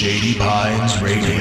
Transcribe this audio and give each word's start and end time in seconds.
Shady 0.00 0.34
Pines 0.38 1.02
Radio. 1.02 1.36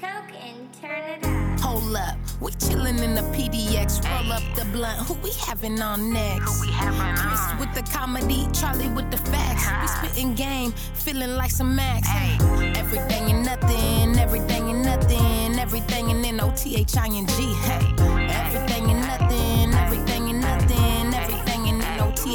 Token, 0.00 0.70
turn 0.80 1.02
it 1.10 1.24
up. 1.26 1.60
Hold 1.60 1.96
up, 1.96 2.16
we 2.40 2.52
chillin' 2.52 3.02
in 3.02 3.14
the 3.14 3.20
PDX. 3.36 4.02
Roll 4.08 4.32
up 4.32 4.42
the 4.56 4.64
blunt. 4.72 4.98
Who 5.00 5.12
we 5.22 5.30
having 5.32 5.82
on 5.82 6.14
next? 6.14 6.58
Chris 6.62 7.60
with 7.60 7.74
the 7.74 7.82
comedy, 7.92 8.48
Charlie 8.54 8.88
with 8.88 9.10
the 9.10 9.18
facts. 9.18 9.66
We 9.82 10.08
spittin' 10.08 10.34
game, 10.34 10.72
feeling 10.94 11.36
like 11.36 11.50
some 11.50 11.76
Max. 11.76 12.08
Hey. 12.08 12.38
Everything 12.76 13.30
and 13.30 13.44
nothing, 13.44 14.18
everything 14.18 14.70
and 14.70 14.82
nothing, 14.84 15.58
everything 15.58 16.10
and 16.10 16.24
N 16.24 16.40
O 16.40 16.50
T 16.56 16.76
H 16.76 16.96
I 16.96 17.08
N 17.08 17.26
G. 17.26 17.52
Hey, 17.66 17.84
everything 17.98 18.04
and 18.04 18.26
nothing, 18.32 18.34
everything 18.34 18.90
and 18.90 19.00
nothing, 19.06 19.74
everything 19.74 20.13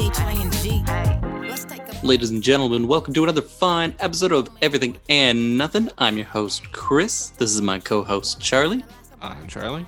and 0.00 0.16
N 0.16 0.46
O 0.46 0.50
T 0.50 0.70
H 0.70 0.86
I 0.90 1.22
N 1.42 1.42
G. 1.42 1.48
Let's 1.48 1.64
take 1.64 1.82
a 2.02 2.06
Ladies 2.06 2.30
and 2.30 2.42
gentlemen, 2.42 2.86
welcome 2.88 3.12
to 3.14 3.22
another 3.22 3.42
fine 3.42 3.94
episode 4.00 4.32
of 4.32 4.48
Everything 4.62 4.96
and 5.08 5.58
Nothing. 5.58 5.90
I'm 5.98 6.16
your 6.16 6.26
host, 6.26 6.72
Chris. 6.72 7.30
This 7.30 7.52
is 7.52 7.60
my 7.60 7.78
co 7.78 8.02
host, 8.02 8.40
Charlie. 8.40 8.84
I'm 9.20 9.46
Charlie. 9.46 9.86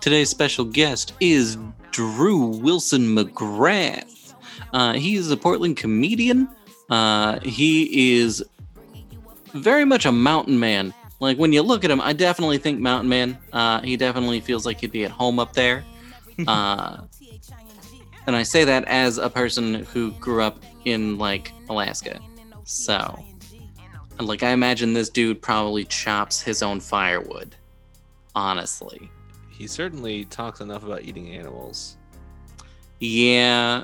Today's 0.00 0.28
special 0.28 0.64
guest 0.64 1.14
is 1.20 1.56
Drew 1.90 2.46
Wilson 2.46 3.14
McGrath. 3.16 4.34
Uh, 4.72 4.92
he 4.94 5.16
is 5.16 5.30
a 5.30 5.36
Portland 5.36 5.76
comedian. 5.76 6.48
Uh, 6.90 7.40
he 7.40 8.18
is 8.18 8.44
very 9.54 9.84
much 9.84 10.04
a 10.04 10.12
mountain 10.12 10.58
man. 10.60 10.92
Like 11.18 11.38
when 11.38 11.52
you 11.52 11.62
look 11.62 11.84
at 11.84 11.90
him, 11.90 12.00
I 12.00 12.12
definitely 12.12 12.58
think 12.58 12.78
mountain 12.80 13.08
man. 13.08 13.38
Uh, 13.52 13.80
he 13.80 13.96
definitely 13.96 14.40
feels 14.40 14.66
like 14.66 14.80
he'd 14.80 14.92
be 14.92 15.04
at 15.04 15.10
home 15.10 15.38
up 15.38 15.54
there. 15.54 15.84
Uh, 16.46 17.02
and 18.30 18.36
I 18.36 18.44
say 18.44 18.62
that 18.62 18.84
as 18.84 19.18
a 19.18 19.28
person 19.28 19.74
who 19.74 20.12
grew 20.12 20.40
up 20.40 20.62
in 20.84 21.18
like 21.18 21.52
Alaska. 21.68 22.20
So, 22.62 23.24
and, 24.20 24.28
like 24.28 24.44
I 24.44 24.50
imagine 24.50 24.92
this 24.92 25.08
dude 25.08 25.42
probably 25.42 25.84
chops 25.84 26.40
his 26.40 26.62
own 26.62 26.78
firewood. 26.78 27.56
Honestly. 28.36 29.10
He 29.48 29.66
certainly 29.66 30.26
talks 30.26 30.60
enough 30.60 30.84
about 30.84 31.02
eating 31.02 31.34
animals. 31.34 31.96
Yeah. 33.00 33.82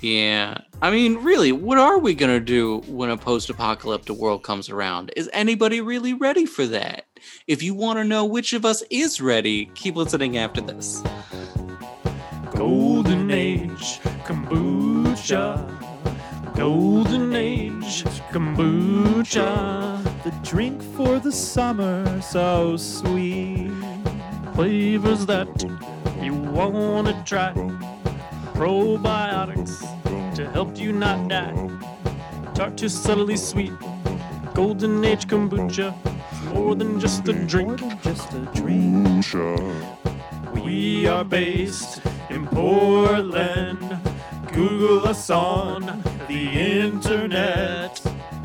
Yeah. 0.00 0.56
I 0.80 0.90
mean, 0.90 1.16
really, 1.16 1.52
what 1.52 1.76
are 1.76 1.98
we 1.98 2.14
going 2.14 2.32
to 2.32 2.40
do 2.40 2.78
when 2.86 3.10
a 3.10 3.16
post 3.18 3.50
apocalyptic 3.50 4.16
world 4.16 4.42
comes 4.42 4.70
around? 4.70 5.12
Is 5.16 5.28
anybody 5.34 5.82
really 5.82 6.14
ready 6.14 6.46
for 6.46 6.66
that? 6.68 7.04
If 7.46 7.62
you 7.62 7.74
want 7.74 7.98
to 7.98 8.04
know 8.04 8.24
which 8.24 8.54
of 8.54 8.64
us 8.64 8.82
is 8.90 9.20
ready, 9.20 9.66
keep 9.74 9.96
listening 9.96 10.38
after 10.38 10.62
this. 10.62 11.02
Golden 12.56 13.30
Age 13.30 13.55
kombucha. 14.24 15.64
Golden 16.54 17.34
Age 17.34 18.04
kombucha. 18.32 20.02
The 20.24 20.30
drink 20.42 20.82
for 20.96 21.18
the 21.18 21.32
summer, 21.32 22.20
so 22.22 22.76
sweet. 22.76 23.70
Flavors 24.54 25.26
that 25.26 25.48
you 26.22 26.34
want 26.34 27.08
to 27.08 27.22
try. 27.24 27.52
Probiotics 28.54 29.80
to 30.34 30.48
help 30.50 30.78
you 30.78 30.92
not 30.92 31.28
die. 31.28 31.70
Tart 32.54 32.76
to 32.78 32.88
subtly 32.88 33.36
sweet. 33.36 33.72
Golden 34.54 35.04
Age 35.04 35.26
kombucha. 35.26 35.94
More 36.54 36.74
than 36.74 36.98
just 36.98 37.28
a 37.28 37.32
drink. 37.32 37.80
just 38.02 38.32
a 38.32 38.40
drink. 38.54 39.24
We 40.64 41.06
are 41.06 41.24
based 41.24 42.00
in 42.30 42.46
Portland. 42.46 43.98
Google 44.52 45.06
us 45.08 45.30
on 45.30 46.02
the 46.28 46.48
internet. 46.48 48.00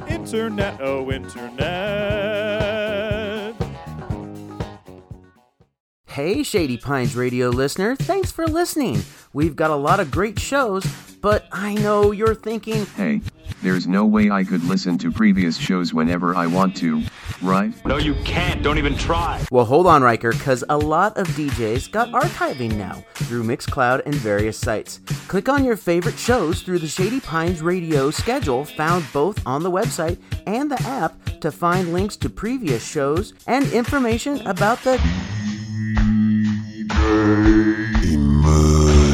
Internet, 0.07 0.79
oh, 0.81 1.11
internet. 1.11 2.41
Hey, 6.07 6.43
Shady 6.43 6.77
Pines 6.77 7.15
Radio 7.15 7.49
listener, 7.49 7.95
thanks 7.95 8.31
for 8.33 8.45
listening. 8.45 9.01
We've 9.31 9.55
got 9.55 9.71
a 9.71 9.75
lot 9.75 10.01
of 10.01 10.11
great 10.11 10.37
shows, 10.37 10.85
but 11.21 11.47
I 11.53 11.75
know 11.75 12.11
you're 12.11 12.35
thinking, 12.35 12.85
Hey, 12.97 13.21
there's 13.61 13.87
no 13.87 14.05
way 14.05 14.29
I 14.29 14.43
could 14.43 14.63
listen 14.65 14.97
to 14.97 15.11
previous 15.11 15.57
shows 15.57 15.93
whenever 15.93 16.35
I 16.35 16.47
want 16.47 16.75
to, 16.77 17.01
right? 17.41 17.73
No, 17.85 17.97
you 17.97 18.15
can't. 18.23 18.61
Don't 18.63 18.77
even 18.77 18.95
try. 18.97 19.43
well, 19.51 19.65
hold 19.65 19.87
on, 19.87 20.01
Riker, 20.03 20.31
because 20.31 20.63
a 20.69 20.77
lot 20.77 21.17
of 21.17 21.27
DJs 21.29 21.91
got 21.91 22.09
archiving 22.09 22.75
now 22.75 23.03
through 23.15 23.43
Mixcloud 23.43 24.01
and 24.05 24.15
various 24.15 24.57
sites. 24.57 24.99
Click 25.27 25.49
on 25.49 25.63
your 25.63 25.77
favorite 25.77 26.17
shows 26.17 26.61
through 26.61 26.79
the 26.79 26.87
Shady 26.87 27.19
Pines 27.19 27.61
Radio 27.61 28.11
schedule 28.11 28.65
found 28.65 29.05
both 29.13 29.45
on 29.45 29.63
the 29.63 29.71
website 29.71 30.17
and 30.45 30.69
the 30.71 30.81
app 30.83 31.13
to 31.41 31.51
find 31.51 31.93
links 31.93 32.15
to 32.17 32.29
previous 32.29 32.85
shows 32.85 33.33
and 33.47 33.65
information 33.71 34.45
about 34.47 34.79
the 34.83 34.97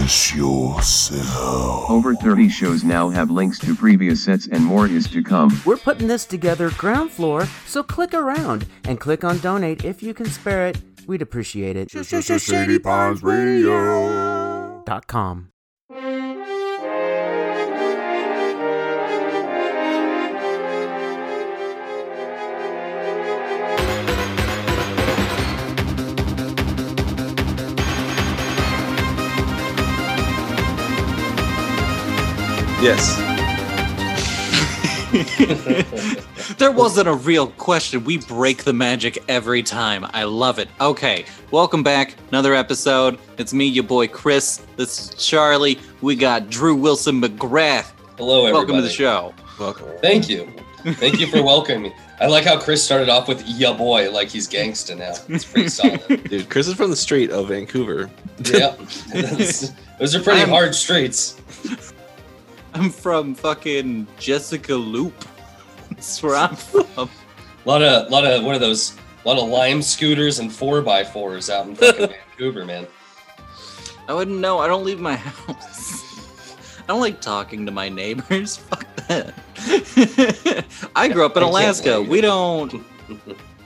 Immerse 0.07 0.33
yourself. 0.33 1.89
Over 1.89 2.15
30 2.15 2.47
shows 2.47 2.81
now 2.81 3.09
have 3.09 3.29
links 3.29 3.59
to 3.59 3.75
previous 3.75 4.23
sets 4.23 4.47
and 4.47 4.63
more 4.63 4.87
is 4.87 5.05
to 5.09 5.21
come. 5.21 5.61
We're 5.65 5.75
putting 5.75 6.07
this 6.07 6.23
together 6.23 6.69
ground 6.77 7.11
floor, 7.11 7.45
so 7.65 7.83
click 7.83 8.13
around 8.13 8.65
and 8.85 9.01
click 9.01 9.25
on 9.25 9.39
donate 9.39 9.83
if 9.83 10.01
you 10.01 10.13
can 10.13 10.27
spare 10.27 10.67
it. 10.67 10.77
We'd 11.07 11.21
appreciate 11.21 11.75
it. 11.75 11.91
Shady 11.91 12.79
Pines 12.79 13.21
Radio. 13.21 14.81
Dot 14.85 15.07
com. 15.07 15.51
Yes. 32.81 33.17
There 36.57 36.71
wasn't 36.71 37.07
a 37.07 37.13
real 37.13 37.47
question. 37.47 38.03
We 38.03 38.17
break 38.17 38.63
the 38.63 38.73
magic 38.73 39.23
every 39.27 39.61
time. 39.61 40.05
I 40.13 40.23
love 40.23 40.57
it. 40.59 40.69
Okay, 40.81 41.25
welcome 41.51 41.83
back. 41.83 42.15
Another 42.29 42.55
episode. 42.55 43.19
It's 43.37 43.53
me, 43.53 43.65
your 43.65 43.83
boy 43.83 44.07
Chris. 44.07 44.65
This 44.75 44.99
is 45.11 45.23
Charlie. 45.23 45.77
We 46.01 46.15
got 46.15 46.49
Drew 46.49 46.73
Wilson 46.75 47.21
McGrath. 47.21 47.91
Hello, 48.17 48.39
everybody. 48.45 48.53
Welcome 48.53 48.75
to 48.77 48.81
the 48.81 48.89
show. 48.89 49.33
Welcome. 49.59 49.87
Thank 50.01 50.29
you. 50.29 50.51
Thank 50.93 51.19
you 51.19 51.27
for 51.27 51.43
welcoming 51.43 51.83
me. 51.83 51.93
I 52.19 52.25
like 52.27 52.45
how 52.45 52.59
Chris 52.59 52.83
started 52.83 53.09
off 53.09 53.27
with 53.27 53.45
"ya 53.47 53.73
boy" 53.77 54.09
like 54.11 54.29
he's 54.29 54.47
gangsta 54.47 54.97
now. 54.97 55.13
It's 55.29 55.45
pretty 55.45 55.69
solid. 55.69 56.23
Dude, 56.29 56.49
Chris 56.49 56.67
is 56.67 56.73
from 56.73 56.89
the 56.89 56.95
street 56.95 57.29
of 57.29 57.49
Vancouver. 57.49 58.09
yeah, 58.45 58.75
those 59.99 60.15
are 60.15 60.21
pretty 60.23 60.39
I'm- 60.39 60.49
hard 60.49 60.73
streets. 60.73 61.35
I'm 62.77 62.91
from 62.91 63.33
fucking 63.33 64.05
Jessica 64.19 64.75
Loop. 64.75 65.25
That's 65.89 66.21
where 66.21 66.35
I'm 66.35 66.55
from. 66.55 67.09
A 67.65 67.67
lot 67.67 67.81
of, 67.81 68.11
lot 68.11 68.23
of, 68.23 68.43
what 68.43 68.55
are 68.55 68.59
those? 68.59 68.95
A 69.25 69.27
lot 69.27 69.39
of 69.39 69.49
lime 69.49 69.81
scooters 69.81 70.37
and 70.37 70.53
four 70.53 70.83
by 70.83 71.03
fours 71.03 71.49
out 71.49 71.65
in 71.65 71.75
fucking 71.75 72.09
Vancouver, 72.29 72.65
man. 72.65 72.85
I 74.07 74.13
wouldn't 74.13 74.37
know. 74.37 74.59
I 74.59 74.67
don't 74.67 74.85
leave 74.85 74.99
my 74.99 75.15
house. 75.15 76.03
I 76.77 76.85
don't 76.87 77.01
like 77.01 77.19
talking 77.19 77.65
to 77.65 77.71
my 77.71 77.89
neighbors. 77.89 78.57
Fuck 78.57 78.85
that. 79.07 79.33
I 80.95 81.07
grew 81.07 81.25
up 81.25 81.35
in 81.35 81.41
Alaska. 81.41 81.99
We 81.99 82.21
don't. 82.21 82.85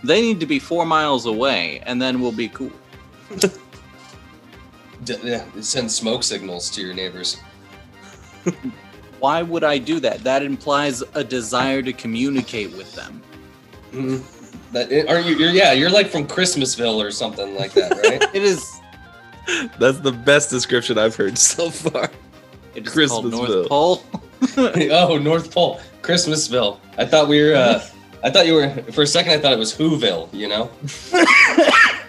They 0.05 0.21
need 0.21 0.39
to 0.39 0.45
be 0.45 0.57
four 0.57 0.85
miles 0.85 1.25
away, 1.25 1.81
and 1.85 2.01
then 2.01 2.21
we'll 2.21 2.31
be 2.31 2.47
cool. 2.47 2.71
D- 5.03 5.17
yeah, 5.21 5.45
send 5.59 5.91
smoke 5.91 6.23
signals 6.23 6.69
to 6.71 6.81
your 6.81 6.93
neighbors. 6.93 7.37
Why 9.21 9.43
would 9.43 9.63
I 9.63 9.77
do 9.77 9.99
that? 9.99 10.23
That 10.23 10.41
implies 10.41 11.03
a 11.13 11.23
desire 11.23 11.83
to 11.83 11.93
communicate 11.93 12.75
with 12.75 12.91
them. 12.95 13.21
Mhm. 13.93 14.23
That 14.71 14.91
are 15.07 15.19
you? 15.19 15.35
You're, 15.35 15.51
yeah, 15.51 15.73
you're 15.73 15.91
like 15.91 16.07
from 16.07 16.25
Christmasville 16.25 16.99
or 16.99 17.11
something 17.11 17.55
like 17.55 17.73
that, 17.73 17.91
right? 17.91 18.23
It 18.33 18.41
is. 18.41 18.79
That's 19.77 19.99
the 19.99 20.11
best 20.11 20.49
description 20.49 20.97
I've 20.97 21.15
heard 21.15 21.37
so 21.37 21.69
far. 21.69 22.09
It 22.73 22.87
is 22.87 23.09
called 23.09 23.31
North 23.31 23.49
Christmasville. 23.49 23.67
Pole. 23.67 24.03
oh, 24.57 25.17
North 25.17 25.53
Pole, 25.53 25.79
Christmasville. 26.01 26.79
I 26.97 27.05
thought 27.05 27.27
we 27.27 27.43
were. 27.43 27.53
Uh, 27.55 27.85
I 28.23 28.31
thought 28.31 28.47
you 28.47 28.55
were. 28.55 28.69
For 28.91 29.03
a 29.03 29.07
second, 29.07 29.33
I 29.33 29.37
thought 29.39 29.53
it 29.53 29.59
was 29.59 29.71
Whoville. 29.75 30.33
You 30.33 30.47
know. 30.47 30.71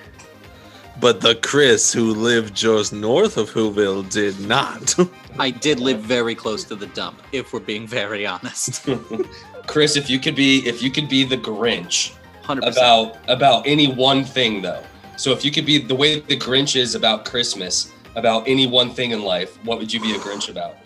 But 1.02 1.20
the 1.20 1.34
Chris 1.34 1.93
who 1.93 2.14
lived 2.14 2.54
just 2.54 2.93
north 2.93 3.37
of 3.37 3.50
Whoville 3.50 4.08
did 4.08 4.38
not. 4.38 4.94
I 5.38 5.50
did 5.50 5.81
live 5.81 5.99
very 5.99 6.37
close 6.37 6.62
to 6.62 6.76
the 6.76 6.87
dump, 6.87 7.20
if 7.32 7.52
we're 7.52 7.58
being 7.58 7.88
very 7.88 8.25
honest. 8.25 8.88
Chris, 9.66 9.96
if 9.96 10.08
you 10.08 10.20
could 10.20 10.37
be, 10.37 10.64
if 10.64 10.81
you 10.81 10.93
could 10.93 11.08
be 11.08 11.25
the 11.25 11.37
Grinch 11.37 12.14
Hundred 12.43 12.66
percent. 12.66 12.87
about 12.87 13.16
about 13.28 13.66
any 13.66 13.93
one 13.93 14.22
thing 14.22 14.62
though. 14.62 14.84
So 15.16 15.32
if 15.32 15.44
you 15.44 15.50
could 15.50 15.66
be 15.66 15.78
the 15.78 15.94
way 15.94 16.20
the 16.20 16.37
Grinch 16.37 16.76
is 16.76 16.94
about 16.94 17.25
Christmas, 17.25 17.90
about 18.14 18.46
any 18.46 18.69
one 18.69 18.90
thing 18.90 19.10
in 19.10 19.25
life, 19.25 19.58
what 19.64 19.81
would 19.81 19.93
you 19.93 19.98
be 19.98 20.14
a 20.14 20.19
Grinch 20.19 20.48
about? 20.48 20.76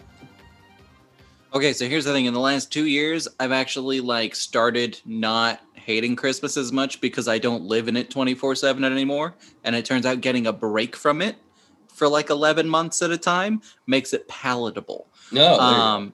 Okay, 1.53 1.75
so 1.75 1.87
here's 1.87 2.07
the 2.07 2.13
thing. 2.15 2.25
In 2.25 2.33
the 2.33 2.41
last 2.41 2.73
two 2.73 2.87
years, 2.87 3.29
I've 3.39 3.53
actually 3.53 4.01
like 4.01 4.35
started 4.35 4.99
not 5.05 5.61
hating 5.87 6.17
Christmas 6.17 6.57
as 6.57 6.73
much 6.73 7.01
because 7.01 7.29
I 7.29 7.39
don't 7.39 7.63
live 7.63 7.87
in 7.87 7.97
it 7.97 8.11
24-7 8.11 8.85
anymore. 8.85 9.35
And 9.63 9.77
it 9.77 9.85
turns 9.85 10.05
out 10.05 10.21
getting 10.21 10.49
a 10.49 10.53
break 10.53 10.97
from 10.97 11.23
it 11.23 11.37
for 11.87 12.09
like 12.09 12.29
11 12.29 12.69
months 12.69 13.03
at 13.03 13.13
a 13.13 13.17
time 13.17 13.63
makes 13.87 14.13
it 14.13 14.27
palatable. 14.27 15.07
No, 15.31 15.57
there. 15.57 15.61
Um, 15.61 16.13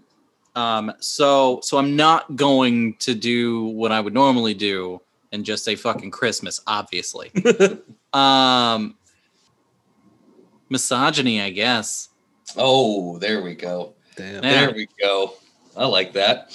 um, 0.55 0.93
so 1.01 1.61
so 1.63 1.79
I'm 1.79 1.97
not 1.97 2.37
going 2.37 2.97
to 2.97 3.15
do 3.15 3.65
what 3.65 3.93
I 3.93 4.01
would 4.01 4.13
normally 4.13 4.53
do 4.53 5.01
and 5.33 5.43
just 5.43 5.65
say 5.65 5.75
fucking 5.75 6.11
Christmas, 6.11 6.61
obviously. 6.67 7.33
um 8.13 8.95
misogyny, 10.69 11.41
I 11.41 11.49
guess. 11.49 12.11
oh, 12.59 13.19
there 13.19 13.43
we 13.43 13.55
go. 13.55 13.95
Damn. 14.17 14.43
There 14.43 14.73
we 14.75 14.87
go. 15.01 15.35
I 15.75 15.87
like 15.87 16.13
that. 16.13 16.53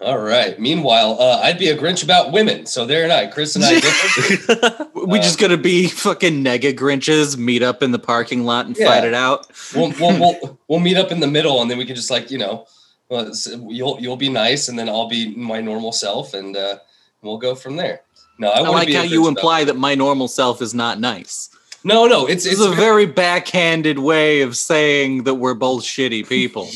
All 0.00 0.18
right. 0.18 0.58
Meanwhile, 0.58 1.18
uh, 1.20 1.40
I'd 1.42 1.58
be 1.58 1.68
a 1.68 1.76
Grinch 1.76 2.02
about 2.02 2.32
women. 2.32 2.64
So 2.64 2.86
there 2.86 3.04
and 3.04 3.12
I, 3.12 3.26
Chris 3.26 3.54
and 3.54 3.64
I. 3.66 4.86
We 4.94 5.18
Uh, 5.18 5.22
just 5.22 5.38
gonna 5.38 5.56
be 5.56 5.88
fucking 5.88 6.44
nega 6.44 6.74
Grinches, 6.74 7.36
meet 7.36 7.62
up 7.62 7.82
in 7.82 7.90
the 7.90 7.98
parking 7.98 8.44
lot 8.44 8.66
and 8.66 8.76
Yeah. 8.76 8.86
fight 8.86 9.04
it 9.04 9.14
out. 9.14 9.46
we'll, 9.74 9.92
we'll, 10.00 10.18
we'll, 10.18 10.58
we'll 10.68 10.78
meet 10.80 10.96
up 10.96 11.10
in 11.12 11.20
the 11.20 11.26
middle, 11.26 11.60
and 11.62 11.70
then 11.70 11.78
we 11.78 11.84
can 11.84 11.96
just 11.96 12.10
like 12.10 12.30
you 12.30 12.38
know, 12.38 12.66
you'll 13.10 13.98
you'll 14.00 14.16
be 14.16 14.28
nice, 14.28 14.68
and 14.68 14.78
then 14.78 14.88
I'll 14.88 15.08
be 15.08 15.34
my 15.34 15.60
normal 15.60 15.92
self, 15.92 16.32
and 16.34 16.56
uh, 16.56 16.78
we'll 17.22 17.38
go 17.38 17.54
from 17.54 17.76
there. 17.76 18.02
No, 18.38 18.48
I, 18.48 18.60
I, 18.60 18.68
like 18.68 18.86
be 18.86 18.94
how 18.94 19.02
you 19.02 19.28
imply 19.28 19.64
that 19.64 19.76
my 19.76 19.94
normal 19.94 20.28
self 20.28 20.62
is 20.62 20.72
not 20.74 20.98
nice. 21.00 21.50
No, 21.82 22.06
no, 22.06 22.26
it's 22.26 22.44
it's 22.44 22.60
is 22.60 22.66
a 22.66 22.70
very 22.70 23.06
backhanded 23.06 23.98
way 23.98 24.42
of 24.42 24.54
saying 24.56 25.24
that 25.24 25.34
we're 25.34 25.54
both 25.54 25.82
shitty 25.82 26.28
people, 26.28 26.64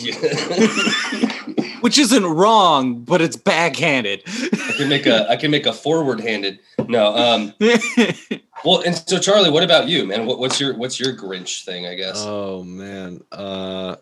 which 1.85 1.99
isn't 1.99 2.25
wrong, 2.25 3.01
but 3.01 3.21
it's 3.21 3.37
backhanded. 3.37 4.23
I 4.27 4.73
can 4.79 4.89
make 4.89 5.05
a 5.05 5.29
I 5.29 5.37
can 5.37 5.51
make 5.51 5.67
a 5.67 5.73
forward 5.75 6.19
handed. 6.19 6.59
No, 6.89 7.15
um, 7.15 7.53
well, 8.65 8.81
and 8.81 8.97
so 8.97 9.19
Charlie, 9.19 9.51
what 9.51 9.63
about 9.63 9.87
you, 9.87 10.07
man? 10.07 10.25
What, 10.25 10.39
what's 10.39 10.59
your 10.59 10.75
what's 10.79 10.99
your 10.99 11.15
Grinch 11.15 11.67
thing? 11.67 11.87
I 11.87 11.95
guess. 11.95 12.25
Oh 12.25 12.65
man. 12.65 13.23
Uh 13.31 13.97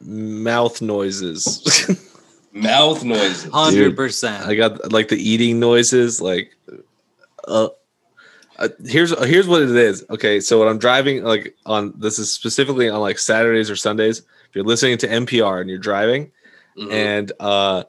mouth 0.00 0.80
noises. 0.80 1.94
Mouth 2.54 3.04
noises. 3.04 3.52
Hundred 3.52 3.94
percent. 3.94 4.46
I 4.46 4.54
got 4.54 4.90
like 4.90 5.08
the 5.08 5.18
eating 5.18 5.60
noises, 5.60 6.22
like 6.22 6.56
uh, 7.46 7.68
uh 8.58 8.68
here's 8.86 9.10
here's 9.26 9.46
what 9.46 9.60
it 9.60 9.76
is. 9.76 10.06
Okay, 10.08 10.40
so 10.40 10.58
when 10.58 10.68
I'm 10.68 10.78
driving, 10.78 11.22
like 11.22 11.54
on 11.66 11.92
this 11.98 12.18
is 12.18 12.32
specifically 12.32 12.88
on 12.88 13.00
like 13.00 13.18
Saturdays 13.18 13.70
or 13.70 13.76
Sundays. 13.76 14.20
If 14.20 14.56
you're 14.56 14.64
listening 14.64 14.96
to 14.96 15.06
NPR 15.06 15.60
and 15.60 15.68
you're 15.68 15.78
driving, 15.78 16.32
Mhm. 16.78 16.92
and 16.92 17.32
uh 17.40 17.84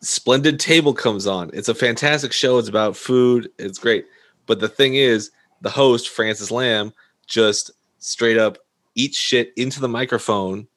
Splendid 0.00 0.60
Table 0.60 0.94
comes 0.94 1.26
on. 1.26 1.50
It's 1.52 1.68
a 1.68 1.74
fantastic 1.74 2.32
show. 2.32 2.58
It's 2.58 2.68
about 2.68 2.96
food. 2.96 3.50
It's 3.58 3.78
great. 3.80 4.06
But 4.46 4.60
the 4.60 4.68
thing 4.68 4.94
is, 4.94 5.32
the 5.60 5.70
host, 5.70 6.08
Francis 6.10 6.52
Lam, 6.52 6.92
just 7.26 7.72
straight 7.98 8.38
up 8.38 8.58
eats 8.94 9.18
shit 9.18 9.52
into 9.56 9.80
the 9.80 9.88
microphone 9.88 10.68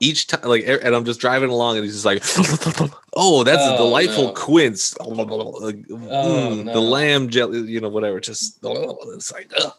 each 0.00 0.26
time 0.26 0.40
like 0.48 0.64
and 0.66 0.94
I'm 0.96 1.04
just 1.04 1.20
driving 1.20 1.50
along 1.50 1.76
and 1.76 1.84
he's 1.84 2.02
just 2.02 2.04
like 2.04 2.22
oh 3.14 3.44
that's 3.44 3.62
a 3.62 3.74
Oh, 3.74 3.76
delightful 3.76 4.24
no. 4.24 4.32
quince 4.32 4.98
like, 4.98 5.76
mm, 5.86 6.64
no. 6.64 6.72
the 6.72 6.80
lamb 6.80 7.28
jelly 7.30 7.60
you 7.70 7.80
know 7.80 7.88
whatever 7.88 8.18
just 8.20 8.58
it's 8.62 9.32
like 9.32 9.52
ugh. 9.62 9.72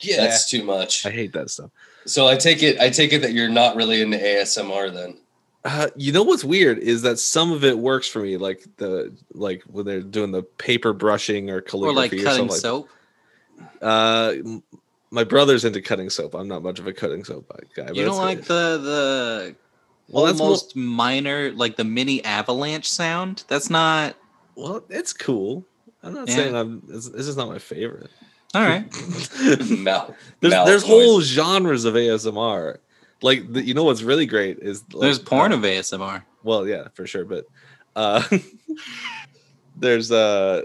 yeah 0.00 0.18
That's 0.18 0.48
too 0.48 0.62
much. 0.64 1.04
I 1.04 1.10
hate 1.10 1.32
that 1.32 1.50
stuff 1.50 1.70
So 2.06 2.28
I 2.28 2.36
take 2.36 2.62
it 2.62 2.78
I 2.80 2.88
take 2.88 3.12
it 3.12 3.20
that 3.22 3.32
you're 3.32 3.48
not 3.48 3.74
really 3.76 4.00
into 4.00 4.16
ASMR 4.16 4.92
then. 4.94 5.18
Uh, 5.64 5.88
you 5.96 6.12
know 6.12 6.22
what's 6.22 6.44
weird 6.44 6.78
is 6.78 7.02
that 7.02 7.18
some 7.18 7.50
of 7.52 7.64
it 7.64 7.76
works 7.78 8.06
for 8.08 8.20
me, 8.20 8.36
like 8.36 8.64
the 8.76 9.12
like 9.32 9.62
when 9.64 9.84
they're 9.84 10.00
doing 10.00 10.30
the 10.30 10.42
paper 10.42 10.92
brushing 10.92 11.50
or 11.50 11.60
calligraphy 11.60 12.20
Or 12.20 12.22
calligraphy 12.22 12.24
like 12.24 12.24
or, 12.24 12.24
cutting 12.24 12.48
something. 12.50 12.60
soap. 12.60 12.88
Like, 13.58 13.68
uh, 13.82 14.34
my 15.10 15.24
brother's 15.24 15.64
into 15.64 15.80
cutting 15.82 16.10
soap. 16.10 16.34
I'm 16.34 16.48
not 16.48 16.62
much 16.62 16.78
of 16.78 16.86
a 16.86 16.92
cutting 16.92 17.24
soap 17.24 17.50
guy. 17.74 17.86
but 17.86 17.96
You 17.96 18.04
don't 18.04 18.16
like 18.18 18.42
the 18.42 18.78
the 18.78 19.56
Well, 20.08 20.26
that's 20.26 20.38
more- 20.38 20.46
almost 20.46 20.76
minor, 20.76 21.50
like 21.52 21.76
the 21.76 21.84
mini 21.84 22.24
avalanche 22.24 22.88
sound. 22.88 23.44
That's 23.48 23.68
not 23.68 24.14
Well, 24.54 24.84
it's 24.88 25.12
cool. 25.12 25.64
I'm 26.02 26.14
not 26.14 26.28
Yeah. 26.28 26.34
saying 26.36 26.54
I'm. 26.54 26.82
This, 26.86 27.08
this 27.08 27.26
is 27.26 27.36
not 27.36 27.48
my 27.48 27.58
favorite. 27.58 28.10
all 28.54 28.62
right. 28.62 28.84
Mouth. 29.70 30.14
There's 30.40 30.52
mouth 30.54 30.66
there's 30.66 30.84
whole 30.84 31.20
genres 31.20 31.84
of 31.84 31.94
ASMR. 31.94 32.78
Like 33.22 33.52
the, 33.52 33.62
you 33.62 33.74
know 33.74 33.84
what's 33.84 34.02
really 34.02 34.26
great 34.26 34.58
is 34.58 34.84
like, 34.92 35.02
There's 35.02 35.18
porn 35.18 35.52
uh, 35.52 35.56
of 35.56 35.62
ASMR. 35.62 36.22
Well, 36.42 36.66
yeah, 36.66 36.88
for 36.94 37.06
sure. 37.06 37.24
But 37.24 37.46
uh 37.96 38.22
there's 39.76 40.12
uh 40.12 40.62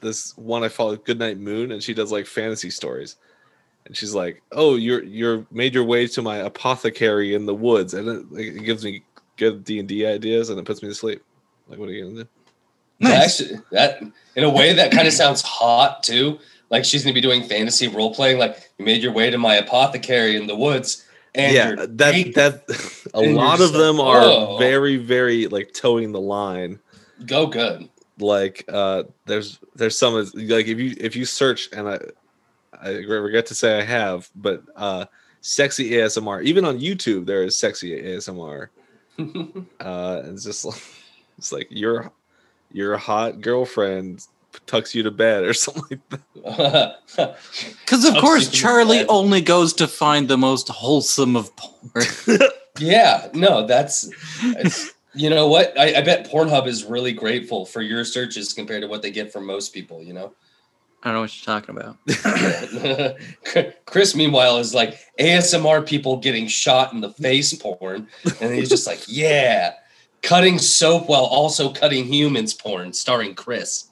this 0.00 0.36
one 0.36 0.62
I 0.62 0.68
follow, 0.68 0.96
Goodnight 0.96 1.38
Moon, 1.38 1.72
and 1.72 1.82
she 1.82 1.94
does 1.94 2.12
like 2.12 2.26
fantasy 2.26 2.70
stories. 2.70 3.16
And 3.86 3.96
she's 3.96 4.14
like, 4.14 4.42
"Oh, 4.52 4.76
you're 4.76 5.02
you're 5.02 5.46
made 5.50 5.74
your 5.74 5.84
way 5.84 6.06
to 6.06 6.22
my 6.22 6.36
apothecary 6.36 7.34
in 7.34 7.46
the 7.46 7.54
woods," 7.54 7.94
and 7.94 8.08
it, 8.08 8.38
it 8.38 8.64
gives 8.64 8.84
me 8.84 9.02
good 9.36 9.64
D 9.64 9.78
and 9.78 9.88
D 9.88 10.06
ideas, 10.06 10.50
and 10.50 10.58
it 10.58 10.64
puts 10.64 10.82
me 10.82 10.88
to 10.88 10.94
sleep. 10.94 11.22
Like, 11.68 11.78
what 11.78 11.88
are 11.88 11.92
you 11.92 12.04
gonna 12.04 12.24
do? 12.24 12.28
Nice. 13.00 13.40
Actually, 13.40 13.60
that 13.72 14.02
in 14.36 14.44
a 14.44 14.50
way 14.50 14.72
that 14.72 14.90
kind 14.90 15.06
of 15.06 15.12
sounds 15.12 15.42
hot 15.42 16.02
too. 16.02 16.38
Like 16.70 16.84
she's 16.84 17.04
gonna 17.04 17.14
be 17.14 17.20
doing 17.20 17.42
fantasy 17.42 17.88
role 17.88 18.14
playing. 18.14 18.38
Like 18.38 18.70
you 18.78 18.84
made 18.84 19.02
your 19.02 19.12
way 19.12 19.30
to 19.30 19.38
my 19.38 19.56
apothecary 19.56 20.36
in 20.36 20.46
the 20.46 20.56
woods, 20.56 21.03
and 21.34 21.54
yeah, 21.54 21.74
that 21.88 22.34
that 22.34 23.06
a 23.14 23.20
lot 23.32 23.60
of 23.60 23.72
them 23.72 24.00
are 24.00 24.22
"Oh." 24.22 24.56
very 24.58 24.96
very 24.96 25.46
like 25.48 25.72
toeing 25.72 26.12
the 26.12 26.20
line. 26.20 26.78
go 27.26 27.46
good. 27.46 27.88
like 28.18 28.64
uh 28.68 29.04
there's 29.26 29.58
there's 29.74 29.98
some 29.98 30.14
like 30.34 30.66
if 30.66 30.78
you 30.78 30.94
if 30.98 31.16
you 31.16 31.24
search 31.24 31.68
and 31.72 31.88
i 31.88 31.98
i 32.80 32.90
regret 32.90 33.46
to 33.46 33.54
say 33.54 33.78
i 33.78 33.82
have 33.82 34.28
but 34.36 34.62
uh 34.76 35.04
sexy 35.40 35.90
asmr 35.92 36.42
even 36.44 36.64
on 36.64 36.78
youtube 36.78 37.26
there 37.26 37.42
is 37.42 37.58
sexy 37.58 38.00
asmr 38.02 38.68
uh 39.80 40.22
it's 40.26 40.44
just 40.44 40.64
like 40.64 40.82
it's 41.38 41.52
like 41.52 41.66
your 41.70 42.10
your 42.72 42.96
hot 42.96 43.40
girlfriend 43.40 44.26
tucks 44.66 44.94
you 44.94 45.02
to 45.02 45.10
bed 45.10 45.44
or 45.44 45.54
something 45.54 45.84
like 45.90 46.08
that 46.08 46.98
Because 47.80 48.04
of 48.04 48.14
course 48.16 48.48
Charlie 48.48 49.06
only 49.06 49.40
goes 49.40 49.72
to 49.74 49.88
find 49.88 50.28
the 50.28 50.38
most 50.38 50.68
wholesome 50.68 51.36
of 51.36 51.54
porn. 51.56 52.06
yeah, 52.78 53.28
no, 53.34 53.66
that's 53.66 54.10
you 55.14 55.30
know 55.30 55.46
what? 55.46 55.78
I, 55.78 55.94
I 55.96 56.02
bet 56.02 56.30
Pornhub 56.30 56.66
is 56.66 56.84
really 56.84 57.12
grateful 57.12 57.64
for 57.64 57.80
your 57.80 58.04
searches 58.04 58.52
compared 58.52 58.82
to 58.82 58.88
what 58.88 59.00
they 59.02 59.10
get 59.10 59.32
from 59.32 59.46
most 59.46 59.72
people. 59.72 60.02
You 60.02 60.12
know. 60.12 60.34
I 61.02 61.08
don't 61.08 61.16
know 61.16 61.20
what 61.20 61.36
you're 61.36 61.44
talking 61.44 61.76
about. 61.76 61.98
Chris, 63.84 64.16
meanwhile, 64.16 64.56
is 64.56 64.74
like 64.74 64.98
ASMR 65.20 65.86
people 65.86 66.16
getting 66.16 66.46
shot 66.46 66.94
in 66.94 67.02
the 67.02 67.10
face 67.10 67.52
porn, 67.52 68.08
and 68.40 68.54
he's 68.54 68.70
just 68.70 68.86
like, 68.86 69.02
yeah, 69.06 69.74
cutting 70.22 70.58
soap 70.58 71.06
while 71.08 71.26
also 71.26 71.70
cutting 71.70 72.06
humans 72.06 72.54
porn, 72.54 72.94
starring 72.94 73.34
Chris. 73.34 73.88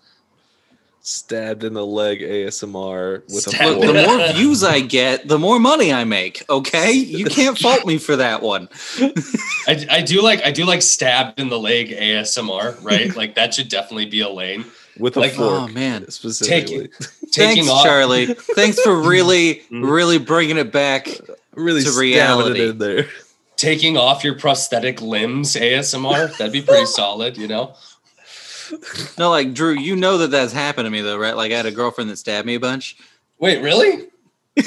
Stabbed 1.04 1.64
in 1.64 1.74
the 1.74 1.84
leg 1.84 2.20
asmr 2.20 3.22
with 3.24 3.42
Stabbed 3.42 3.60
a 3.62 3.70
Look, 3.78 3.82
fork. 3.84 3.94
the 3.96 4.06
more 4.06 4.32
views 4.32 4.62
I 4.62 4.80
get, 4.80 5.26
the 5.26 5.38
more 5.38 5.58
money 5.58 5.92
I 5.92 6.04
make. 6.04 6.44
Okay, 6.48 6.92
you 6.92 7.24
can't 7.26 7.58
fault 7.58 7.84
me 7.84 7.98
for 7.98 8.16
that 8.16 8.40
one. 8.40 8.68
I, 9.66 9.84
I 9.90 10.02
do 10.02 10.22
like 10.22 10.42
I 10.44 10.52
do 10.52 10.64
like 10.64 10.80
stabbed 10.82 11.40
in 11.40 11.48
the 11.48 11.58
leg 11.58 11.88
ASMR, 11.90 12.82
right? 12.84 13.14
like 13.16 13.34
that 13.34 13.54
should 13.54 13.68
definitely 13.68 14.06
be 14.06 14.20
a 14.20 14.28
lane. 14.28 14.64
with 14.98 15.16
a 15.16 15.20
like- 15.20 15.32
fork 15.32 15.62
Oh 15.62 15.68
man, 15.68 16.08
specifically 16.10 16.88
Taking 17.32 17.64
thanks, 17.64 17.68
off 17.70 17.84
Charlie. 17.84 18.26
Thanks 18.34 18.80
for 18.80 18.94
really, 19.00 19.62
Mm. 19.72 19.90
really 19.90 20.18
bringing 20.18 20.56
it 20.58 20.70
back. 20.70 21.08
really 21.54 21.82
To 21.82 21.88
stabbing 21.90 22.00
reality. 22.12 22.60
it 22.60 22.68
in 22.70 22.78
there 22.78 23.08
taking 23.56 23.96
off 23.96 24.24
your 24.24 24.34
prosthetic 24.36 25.00
limbs 25.00 25.54
ASMR. 25.54 26.36
That'd 26.36 26.52
be 26.52 26.62
pretty 26.62 26.86
solid, 26.86 27.36
you 27.36 27.46
know. 27.46 27.74
No, 29.18 29.30
like 29.30 29.54
Drew, 29.54 29.72
you 29.72 29.96
know 29.96 30.18
that 30.18 30.30
that's 30.30 30.52
happened 30.52 30.86
to 30.86 30.90
me 30.90 31.00
though, 31.00 31.18
right? 31.18 31.36
Like 31.36 31.52
I 31.52 31.56
had 31.56 31.66
a 31.66 31.70
girlfriend 31.70 32.10
that 32.10 32.16
stabbed 32.16 32.46
me 32.46 32.54
a 32.54 32.60
bunch. 32.60 32.96
Wait, 33.38 33.62
really? 33.62 34.06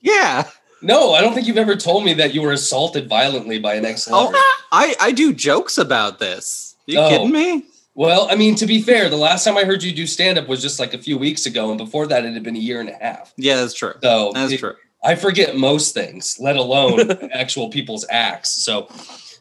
Yeah. 0.00 0.48
No, 0.82 1.14
I 1.14 1.22
don't 1.22 1.32
think 1.32 1.46
you've 1.46 1.56
ever 1.56 1.76
told 1.76 2.04
me 2.04 2.12
that 2.14 2.34
you 2.34 2.42
were 2.42 2.52
assaulted 2.52 3.08
violently 3.08 3.58
by 3.58 3.74
an 3.74 3.86
ex-lover. 3.86 4.34
Oh, 4.36 4.54
I 4.70 4.94
I 5.00 5.12
do 5.12 5.32
jokes 5.32 5.78
about 5.78 6.18
this. 6.18 6.76
Are 6.88 6.92
You 6.92 6.98
Oh. 7.00 7.08
kidding 7.08 7.32
me? 7.32 7.64
Well, 7.94 8.26
I 8.30 8.34
mean, 8.34 8.54
to 8.56 8.66
be 8.66 8.82
fair, 8.82 9.08
the 9.08 9.16
last 9.16 9.44
time 9.44 9.56
I 9.56 9.64
heard 9.64 9.82
you 9.82 9.92
do 9.94 10.06
stand-up 10.06 10.48
was 10.48 10.60
just 10.60 10.78
like 10.80 10.92
a 10.94 10.98
few 10.98 11.16
weeks 11.16 11.46
ago, 11.46 11.70
and 11.70 11.78
before 11.78 12.06
that, 12.08 12.24
it 12.24 12.34
had 12.34 12.42
been 12.42 12.56
a 12.56 12.58
year 12.58 12.80
and 12.80 12.88
a 12.90 12.94
half. 13.00 13.32
Yeah, 13.36 13.56
that's 13.56 13.72
true. 13.72 13.94
So 14.02 14.32
That's 14.34 14.52
it- 14.52 14.58
true. 14.58 14.74
I 15.04 15.14
forget 15.14 15.54
most 15.56 15.94
things, 15.94 16.36
let 16.40 16.56
alone 16.56 17.10
actual 17.32 17.68
people's 17.70 18.04
acts. 18.10 18.50
So, 18.64 18.88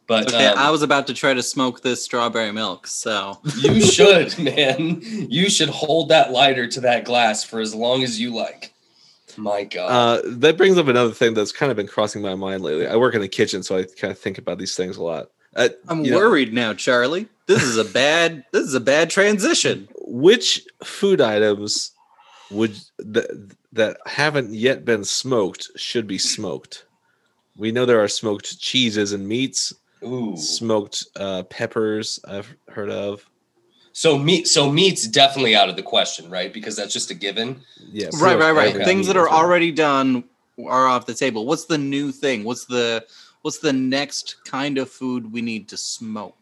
but 0.08 0.28
Okay, 0.34 0.48
um, 0.48 0.58
I 0.58 0.70
was 0.72 0.82
about 0.82 1.08
to 1.08 1.14
try 1.14 1.34
to 1.34 1.44
smoke 1.44 1.82
this 1.82 2.04
strawberry 2.04 2.52
milk, 2.52 2.88
so 2.88 3.40
you 3.58 3.82
should, 3.86 4.38
man. 4.40 5.00
You 5.02 5.50
should 5.50 5.70
hold 5.70 6.10
that 6.10 6.32
lighter 6.32 6.68
to 6.68 6.82
that 6.82 7.06
glass 7.06 7.44
for 7.44 7.60
as 7.60 7.74
long 7.74 8.04
as 8.04 8.20
you 8.20 8.34
like. 8.34 8.74
My 9.38 9.64
God. 9.64 9.88
Uh, 9.90 10.22
that 10.38 10.58
brings 10.58 10.78
up 10.78 10.88
another 10.88 11.12
thing 11.14 11.34
that's 11.34 11.52
kind 11.52 11.72
of 11.72 11.76
been 11.76 11.88
crossing 11.88 12.22
my 12.22 12.36
mind 12.36 12.62
lately. 12.62 12.88
I 12.88 12.96
work 12.98 13.16
in 13.16 13.22
the 13.22 13.28
kitchen, 13.28 13.64
so 13.64 13.78
I 13.78 13.84
kind 13.84 14.12
of 14.12 14.20
think 14.20 14.38
about 14.38 14.60
these 14.60 14.76
things 14.76 14.98
a 14.98 15.04
lot. 15.04 15.30
Uh, 15.56 15.70
I'm 15.88 16.04
you 16.04 16.12
know, 16.12 16.18
worried 16.18 16.54
now, 16.54 16.74
Charlie. 16.74 17.28
This 17.48 17.64
is 17.64 17.78
a 17.78 17.86
bad. 17.86 18.46
this 18.52 18.64
is 18.64 18.74
a 18.74 18.80
bad 18.80 19.10
transition. 19.10 19.88
which 20.06 20.66
food 20.84 21.22
items 21.22 21.92
would 22.52 22.78
that 23.00 23.56
that 23.72 23.98
haven't 24.06 24.54
yet 24.54 24.86
been 24.86 25.04
smoked 25.04 25.70
should 25.76 26.08
be 26.08 26.18
smoked? 26.18 26.86
We 27.56 27.72
know 27.72 27.86
there 27.86 28.04
are 28.04 28.08
smoked 28.08 28.60
cheeses 28.60 29.14
and 29.14 29.28
meats, 29.28 29.74
Ooh. 30.06 30.38
smoked 30.38 31.06
uh, 31.16 31.44
peppers. 31.44 32.20
I've 32.28 32.54
heard 32.70 32.90
of. 32.90 33.30
So 33.94 34.18
meat. 34.18 34.48
So 34.48 34.72
meat's 34.72 35.08
definitely 35.08 35.56
out 35.56 35.70
of 35.70 35.76
the 35.76 35.84
question, 35.84 36.30
right? 36.30 36.52
Because 36.52 36.76
that's 36.76 36.94
just 36.94 37.12
a 37.12 37.14
given. 37.14 37.62
Yeah, 37.92 38.08
right, 38.20 38.38
right, 38.38 38.52
right. 38.52 38.70
every 38.70 38.86
Things 38.86 39.08
that 39.08 39.18
are 39.18 39.28
is 39.28 39.34
already 39.34 39.72
done 39.72 40.24
are 40.68 40.88
off 40.88 41.06
the 41.06 41.14
table. 41.14 41.46
What's 41.46 41.66
the 41.66 41.78
new 41.78 42.12
thing? 42.12 42.44
What's 42.44 42.66
the 42.66 43.06
what's 43.44 43.60
the 43.60 43.74
next 43.74 44.44
kind 44.46 44.78
of 44.78 44.90
food 44.90 45.32
we 45.32 45.42
need 45.42 45.70
to 45.70 45.78
smoke? 45.78 46.38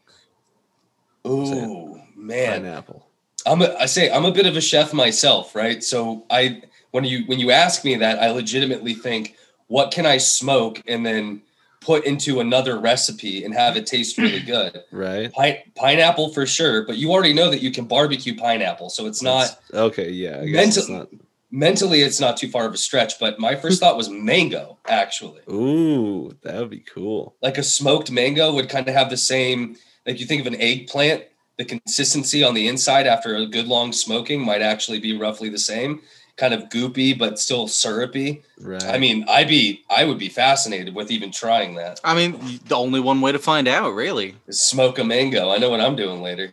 Ooh, 1.27 1.99
man. 2.15 2.63
pineapple. 2.63 3.07
I'm 3.45 3.61
a, 3.61 3.73
I 3.75 3.85
say 3.85 4.11
I'm 4.11 4.25
a 4.25 4.31
bit 4.31 4.45
of 4.45 4.55
a 4.55 4.61
chef 4.61 4.93
myself, 4.93 5.55
right? 5.55 5.83
So 5.83 6.25
I 6.29 6.61
when 6.91 7.03
you 7.03 7.25
when 7.25 7.39
you 7.39 7.51
ask 7.51 7.83
me 7.83 7.95
that, 7.95 8.21
I 8.21 8.31
legitimately 8.31 8.93
think, 8.93 9.35
what 9.67 9.91
can 9.91 10.05
I 10.05 10.17
smoke 10.17 10.81
and 10.87 11.05
then 11.05 11.41
put 11.81 12.05
into 12.05 12.39
another 12.39 12.79
recipe 12.79 13.43
and 13.43 13.53
have 13.53 13.75
it 13.75 13.85
taste 13.85 14.17
really 14.17 14.39
good? 14.45 14.83
Right. 14.91 15.31
Pine, 15.33 15.57
pineapple 15.75 16.31
for 16.33 16.45
sure, 16.45 16.85
but 16.85 16.97
you 16.97 17.11
already 17.11 17.33
know 17.33 17.49
that 17.49 17.61
you 17.61 17.71
can 17.71 17.85
barbecue 17.85 18.35
pineapple, 18.37 18.89
so 18.89 19.07
it's 19.07 19.21
not 19.21 19.41
That's- 19.41 19.57
okay. 19.73 20.09
Yeah. 20.11 20.39
I 20.41 20.45
guess 20.45 20.77
it's 20.77 20.87
not. 20.89 21.09
mentally 21.49 22.01
it's 22.01 22.19
not 22.19 22.37
too 22.37 22.47
far 22.49 22.65
of 22.65 22.73
a 22.73 22.77
stretch. 22.77 23.19
But 23.19 23.39
my 23.39 23.55
first 23.55 23.79
thought 23.81 23.97
was 23.97 24.09
mango, 24.09 24.77
actually. 24.87 25.41
Ooh, 25.51 26.31
that 26.43 26.55
would 26.59 26.69
be 26.69 26.79
cool. 26.79 27.35
Like 27.41 27.57
a 27.57 27.63
smoked 27.63 28.11
mango 28.11 28.53
would 28.53 28.69
kind 28.69 28.87
of 28.87 28.93
have 28.93 29.09
the 29.09 29.17
same. 29.17 29.75
Like 30.05 30.19
you 30.19 30.25
think 30.25 30.41
of 30.41 30.47
an 30.47 30.59
eggplant, 30.61 31.25
the 31.57 31.65
consistency 31.65 32.43
on 32.43 32.53
the 32.53 32.67
inside 32.67 33.05
after 33.07 33.35
a 33.35 33.45
good 33.45 33.67
long 33.67 33.91
smoking 33.91 34.43
might 34.43 34.61
actually 34.61 34.99
be 34.99 35.17
roughly 35.17 35.49
the 35.49 35.59
same. 35.59 36.01
Kind 36.41 36.55
of 36.55 36.69
goopy, 36.69 37.15
but 37.15 37.37
still 37.37 37.67
syrupy. 37.67 38.41
Right. 38.59 38.83
I 38.83 38.97
mean, 38.97 39.25
I'd 39.29 39.47
be, 39.47 39.83
I 39.91 40.05
would 40.05 40.17
be 40.17 40.27
fascinated 40.27 40.95
with 40.95 41.11
even 41.11 41.31
trying 41.31 41.75
that. 41.75 42.01
I 42.03 42.15
mean, 42.15 42.59
the 42.65 42.75
only 42.75 42.99
one 42.99 43.21
way 43.21 43.31
to 43.31 43.37
find 43.37 43.67
out, 43.67 43.91
really. 43.91 44.33
Is 44.47 44.59
smoke 44.59 44.97
a 44.97 45.03
mango. 45.03 45.51
I 45.51 45.59
know 45.59 45.69
what 45.69 45.81
I'm 45.81 45.95
doing 45.95 46.23
later. 46.23 46.51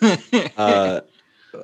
uh, 0.56 1.00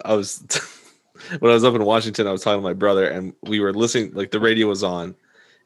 I 0.05 0.15
was 0.15 0.43
when 1.39 1.53
I 1.53 1.55
was 1.55 1.63
up 1.63 1.77
in 1.77 1.85
Washington. 1.85 2.27
I 2.27 2.33
was 2.33 2.43
talking 2.43 2.59
to 2.59 2.69
my 2.69 2.73
brother, 2.73 3.07
and 3.07 3.35
we 3.43 3.61
were 3.61 3.73
listening. 3.73 4.15
Like 4.15 4.33
the 4.33 4.41
radio 4.41 4.67
was 4.67 4.83
on, 4.83 5.15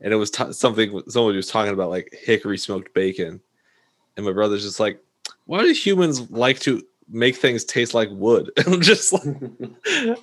and 0.03 0.13
it 0.13 0.17
was 0.17 0.31
t- 0.31 0.53
something. 0.53 1.01
Somebody 1.09 1.39
was 1.39 1.49
talking 1.49 1.73
about 1.73 1.89
like 1.89 2.15
hickory 2.23 2.59
smoked 2.59 2.93
bacon, 2.93 3.41
and 4.19 4.27
my 4.27 4.33
brother's 4.33 4.63
just 4.63 4.79
like, 4.79 5.03
"Why 5.47 5.63
do 5.63 5.73
humans 5.73 6.31
like 6.31 6.61
to 6.61 6.83
make 7.09 7.37
things 7.37 7.65
taste 7.65 7.95
like 7.95 8.09
wood?" 8.13 8.51
I'm 8.67 8.81
just 8.81 9.13
like, 9.13 9.23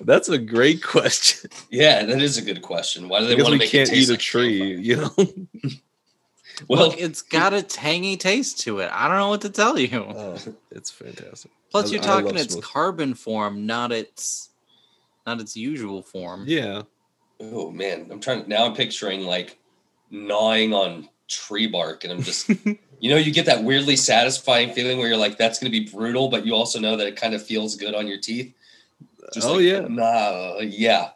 "That's 0.00 0.28
a 0.28 0.38
great 0.38 0.82
question." 0.82 1.50
Yeah, 1.70 2.04
that 2.04 2.20
is 2.22 2.38
a 2.38 2.42
good 2.42 2.62
question. 2.62 3.08
Why 3.08 3.20
do 3.20 3.26
they 3.26 3.34
Because 3.36 3.44
want 3.50 3.52
to 3.54 3.58
we 3.58 3.64
make 3.64 3.70
can't 3.70 3.88
it 3.88 3.92
taste 3.92 4.08
eat 4.10 4.12
a 4.12 4.12
like 4.14 4.20
tree, 4.20 4.76
you 4.80 4.96
know. 4.96 5.14
Well, 6.68 6.88
Look, 6.90 7.00
it's 7.00 7.22
got 7.22 7.54
a 7.54 7.62
tangy 7.62 8.16
taste 8.18 8.60
to 8.60 8.80
it. 8.80 8.90
I 8.92 9.08
don't 9.08 9.16
know 9.16 9.30
what 9.30 9.40
to 9.40 9.48
tell 9.50 9.78
you. 9.78 10.04
Oh, 10.14 10.36
it's 10.70 10.90
fantastic. 10.90 11.50
Plus, 11.70 11.88
I- 11.88 11.92
you're 11.94 12.02
talking 12.02 12.36
its 12.36 12.52
smoked- 12.52 12.66
carbon 12.66 13.14
form, 13.14 13.64
not 13.66 13.90
its 13.90 14.50
not 15.26 15.40
its 15.40 15.56
usual 15.56 16.02
form. 16.02 16.44
Yeah. 16.46 16.82
Oh 17.40 17.70
man, 17.70 18.06
I'm 18.12 18.20
trying. 18.20 18.46
Now 18.48 18.66
I'm 18.66 18.74
picturing 18.74 19.22
like 19.22 19.58
gnawing 20.10 20.74
on 20.74 21.08
tree 21.26 21.66
bark, 21.66 22.04
and 22.04 22.12
I'm 22.12 22.22
just, 22.22 22.50
you 23.02 23.10
know, 23.10 23.16
you 23.16 23.32
get 23.32 23.46
that 23.46 23.64
weirdly 23.64 23.96
satisfying 23.96 24.72
feeling 24.72 24.96
where 24.96 25.08
you're 25.08 25.16
like, 25.16 25.36
that's 25.36 25.58
going 25.58 25.72
to 25.72 25.76
be 25.76 25.90
brutal, 25.90 26.28
but 26.28 26.46
you 26.46 26.54
also 26.54 26.78
know 26.78 26.96
that 26.96 27.08
it 27.08 27.16
kind 27.16 27.34
of 27.34 27.44
feels 27.44 27.74
good 27.74 27.96
on 27.96 28.06
your 28.06 28.18
teeth. 28.18 28.54
Oh, 29.42 29.54
like, 29.54 29.62
yeah. 29.62 29.80
nah, 29.80 30.60
yeah. 30.60 31.10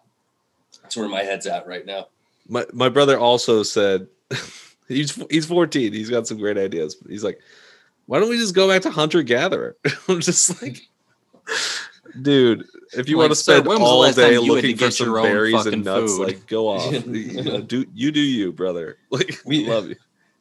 That's 0.82 0.96
where 0.96 1.08
my 1.08 1.22
head's 1.22 1.46
at 1.46 1.64
right 1.64 1.86
now. 1.86 2.08
My 2.48 2.64
my 2.72 2.88
brother 2.88 3.20
also 3.20 3.62
said 3.62 4.08
he's 4.88 5.14
he's 5.30 5.46
14. 5.46 5.92
He's 5.92 6.10
got 6.10 6.26
some 6.26 6.38
great 6.38 6.58
ideas. 6.58 6.96
He's 7.08 7.22
like, 7.22 7.38
why 8.06 8.18
don't 8.18 8.30
we 8.30 8.36
just 8.36 8.54
go 8.56 8.68
back 8.68 8.82
to 8.82 8.90
hunter 8.90 9.22
gatherer? 9.22 9.76
I'm 10.08 10.20
just 10.20 10.60
like, 10.60 10.88
dude, 12.20 12.64
if 12.96 13.08
you 13.08 13.16
Like, 13.16 13.22
want 13.22 13.32
to 13.32 13.36
spend 13.36 13.64
when 13.64 13.80
was 13.80 14.16
the 14.16 14.22
all 14.22 14.28
day 14.28 14.34
you 14.34 14.40
had 14.40 14.46
to 14.46 14.52
looking 14.52 14.76
for 14.76 14.90
some 14.90 15.12
berries 15.12 15.66
and 15.66 15.84
nuts, 15.84 16.16
food? 16.16 16.26
like 16.26 16.46
go 16.48 16.66
off. 16.66 16.92
you 17.06 17.42
know, 17.44 17.60
do 17.60 17.86
you 17.94 18.10
do 18.10 18.20
you, 18.20 18.52
brother? 18.52 18.96
Like 19.10 19.38
we 19.44 19.68
love 19.68 19.88
you. 19.88 19.96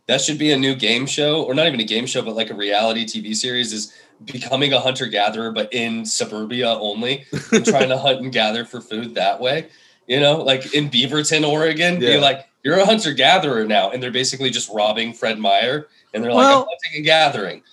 That 0.07 0.21
should 0.21 0.37
be 0.37 0.51
a 0.51 0.57
new 0.57 0.75
game 0.75 1.05
show, 1.07 1.43
or 1.43 1.53
not 1.55 1.65
even 1.67 1.79
a 1.79 1.83
game 1.85 2.05
show, 2.05 2.21
but 2.21 2.35
like 2.35 2.51
a 2.51 2.53
reality 2.55 3.05
TV 3.05 3.35
series 3.35 3.73
is 3.73 3.91
becoming 4.23 4.71
a 4.71 4.79
hunter 4.79 5.07
gatherer, 5.07 5.51
but 5.51 5.73
in 5.73 6.05
suburbia 6.05 6.69
only, 6.69 7.25
and 7.51 7.65
trying 7.65 7.89
to 7.89 7.97
hunt 7.97 8.21
and 8.21 8.31
gather 8.31 8.65
for 8.65 8.81
food 8.81 9.15
that 9.15 9.39
way. 9.41 9.67
You 10.07 10.19
know, 10.19 10.41
like 10.43 10.73
in 10.75 10.89
Beaverton, 10.91 11.47
Oregon, 11.47 11.99
Yeah. 11.99 12.15
be 12.15 12.17
like, 12.19 12.47
you're 12.63 12.77
a 12.79 12.85
hunter 12.85 13.13
gatherer 13.13 13.65
now. 13.65 13.89
And 13.89 14.01
they're 14.01 14.11
basically 14.11 14.51
just 14.51 14.69
robbing 14.71 15.13
Fred 15.13 15.39
Meyer. 15.39 15.87
And 16.13 16.23
they're 16.23 16.31
like, 16.31 16.45
Well- 16.45 16.59
I'm 16.61 16.67
hunting 16.67 16.97
and 16.97 17.05
gathering. 17.05 17.63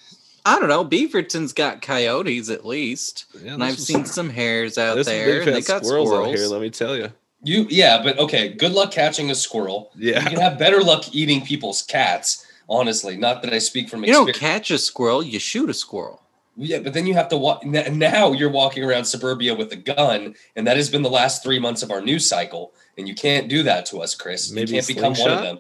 I 0.45 0.59
don't 0.59 0.69
know. 0.71 0.85
Beaverton's 0.85 1.53
got 1.53 1.83
coyotes 1.83 2.51
at 2.51 2.65
least, 2.67 3.27
Yeah, 3.45 3.55
and 3.55 3.63
I've 3.63 3.79
seen 3.79 4.05
some 4.07 4.29
hares 4.31 4.77
out 4.79 5.05
there. 5.05 5.39
big 5.41 5.47
and 5.49 5.57
they 5.57 5.61
fat 5.61 5.69
got 5.69 5.85
squirrels, 5.87 6.09
squirrels. 6.09 6.29
out 6.35 6.37
here. 6.39 6.47
Let 6.49 6.61
me 6.63 6.71
tell 6.71 6.97
you. 6.97 7.13
You, 7.45 7.67
yeah, 7.69 8.03
but 8.03 8.19
okay, 8.19 8.51
good 8.51 8.73
luck 8.73 8.93
catching 8.93 9.31
a 9.31 9.35
squirrel. 9.35 9.91
Yeah, 9.97 10.23
you 10.23 10.31
can 10.31 10.41
have 10.41 10.59
better 10.59 10.81
luck 10.81 11.13
eating 11.15 11.45
people's 11.45 11.83
cats, 11.83 12.47
honestly. 12.69 13.17
Not 13.17 13.43
that 13.43 13.53
I 13.53 13.59
speak 13.59 13.89
from 13.89 14.05
You 14.05 14.13
don't 14.13 14.29
experience. 14.29 14.59
catch 14.59 14.71
a 14.71 14.79
squirrel; 14.79 15.23
you 15.23 15.39
shoot 15.39 15.69
a 15.69 15.75
squirrel. 15.75 16.23
Yeah, 16.57 16.81
but 16.81 16.93
then 16.93 17.07
you 17.07 17.15
have 17.15 17.29
to 17.29 17.37
walk. 17.37 17.65
Now 17.65 18.33
you're 18.33 18.51
walking 18.51 18.85
around 18.85 19.07
suburbia 19.07 19.55
with 19.55 19.73
a 19.73 19.77
gun, 19.77 20.35
and 20.55 20.67
that 20.67 20.77
has 20.77 20.89
been 20.91 21.03
the 21.03 21.11
last 21.11 21.43
three 21.43 21.59
months 21.59 21.83
of 21.83 21.91
our 21.91 22.01
news 22.01 22.27
cycle. 22.29 22.73
And 22.99 23.09
you 23.09 23.15
can't 23.15 23.49
do 23.49 23.63
that 23.63 23.87
to 23.87 24.03
us, 24.03 24.15
Chris. 24.15 24.53
Maybe 24.53 24.73
you 24.73 24.77
can't 24.77 24.87
become 24.87 25.15
one 25.15 25.31
of 25.31 25.43
them. 25.43 25.59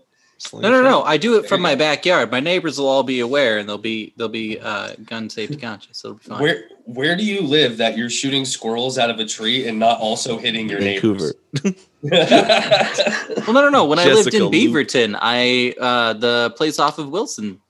No, 0.52 0.70
no, 0.70 0.82
no. 0.82 1.02
I 1.02 1.16
do 1.16 1.38
it 1.38 1.48
from 1.48 1.60
my 1.60 1.74
backyard. 1.74 2.30
My 2.30 2.40
neighbors 2.40 2.78
will 2.78 2.88
all 2.88 3.02
be 3.02 3.20
aware, 3.20 3.58
and 3.58 3.68
they'll 3.68 3.78
be 3.78 4.12
they'll 4.16 4.28
be 4.28 4.58
uh, 4.58 4.94
gun 5.04 5.30
safety 5.30 5.56
conscious. 5.56 6.04
It'll 6.04 6.16
be 6.16 6.24
fine. 6.24 6.40
Where 6.42 6.64
where 6.84 7.16
do 7.16 7.24
you 7.24 7.42
live 7.42 7.76
that 7.76 7.96
you're 7.96 8.10
shooting 8.10 8.44
squirrels 8.44 8.98
out 8.98 9.08
of 9.08 9.18
a 9.18 9.24
tree 9.24 9.68
and 9.68 9.78
not 9.78 10.00
also 10.00 10.38
hitting 10.38 10.68
your 10.68 10.80
Vancouver. 10.80 11.32
neighbors? 11.64 11.88
Well, 12.02 13.54
no, 13.54 13.60
no, 13.62 13.70
no. 13.70 13.84
When 13.84 13.98
I 13.98 14.04
lived 14.06 14.34
in 14.34 14.44
Luke. 14.44 14.52
Beaverton, 14.52 15.18
I 15.20 15.74
uh, 15.80 16.12
the 16.14 16.52
place 16.56 16.78
off 16.78 16.98
of 16.98 17.08
Wilson. 17.08 17.60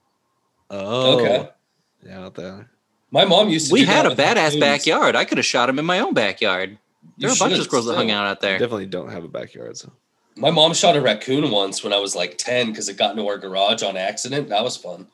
Oh, 0.71 1.19
Okay. 1.19 1.49
Yeah, 2.05 2.25
out 2.25 2.35
there. 2.35 2.69
My 3.11 3.25
mom 3.25 3.50
used 3.50 3.69
to. 3.69 3.73
We 3.75 3.81
do 3.81 3.87
had 3.87 4.07
that 4.07 4.37
a 4.37 4.41
badass 4.41 4.59
backyard. 4.59 5.14
I 5.14 5.25
could 5.25 5.38
have 5.38 5.45
shot 5.45 5.69
him 5.69 5.79
in 5.79 5.85
my 5.85 6.00
own 6.00 6.14
backyard. 6.14 6.71
You 6.71 6.79
There 7.19 7.31
are 7.31 7.35
a 7.35 7.37
bunch 7.37 7.52
of 7.52 7.59
should 7.59 7.67
squirrels 7.67 7.87
that 7.87 7.95
hung 7.95 8.11
out 8.11 8.26
out 8.26 8.41
there. 8.41 8.59
Definitely 8.59 8.87
don't 8.87 9.11
have 9.11 9.25
a 9.25 9.29
backyard. 9.29 9.76
So 9.76 9.93
My 10.36 10.50
mom 10.50 10.72
shot 10.74 10.96
a 10.96 11.00
raccoon 11.00 11.50
once 11.50 11.84
when 11.84 11.92
I 11.92 11.98
was 11.98 12.16
like 12.16 12.38
ten 12.38 12.68
because 12.70 12.88
it 12.88 12.96
got 12.96 13.12
into 13.12 13.26
our 13.28 13.38
garage 13.38 13.82
on 13.82 13.96
accident. 13.96 14.48
That 14.48 14.64
was 14.64 14.76
fun. 14.76 15.06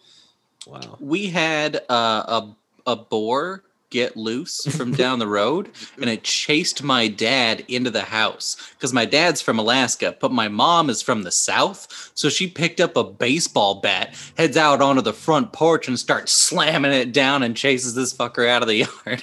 wow. 0.67 0.97
We 1.01 1.27
had 1.27 1.77
uh, 1.89 2.25
a 2.29 2.57
a 2.87 2.97
boar 2.97 3.65
get 3.91 4.17
loose 4.17 4.65
from 4.77 4.93
down 4.93 5.19
the 5.19 5.27
road, 5.27 5.71
and 6.01 6.11
it 6.11 6.23
chased 6.23 6.83
my 6.83 7.09
dad 7.09 7.65
into 7.69 7.91
the 7.91 8.03
house 8.03 8.57
because 8.75 8.93
my 8.93 9.05
dad's 9.05 9.41
from 9.41 9.59
Alaska, 9.59 10.17
but 10.21 10.33
my 10.33 10.49
mom 10.49 10.91
is 10.91 11.03
from 11.03 11.23
the 11.23 11.31
South. 11.31 12.11
So 12.15 12.29
she 12.29 12.47
picked 12.49 12.81
up 12.81 12.97
a 12.97 13.05
baseball 13.05 13.77
bat, 13.81 14.15
heads 14.37 14.57
out 14.57 14.81
onto 14.81 15.03
the 15.03 15.13
front 15.13 15.53
porch, 15.53 15.89
and 15.89 15.99
starts 15.99 16.33
slamming 16.33 16.93
it 16.93 17.13
down 17.13 17.43
and 17.43 17.57
chases 17.57 17.95
this 17.95 18.13
fucker 18.13 18.49
out 18.49 18.63
of 18.63 18.69
the 18.69 18.77
yard. 19.07 19.23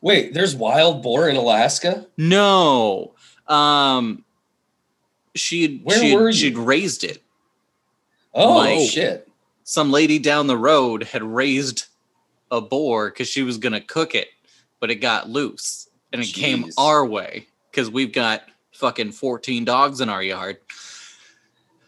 Wait, 0.00 0.34
there's 0.34 0.56
wild 0.56 1.00
boar 1.02 1.28
in 1.28 1.36
Alaska. 1.36 2.06
No. 2.16 3.11
Um 3.48 4.24
she'd 5.34 5.82
Where 5.84 5.98
she'd, 6.00 6.14
were 6.14 6.28
you? 6.28 6.32
she'd 6.32 6.58
raised 6.58 7.04
it. 7.04 7.22
Oh 8.34 8.56
Like- 8.58 8.88
shit! 8.90 9.28
Some 9.64 9.90
lady 9.92 10.18
down 10.18 10.46
the 10.48 10.56
road 10.58 11.04
had 11.04 11.22
raised 11.22 11.86
a 12.50 12.60
boar 12.60 13.10
because 13.10 13.28
she 13.28 13.42
was 13.42 13.58
gonna 13.58 13.80
cook 13.80 14.14
it, 14.14 14.28
but 14.80 14.90
it 14.90 14.96
got 14.96 15.28
loose 15.30 15.88
and 16.12 16.20
it 16.22 16.26
came 16.32 16.70
our 16.76 17.04
way 17.06 17.46
because 17.70 17.88
we've 17.90 18.12
got 18.12 18.42
fucking 18.72 19.12
14 19.12 19.64
dogs 19.64 20.00
in 20.00 20.08
our 20.08 20.22
yard. 20.22 20.58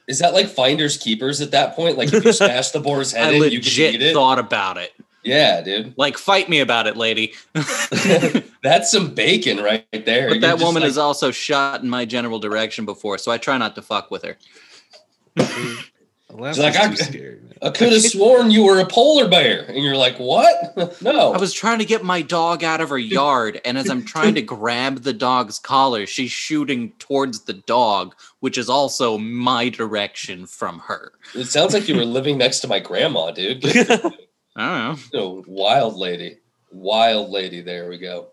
Is 0.06 0.18
that 0.20 0.32
like 0.34 0.48
finders 0.48 0.96
keepers 0.96 1.40
at 1.40 1.50
that 1.52 1.74
point? 1.74 1.98
Like 1.98 2.12
if 2.12 2.24
you 2.24 2.32
smash 2.34 2.70
the 2.70 2.80
boar's 2.80 3.12
head 3.12 3.34
I 3.34 3.36
in, 3.36 3.52
you 3.52 3.60
can 3.60 3.94
eat 3.94 4.02
it. 4.02 4.14
thought 4.14 4.38
about 4.38 4.76
it. 4.78 4.92
Yeah, 5.24 5.60
dude. 5.62 5.94
Like, 5.96 6.18
fight 6.18 6.48
me 6.48 6.60
about 6.60 6.86
it, 6.86 6.96
lady. 6.96 7.34
That's 8.62 8.90
some 8.90 9.14
bacon 9.14 9.58
right 9.58 9.86
there. 9.92 10.28
But 10.28 10.34
You're 10.34 10.40
that 10.40 10.58
woman 10.58 10.82
like- 10.82 10.88
has 10.88 10.98
also 10.98 11.30
shot 11.30 11.82
in 11.82 11.88
my 11.90 12.04
general 12.04 12.38
direction 12.38 12.84
before, 12.84 13.18
so 13.18 13.30
I 13.32 13.38
try 13.38 13.58
not 13.58 13.74
to 13.76 13.82
fuck 13.82 14.10
with 14.10 14.22
her. 14.24 14.36
She's 15.38 16.58
like, 16.58 16.76
I- 16.76 16.94
scary. 16.94 17.40
I 17.62 17.70
could 17.70 17.92
have 17.92 18.02
sworn 18.02 18.50
you 18.50 18.64
were 18.64 18.78
a 18.80 18.86
polar 18.86 19.26
bear. 19.28 19.64
And 19.66 19.78
you're 19.78 19.96
like, 19.96 20.18
what? 20.18 21.00
no. 21.00 21.32
I 21.32 21.38
was 21.38 21.52
trying 21.54 21.78
to 21.78 21.84
get 21.84 22.04
my 22.04 22.20
dog 22.20 22.62
out 22.62 22.80
of 22.82 22.90
her 22.90 22.98
yard, 22.98 23.60
and 23.64 23.78
as 23.78 23.88
I'm 23.88 24.04
trying 24.04 24.34
to 24.34 24.42
grab 24.42 25.02
the 25.02 25.12
dog's 25.14 25.58
collar, 25.58 26.04
she's 26.06 26.30
shooting 26.30 26.92
towards 26.98 27.44
the 27.44 27.54
dog, 27.54 28.14
which 28.40 28.58
is 28.58 28.68
also 28.68 29.16
my 29.16 29.70
direction 29.70 30.44
from 30.46 30.80
her. 30.80 31.12
it 31.34 31.46
sounds 31.46 31.72
like 31.72 31.88
you 31.88 31.96
were 31.96 32.04
living 32.04 32.36
next 32.36 32.60
to 32.60 32.68
my 32.68 32.80
grandma, 32.80 33.30
dude. 33.30 33.64
I 34.56 34.66
don't 34.66 34.78
know. 34.78 35.02
You 35.12 35.18
know, 35.18 35.44
wild 35.46 35.96
lady. 35.96 36.38
Wild 36.72 37.30
lady. 37.30 37.60
There 37.60 37.88
we 37.88 37.98
go. 37.98 38.28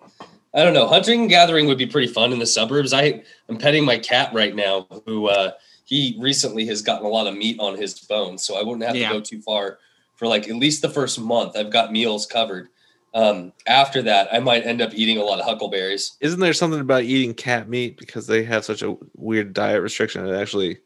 I 0.53 0.63
don't 0.63 0.73
know. 0.73 0.87
Hunting 0.87 1.21
and 1.21 1.29
gathering 1.29 1.65
would 1.67 1.77
be 1.77 1.85
pretty 1.87 2.07
fun 2.11 2.33
in 2.33 2.39
the 2.39 2.45
suburbs. 2.45 2.91
I 2.93 3.23
am 3.49 3.57
petting 3.57 3.85
my 3.85 3.97
cat 3.97 4.33
right 4.33 4.53
now, 4.53 4.87
who 5.05 5.27
uh, 5.27 5.51
he 5.85 6.15
recently 6.19 6.65
has 6.67 6.81
gotten 6.81 7.05
a 7.05 7.09
lot 7.09 7.27
of 7.27 7.35
meat 7.35 7.57
on 7.59 7.77
his 7.77 7.97
bones, 7.99 8.43
so 8.43 8.59
I 8.59 8.63
wouldn't 8.63 8.83
have 8.83 8.95
Yeah. 8.95 9.09
to 9.09 9.13
go 9.15 9.21
too 9.21 9.41
far 9.41 9.79
for 10.17 10.27
like 10.27 10.47
at 10.49 10.55
least 10.55 10.81
the 10.81 10.89
first 10.89 11.19
month. 11.19 11.55
I've 11.55 11.69
got 11.71 11.91
meals 11.91 12.25
covered. 12.25 12.67
Um, 13.13 13.51
after 13.67 14.01
that, 14.03 14.29
I 14.33 14.39
might 14.39 14.65
end 14.65 14.81
up 14.81 14.93
eating 14.93 15.17
a 15.17 15.23
lot 15.23 15.39
of 15.39 15.45
huckleberries. 15.45 16.15
Isn't 16.21 16.39
there 16.39 16.53
something 16.53 16.79
about 16.79 17.03
eating 17.03 17.33
cat 17.33 17.67
meat 17.67 17.97
because 17.97 18.27
they 18.27 18.43
have 18.43 18.63
such 18.63 18.83
a 18.83 18.95
weird 19.15 19.53
diet 19.53 19.81
restriction 19.81 20.25
that 20.25 20.39
actually 20.39 20.77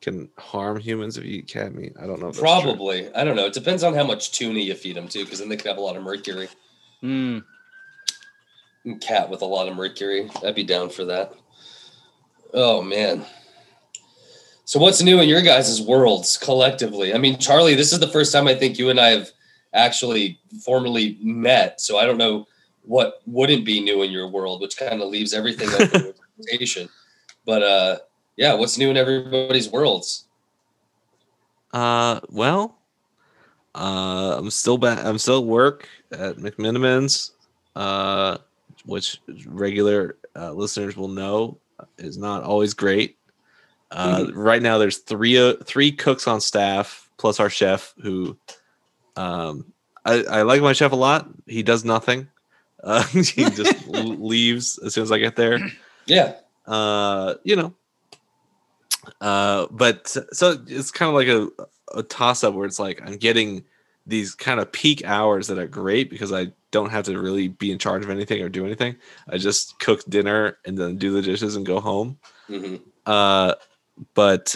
can 0.00 0.28
harm 0.38 0.78
humans 0.78 1.16
if 1.16 1.24
you 1.24 1.38
eat 1.38 1.48
cat 1.48 1.74
meat? 1.74 1.92
I 2.00 2.06
don't 2.06 2.20
know. 2.20 2.28
If 2.28 2.36
that's 2.36 2.38
true. 2.38 2.62
Probably. 2.62 3.12
I 3.14 3.24
don't 3.24 3.36
know. 3.36 3.46
It 3.46 3.52
depends 3.52 3.82
on 3.82 3.94
how 3.94 4.04
much 4.04 4.30
tuna 4.32 4.60
you 4.60 4.74
feed 4.74 4.96
them 4.96 5.08
too, 5.08 5.24
because 5.24 5.40
then 5.40 5.48
they 5.48 5.56
could 5.56 5.66
have 5.66 5.78
a 5.78 5.82
lot 5.82 5.96
of 5.96 6.02
mercury. 6.02 6.48
Hmm. 7.00 7.38
cat 9.00 9.28
with 9.28 9.42
a 9.42 9.46
lot 9.46 9.68
of 9.68 9.76
mercury. 9.76 10.30
I'd 10.44 10.54
be 10.54 10.64
down 10.64 10.90
for 10.90 11.04
that. 11.06 11.34
Oh 12.54 12.80
man. 12.82 13.24
So 14.64 14.78
what's 14.78 15.02
new 15.02 15.20
in 15.20 15.28
your 15.28 15.42
guys' 15.42 15.80
worlds 15.80 16.36
collectively? 16.36 17.14
I 17.14 17.18
mean, 17.18 17.38
Charlie, 17.38 17.74
this 17.74 17.92
is 17.92 18.00
the 18.00 18.08
first 18.08 18.32
time 18.32 18.46
I 18.46 18.54
think 18.54 18.78
you 18.78 18.90
and 18.90 19.00
I 19.00 19.08
have 19.08 19.30
actually 19.72 20.38
formally 20.62 21.18
met. 21.22 21.80
So 21.80 21.98
I 21.98 22.04
don't 22.04 22.18
know 22.18 22.46
what 22.82 23.22
wouldn't 23.26 23.64
be 23.64 23.80
new 23.80 24.02
in 24.02 24.10
your 24.10 24.28
world, 24.28 24.60
which 24.60 24.76
kind 24.76 25.00
of 25.00 25.08
leaves 25.08 25.32
everything 25.32 25.68
up 25.70 25.88
for 25.90 26.08
interpretation. 26.08 26.88
But 27.44 27.62
uh 27.62 27.98
yeah, 28.38 28.54
what's 28.54 28.78
new 28.78 28.88
in 28.88 28.96
everybody's 28.96 29.68
worlds? 29.68 30.24
Uh, 31.74 32.20
well, 32.30 32.78
uh, 33.74 34.36
I'm 34.38 34.50
still 34.50 34.78
back. 34.78 35.04
I'm 35.04 35.18
still 35.18 35.40
at 35.40 35.44
work 35.44 35.88
at 36.12 36.36
McMenamins, 36.36 37.32
uh, 37.76 38.38
which 38.86 39.20
regular 39.46 40.16
uh, 40.34 40.52
listeners 40.52 40.96
will 40.96 41.08
know 41.08 41.58
is 41.98 42.16
not 42.16 42.42
always 42.44 42.72
great. 42.74 43.18
Uh, 43.90 44.26
Right 44.32 44.62
now, 44.62 44.78
there's 44.78 44.98
three 44.98 45.36
uh, 45.36 45.54
three 45.64 45.92
cooks 45.92 46.26
on 46.28 46.40
staff 46.40 47.10
plus 47.18 47.40
our 47.40 47.50
chef 47.50 47.94
who, 48.00 48.38
um, 49.16 49.72
I, 50.04 50.22
I 50.22 50.42
like 50.42 50.62
my 50.62 50.72
chef 50.72 50.92
a 50.92 50.96
lot. 50.96 51.28
He 51.46 51.62
does 51.62 51.84
nothing. 51.84 52.28
Uh, 52.82 53.02
he 53.08 53.44
just 53.44 53.86
leaves 53.88 54.78
as 54.78 54.94
soon 54.94 55.02
as 55.02 55.10
I 55.12 55.18
get 55.18 55.34
there 55.34 55.58
Yeah. 56.06 56.34
uh 56.66 57.34
you 57.42 57.56
know 57.56 57.74
uh 59.20 59.66
but 59.70 60.08
so 60.32 60.58
it's 60.66 60.90
kind 60.90 61.08
of 61.08 61.14
like 61.14 61.28
a, 61.28 61.48
a 61.98 62.02
toss 62.02 62.44
up 62.44 62.54
where 62.54 62.66
it's 62.66 62.78
like 62.78 63.00
i'm 63.06 63.16
getting 63.16 63.64
these 64.06 64.34
kind 64.34 64.58
of 64.60 64.70
peak 64.72 65.04
hours 65.04 65.46
that 65.48 65.58
are 65.58 65.66
great 65.66 66.08
because 66.10 66.32
i 66.32 66.46
don't 66.70 66.90
have 66.90 67.04
to 67.04 67.18
really 67.18 67.48
be 67.48 67.70
in 67.72 67.78
charge 67.78 68.04
of 68.04 68.10
anything 68.10 68.42
or 68.42 68.48
do 68.50 68.66
anything. 68.66 68.94
I 69.26 69.38
just 69.38 69.78
cook 69.80 70.04
dinner 70.06 70.58
and 70.66 70.76
then 70.76 70.98
do 70.98 71.12
the 71.12 71.22
dishes 71.22 71.56
and 71.56 71.64
go 71.64 71.80
home. 71.80 72.18
Hmm 72.46 72.76
uh 73.06 73.54
but 74.14 74.54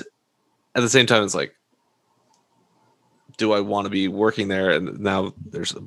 at 0.75 0.81
the 0.83 0.89
same 0.91 1.07
time 1.07 1.25
it's 1.25 1.35
like 1.35 1.55
do 3.39 3.53
i 3.53 3.61
want 3.61 3.87
to 3.87 3.91
be 3.91 4.09
working 4.09 4.49
there? 4.49 4.71
And 4.71 5.01
now 5.01 5.33
there's 5.51 5.75
a, 5.75 5.81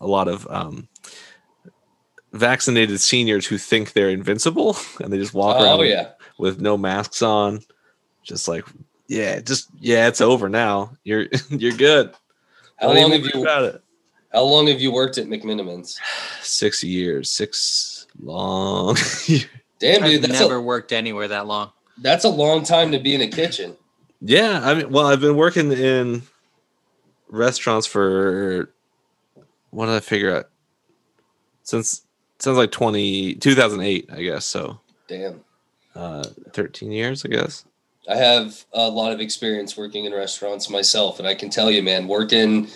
a 0.00 0.06
lot 0.08 0.26
of 0.26 0.46
um 0.50 0.88
vaccinated 2.32 3.00
seniors 3.00 3.46
who 3.46 3.58
think 3.58 3.92
they're 3.92 4.10
invincible 4.10 4.76
and 5.00 5.12
they 5.12 5.18
just 5.18 5.34
walk 5.34 5.56
around 5.56 5.74
Oh 5.74 5.78
with- 5.78 5.88
with 6.38 6.60
no 6.60 6.76
masks 6.78 7.22
on 7.22 7.60
just 8.22 8.48
like 8.48 8.64
yeah 9.08 9.40
just 9.40 9.68
yeah 9.80 10.06
it's 10.08 10.20
over 10.20 10.48
now 10.48 10.92
you're 11.04 11.26
you're 11.50 11.72
good 11.76 12.12
How 12.78 12.92
long 12.92 13.12
have 13.12 13.24
you 13.24 13.42
about 13.42 13.64
it 13.64 13.82
how 14.32 14.42
long 14.44 14.68
have 14.68 14.80
you 14.80 14.92
worked 14.92 15.18
at 15.18 15.26
McMenamins? 15.26 15.96
six 16.42 16.84
years 16.84 17.30
six 17.32 18.06
long 18.22 18.96
Damn 19.78 20.02
dude, 20.02 20.14
I've 20.16 20.22
that's 20.22 20.40
never 20.40 20.56
a 20.56 20.60
worked 20.60 20.92
anywhere 20.92 21.28
that 21.28 21.46
long. 21.46 21.72
that's 21.98 22.24
a 22.24 22.28
long 22.28 22.62
time 22.64 22.92
to 22.92 22.98
be 22.98 23.14
in 23.14 23.22
a 23.22 23.28
kitchen. 23.28 23.76
yeah 24.20 24.60
i 24.62 24.74
mean 24.74 24.90
well 24.90 25.06
i've 25.06 25.20
been 25.20 25.36
working 25.36 25.72
in 25.72 26.22
restaurants 27.28 27.86
for 27.86 28.70
what 29.70 29.86
did 29.86 29.94
i 29.94 30.00
figure 30.00 30.34
out 30.36 30.50
since 31.62 32.02
sounds 32.38 32.58
like 32.58 32.70
20 32.72 33.34
2008 33.36 34.08
i 34.12 34.22
guess 34.22 34.44
so 34.44 34.80
Damn. 35.08 35.40
uh 35.94 36.24
13 36.52 36.90
years 36.92 37.24
i 37.24 37.28
guess 37.28 37.64
I 38.10 38.16
have 38.16 38.64
a 38.72 38.88
lot 38.88 39.12
of 39.12 39.20
experience 39.20 39.76
working 39.76 40.04
in 40.04 40.12
restaurants 40.12 40.68
myself, 40.68 41.20
and 41.20 41.28
I 41.28 41.34
can 41.34 41.48
tell 41.48 41.70
you, 41.70 41.82
man, 41.82 42.08
working 42.08 42.68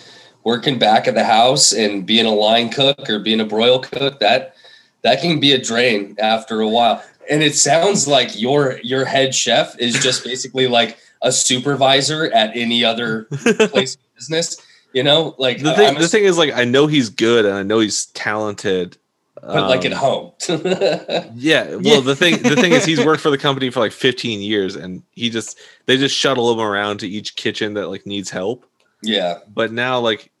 working 0.45 0.79
back 0.79 1.07
at 1.07 1.15
the 1.15 1.25
house 1.25 1.73
and 1.73 2.05
being 2.05 2.25
a 2.25 2.33
line 2.33 2.69
cook 2.69 3.09
or 3.09 3.19
being 3.19 3.41
a 3.41 3.45
broil 3.45 3.79
cook, 3.79 4.19
that 4.19 4.55
that 5.01 5.19
can 5.19 5.39
be 5.39 5.51
a 5.51 5.61
drain 5.61 6.15
after 6.19 6.61
a 6.61 6.69
while. 6.69 7.03
And 7.29 7.43
it 7.43 7.55
sounds 7.55 8.07
like 8.07 8.39
your 8.39 8.79
your 8.81 9.03
head 9.03 9.35
chef 9.35 9.77
is 9.77 10.01
just 10.01 10.23
basically 10.31 10.67
like 10.67 10.97
a 11.21 11.33
supervisor 11.33 12.31
at 12.31 12.55
any 12.55 12.85
other 12.85 13.23
place 13.69 13.95
in 13.95 14.01
business. 14.15 14.65
You 14.93 15.03
know, 15.03 15.35
like 15.37 15.61
the 15.61 15.73
thing 15.73 15.99
the 15.99 16.07
thing 16.07 16.23
is 16.23 16.37
like 16.37 16.53
i 16.53 16.63
know 16.63 16.87
he's 16.87 17.09
good 17.09 17.43
and 17.43 17.53
i 17.53 17.63
know 17.63 17.79
he's 17.79 18.05
talented 18.07 18.97
but 19.45 19.69
like 19.69 19.85
at 19.85 19.93
um, 19.93 19.99
home. 19.99 20.31
Yeah, 21.35 21.75
well, 21.75 22.01
the 22.01 22.15
thing 22.15 22.41
the 22.41 22.55
thing 22.55 22.71
is, 22.71 22.85
he's 22.85 23.03
worked 23.03 23.21
for 23.21 23.29
the 23.29 23.37
company 23.37 23.69
for 23.69 23.79
like 23.79 23.91
15 23.91 24.41
years, 24.41 24.75
and 24.75 25.03
he 25.11 25.29
just 25.29 25.59
they 25.85 25.97
just 25.97 26.15
shuttle 26.15 26.51
him 26.51 26.59
around 26.59 26.99
to 26.99 27.07
each 27.07 27.35
kitchen 27.35 27.73
that 27.75 27.89
like 27.89 28.05
needs 28.05 28.29
help. 28.29 28.65
yeah. 29.01 29.39
But 29.53 29.71
now, 29.71 29.99
like, 29.99 30.31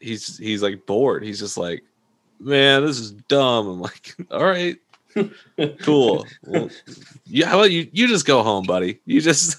he's 0.00 0.36
he's 0.38 0.62
like 0.62 0.86
bored. 0.86 1.22
He's 1.24 1.38
just 1.38 1.56
like, 1.56 1.84
man, 2.40 2.84
this 2.84 2.98
is 2.98 3.12
dumb. 3.12 3.68
I'm 3.68 3.80
like, 3.80 4.14
all 4.30 4.44
right, 4.44 4.76
cool. 5.82 6.26
Well, 6.42 6.68
yeah, 7.26 7.46
how 7.46 7.58
about 7.58 7.70
you? 7.70 7.88
You 7.92 8.08
just 8.08 8.26
go 8.26 8.42
home, 8.42 8.64
buddy. 8.64 9.00
You 9.06 9.20
just 9.20 9.56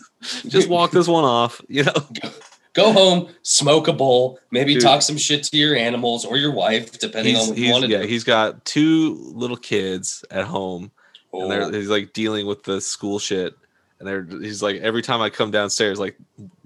just 0.47 0.69
walk 0.69 0.91
this 0.91 1.07
one 1.07 1.23
off. 1.23 1.61
You 1.67 1.83
know, 1.85 1.93
Go 2.75 2.91
home, 2.91 3.29
smoke 3.41 3.87
a 3.87 3.93
bowl, 3.93 4.39
maybe 4.51 4.73
Dude. 4.75 4.83
talk 4.83 5.01
some 5.01 5.17
shit 5.17 5.43
to 5.45 5.57
your 5.57 5.75
animals 5.75 6.25
or 6.25 6.37
your 6.37 6.51
wife, 6.51 6.99
depending 6.99 7.35
on 7.35 7.47
what 7.49 7.57
you 7.57 7.71
want 7.71 7.85
to 7.85 7.89
yeah, 7.89 8.01
do. 8.01 8.07
he's 8.07 8.23
got 8.23 8.63
two 8.65 9.15
little 9.33 9.57
kids 9.57 10.23
at 10.29 10.45
home. 10.45 10.91
and 11.33 11.43
Oh. 11.43 11.47
they're, 11.49 11.71
he's 11.71 11.89
like 11.89 12.13
dealing 12.13 12.45
with 12.45 12.63
the 12.63 12.79
school 12.79 13.17
shit 13.19 13.55
and 13.99 14.07
they're 14.07 14.23
he's 14.41 14.61
like 14.63 14.77
every 14.77 15.01
time 15.01 15.21
i 15.21 15.29
come 15.29 15.51
downstairs 15.51 15.99
like 15.99 16.15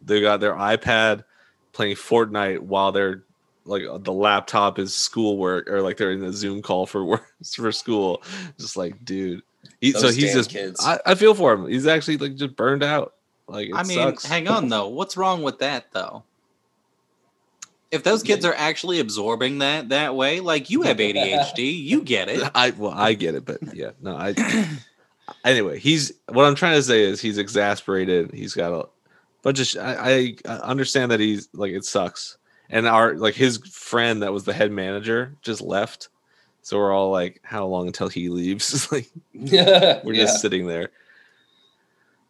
they 0.03 0.19
got 0.21 0.39
their 0.39 0.53
ipad 0.55 1.23
playing 1.73 1.95
fortnite 1.95 2.59
while 2.59 2.91
they're 2.91 3.23
like 3.65 3.83
uh, 3.89 3.97
the 3.99 4.11
laptop 4.13 4.77
is 4.79 4.93
schoolwork 4.95 5.67
or 5.69 5.81
like 5.81 5.97
they're 5.97 6.11
in 6.11 6.19
the 6.19 6.33
zoom 6.33 6.61
call 6.61 6.85
for 6.85 7.03
work 7.05 7.25
for 7.55 7.71
school 7.71 8.21
just 8.59 8.77
like 8.77 9.03
dude 9.05 9.41
he, 9.81 9.91
so 9.91 10.09
he's 10.09 10.33
just 10.33 10.49
kids. 10.49 10.79
I, 10.85 10.99
I 11.05 11.15
feel 11.15 11.33
for 11.33 11.53
him 11.53 11.67
he's 11.67 11.87
actually 11.87 12.17
like 12.17 12.35
just 12.35 12.55
burned 12.55 12.83
out 12.83 13.13
like 13.51 13.69
it 13.69 13.75
I 13.75 13.83
mean, 13.83 13.97
sucks. 13.97 14.25
hang 14.25 14.47
on 14.47 14.69
though. 14.69 14.87
What's 14.87 15.17
wrong 15.17 15.43
with 15.43 15.59
that 15.59 15.91
though? 15.91 16.23
If 17.91 18.03
those 18.03 18.21
kids 18.21 18.45
are 18.45 18.53
actually 18.53 18.99
absorbing 18.99 19.59
that 19.59 19.89
that 19.89 20.15
way, 20.15 20.39
like 20.41 20.69
you 20.69 20.83
have 20.83 20.97
ADHD, 20.97 21.83
you 21.83 22.03
get 22.03 22.29
it. 22.29 22.49
I 22.55 22.71
well, 22.71 22.91
I 22.91 23.13
get 23.13 23.35
it, 23.35 23.45
but 23.45 23.57
yeah, 23.73 23.91
no, 24.01 24.15
I. 24.15 24.35
anyway, 25.43 25.79
he's 25.79 26.11
what 26.27 26.45
I'm 26.45 26.55
trying 26.55 26.75
to 26.75 26.83
say 26.83 27.01
is 27.01 27.19
he's 27.19 27.37
exasperated. 27.37 28.31
He's 28.33 28.53
got 28.53 28.73
a 28.73 28.87
bunch 29.41 29.59
of. 29.59 29.67
Sh- 29.67 29.77
I, 29.77 30.35
I 30.45 30.51
understand 30.57 31.11
that 31.11 31.19
he's 31.19 31.49
like 31.53 31.71
it 31.71 31.83
sucks, 31.83 32.37
and 32.69 32.87
our 32.87 33.15
like 33.15 33.33
his 33.33 33.57
friend 33.57 34.21
that 34.21 34.33
was 34.33 34.43
the 34.43 34.53
head 34.53 34.71
manager 34.71 35.35
just 35.41 35.61
left, 35.61 36.09
so 36.61 36.77
we're 36.77 36.93
all 36.93 37.09
like, 37.09 37.39
how 37.43 37.65
long 37.65 37.87
until 37.87 38.09
he 38.09 38.29
leaves? 38.29 38.87
Like 38.91 39.09
we're 39.33 40.13
yeah. 40.13 40.23
just 40.23 40.41
sitting 40.41 40.67
there. 40.67 40.89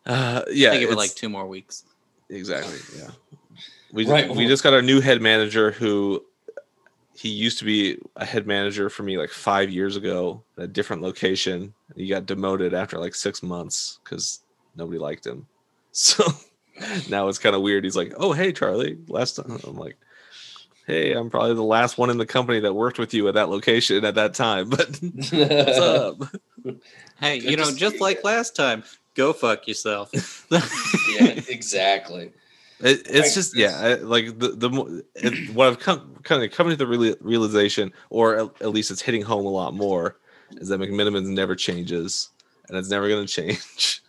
Uh, 0.06 0.44
yeah, 0.52 0.70
I 0.72 0.74
give 0.74 0.82
it 0.90 0.94
it's- 0.94 0.98
like 0.98 1.16
two 1.16 1.30
more 1.30 1.48
weeks. 1.48 1.84
Exactly. 2.30 2.78
Yeah. 2.98 3.12
We 3.92 4.06
Right. 4.06 4.30
we 4.30 4.46
just 4.46 4.62
got 4.62 4.74
our 4.74 4.84
new 4.84 5.02
head 5.02 5.20
manager 5.20 5.72
who 5.72 6.24
he 7.16 7.30
used 7.30 7.58
to 7.58 7.66
be 7.66 7.98
a 8.16 8.24
head 8.24 8.46
manager 8.46 8.88
for 8.90 9.02
me 9.04 9.18
like 9.18 9.32
five 9.32 9.72
years 9.72 9.96
ago 9.96 10.44
at 10.58 10.66
a 10.66 10.68
different 10.68 11.02
location. 11.02 11.74
He 11.96 12.08
got 12.08 12.28
demoted 12.28 12.74
after 12.76 13.00
like 13.00 13.16
six 13.16 13.42
months 13.42 14.00
because 14.04 14.42
nobody 14.76 15.00
liked 15.00 15.26
him. 15.26 15.48
So 15.92 16.24
now 17.10 17.28
it's 17.28 17.40
kind 17.40 17.56
of 17.56 17.64
weird. 17.64 17.84
He's 17.84 17.98
like, 17.98 18.14
"Oh, 18.16 18.32
hey, 18.32 18.54
Charlie." 18.54 19.00
Last 19.08 19.38
time 19.38 19.60
I'm 19.68 19.76
like, 19.76 19.98
"Hey, 20.86 21.14
I'm 21.14 21.32
probably 21.32 21.56
the 21.56 21.64
last 21.64 21.98
one 21.98 22.12
in 22.12 22.20
the 22.20 22.28
company 22.28 22.60
that 22.60 22.74
worked 22.74 23.00
with 23.00 23.14
you 23.16 23.28
at 23.28 23.34
that 23.34 23.50
location 23.50 24.06
at 24.06 24.14
that 24.16 24.36
time." 24.36 24.70
But 24.70 24.98
what's 25.02 25.34
up? 25.34 26.22
Hey, 27.20 27.38
you 27.40 27.58
know, 27.58 27.64
see 27.66 27.76
just 27.76 28.00
like 28.00 28.24
last 28.24 28.56
time, 28.56 28.84
go 29.20 29.34
fuck 29.34 29.68
yourself. 29.68 30.10
yeah, 31.20 31.40
exactly. 31.48 32.32
It, 32.82 33.02
it's 33.08 33.10
Like 33.12 33.34
just 33.34 33.54
this. 33.54 33.56
yeah, 33.56 33.78
I- 33.80 33.94
like 33.96 34.40
the 34.40 34.50
the 34.50 35.04
it, 35.16 35.54
what 35.54 35.68
I've 35.68 35.80
come 35.80 36.16
kind 36.24 36.44
of 36.44 36.52
coming 36.52 36.72
to 36.72 36.78
the 36.78 36.88
real, 36.88 37.16
realization, 37.20 37.92
or 38.10 38.36
at, 38.38 38.62
at 38.62 38.70
least 38.70 38.90
it's 38.92 39.02
hitting 39.02 39.22
home 39.22 39.46
a 39.46 39.50
lot 39.50 39.74
more, 39.74 40.16
is 40.62 40.70
that 40.70 40.80
McMenamins 40.80 41.28
never 41.28 41.56
changes, 41.56 42.30
and 42.70 42.78
it's 42.78 42.90
never 42.90 43.08
going 43.10 43.26
to 43.28 43.32
change. 43.32 44.02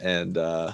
and 0.00 0.38
uh, 0.38 0.72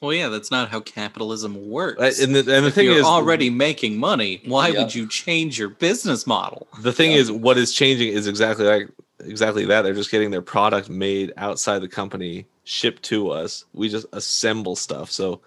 Well, 0.00 0.12
yeah, 0.12 0.28
that's 0.28 0.50
not 0.50 0.68
how 0.68 0.80
capitalism 0.80 1.70
works. 1.70 2.00
I- 2.02 2.22
and 2.22 2.34
the, 2.34 2.40
and 2.40 2.64
the 2.64 2.66
if 2.68 2.74
thing 2.74 2.84
you're 2.86 2.98
is, 2.98 3.04
already 3.06 3.48
making 3.48 3.96
money, 3.96 4.42
why 4.44 4.68
Yeah. 4.68 4.80
would 4.82 4.94
you 4.94 5.08
change 5.08 5.58
your 5.58 5.70
business 5.70 6.26
model? 6.26 6.66
the 6.82 6.92
thing 6.92 7.12
Yeah. 7.12 7.18
is, 7.18 7.32
what 7.32 7.56
is 7.56 7.72
changing 7.72 8.08
is 8.12 8.26
exactly 8.26 8.66
like 8.66 8.88
exactly 9.20 9.64
that. 9.64 9.82
They're 9.82 9.94
just 9.94 10.10
getting 10.10 10.30
their 10.30 10.42
product 10.42 10.90
made 10.90 11.32
outside 11.38 11.78
the 11.80 11.88
company, 11.88 12.44
shipped 12.64 13.02
to 13.04 13.30
us. 13.30 13.64
We 13.72 13.88
just 13.88 14.06
assemble 14.12 14.76
stuff. 14.76 15.10
So 15.10 15.40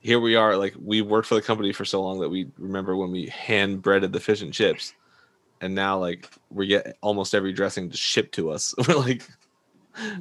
here 0.00 0.20
we 0.20 0.36
are. 0.36 0.56
Like 0.56 0.74
we 0.82 1.02
worked 1.02 1.28
for 1.28 1.34
the 1.34 1.42
company 1.42 1.72
for 1.72 1.84
so 1.84 2.02
long 2.02 2.20
that 2.20 2.28
we 2.28 2.48
remember 2.58 2.96
when 2.96 3.10
we 3.10 3.26
hand 3.26 3.82
breaded 3.82 4.12
the 4.12 4.20
fish 4.20 4.42
and 4.42 4.52
chips, 4.52 4.94
and 5.60 5.74
now 5.74 5.98
like 5.98 6.28
we 6.50 6.66
get 6.66 6.96
almost 7.00 7.34
every 7.34 7.52
dressing 7.52 7.90
just 7.90 8.02
shipped 8.02 8.34
to 8.34 8.50
us. 8.50 8.74
We're 8.88 8.96
like, 8.96 9.22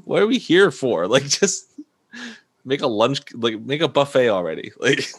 what 0.04 0.22
are 0.22 0.28
we 0.28 0.38
here 0.38 0.72
for? 0.72 1.08
Like 1.12 1.28
just 1.28 1.68
make 2.66 2.82
a 2.82 2.88
lunch, 2.88 3.22
like 3.34 3.60
make 3.62 3.82
a 3.82 3.88
buffet 3.88 4.30
already. 4.30 4.72
Like 4.80 5.10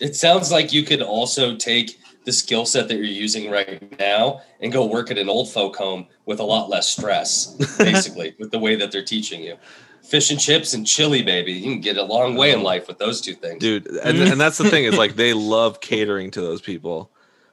It 0.00 0.16
sounds 0.16 0.50
like 0.50 0.72
you 0.72 0.82
could 0.82 1.02
also 1.02 1.56
take 1.56 1.98
the 2.24 2.32
skill 2.32 2.66
set 2.66 2.88
that 2.88 2.96
you're 2.96 3.04
using 3.04 3.50
right 3.50 3.98
now 3.98 4.42
and 4.60 4.72
go 4.72 4.84
work 4.84 5.10
at 5.10 5.18
an 5.18 5.28
old 5.28 5.50
folk 5.50 5.76
home 5.76 6.06
with 6.26 6.38
a 6.38 6.44
lot 6.44 6.68
less 6.68 6.88
stress, 6.88 7.56
basically, 7.78 8.34
with 8.38 8.50
the 8.50 8.58
way 8.58 8.76
that 8.76 8.92
they're 8.92 9.04
teaching 9.04 9.42
you. 9.42 9.56
Fish 10.02 10.30
and 10.30 10.40
chips 10.40 10.74
and 10.74 10.86
chili, 10.86 11.22
baby. 11.22 11.52
You 11.52 11.62
can 11.62 11.80
get 11.80 11.96
a 11.96 12.02
long 12.02 12.34
way 12.34 12.52
in 12.52 12.62
life 12.62 12.88
with 12.88 12.98
those 12.98 13.20
two 13.20 13.34
things. 13.34 13.60
dude 13.60 13.86
and, 13.86 14.18
and 14.18 14.40
that's 14.40 14.58
the 14.58 14.68
thing 14.68 14.84
is 14.84 14.96
like 14.96 15.16
they 15.16 15.32
love 15.56 15.80
catering 15.80 16.30
to 16.32 16.40
those 16.40 16.60
people. 16.60 17.10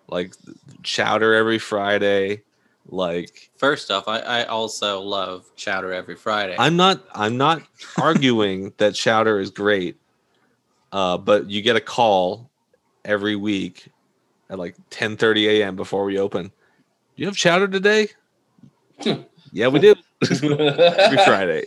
Like 0.07 0.33
chowder 0.83 1.33
every 1.33 1.59
friday 1.59 2.43
like 2.89 3.49
First 3.57 3.91
off, 3.91 4.07
I, 4.07 4.19
I 4.19 4.43
also 4.45 5.01
love 5.01 5.45
chowder 5.57 5.91
every 5.91 6.15
Friday. 6.15 6.55
i'm 6.57 6.77
not 6.77 7.03
i'm 7.13 7.35
not 7.37 7.61
arguing 7.97 8.71
that 8.77 8.95
chowder 8.95 9.39
is 9.41 9.49
great 9.49 9.97
uh 10.93 11.17
but 11.17 11.49
you 11.49 11.61
get 11.61 11.75
a 11.75 11.81
call 11.81 12.49
every 13.03 13.35
week 13.35 13.87
at 14.49 14.57
like 14.57 14.75
10 14.89 15.17
30 15.17 15.47
a.m 15.61 15.75
before 15.75 16.05
we 16.05 16.17
open. 16.17 16.43
Do 16.45 16.51
you 17.15 17.25
have 17.25 17.35
chowder 17.35 17.67
today? 17.67 18.07
Yeah 19.51 19.67
we 19.67 19.79
do. 19.79 19.95
Every 20.23 21.17
friday 21.25 21.65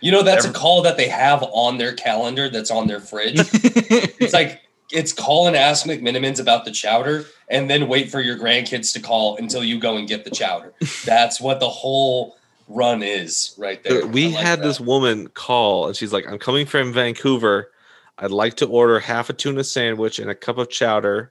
You 0.00 0.12
know, 0.12 0.22
that's 0.22 0.44
a 0.44 0.52
call 0.52 0.82
that 0.82 0.96
they 0.96 1.08
have 1.08 1.42
on 1.52 1.78
their 1.78 1.94
calendar 1.94 2.48
that's 2.48 2.70
on 2.70 2.86
their 2.86 3.00
fridge. 3.00 3.38
it's 3.40 4.32
like 4.34 4.60
it's 4.92 5.12
call 5.12 5.46
and 5.46 5.56
ask 5.56 5.86
McMenamins 5.86 6.40
about 6.40 6.64
the 6.64 6.70
chowder 6.70 7.24
and 7.48 7.68
then 7.70 7.88
wait 7.88 8.10
for 8.10 8.20
your 8.20 8.36
grandkids 8.38 8.92
to 8.92 9.00
call 9.00 9.36
until 9.36 9.64
you 9.64 9.78
go 9.80 9.96
and 9.96 10.06
get 10.06 10.24
the 10.24 10.30
chowder. 10.30 10.72
That's 11.04 11.40
what 11.40 11.60
the 11.60 11.68
whole 11.68 12.36
run 12.68 13.02
is 13.02 13.54
right 13.58 13.82
there. 13.84 14.04
we 14.06 14.26
like 14.28 14.36
had 14.44 14.58
that. 14.58 14.64
this 14.64 14.80
woman 14.80 15.28
call 15.28 15.86
and 15.86 15.94
she's 15.96 16.12
like 16.12 16.26
i'm 16.26 16.36
coming 16.36 16.66
from 16.66 16.92
vancouver 16.92 17.70
i'd 18.18 18.32
like 18.32 18.54
to 18.54 18.66
order 18.66 18.98
half 18.98 19.30
a 19.30 19.32
tuna 19.32 19.62
sandwich 19.62 20.18
and 20.18 20.28
a 20.28 20.34
cup 20.34 20.58
of 20.58 20.68
chowder 20.68 21.30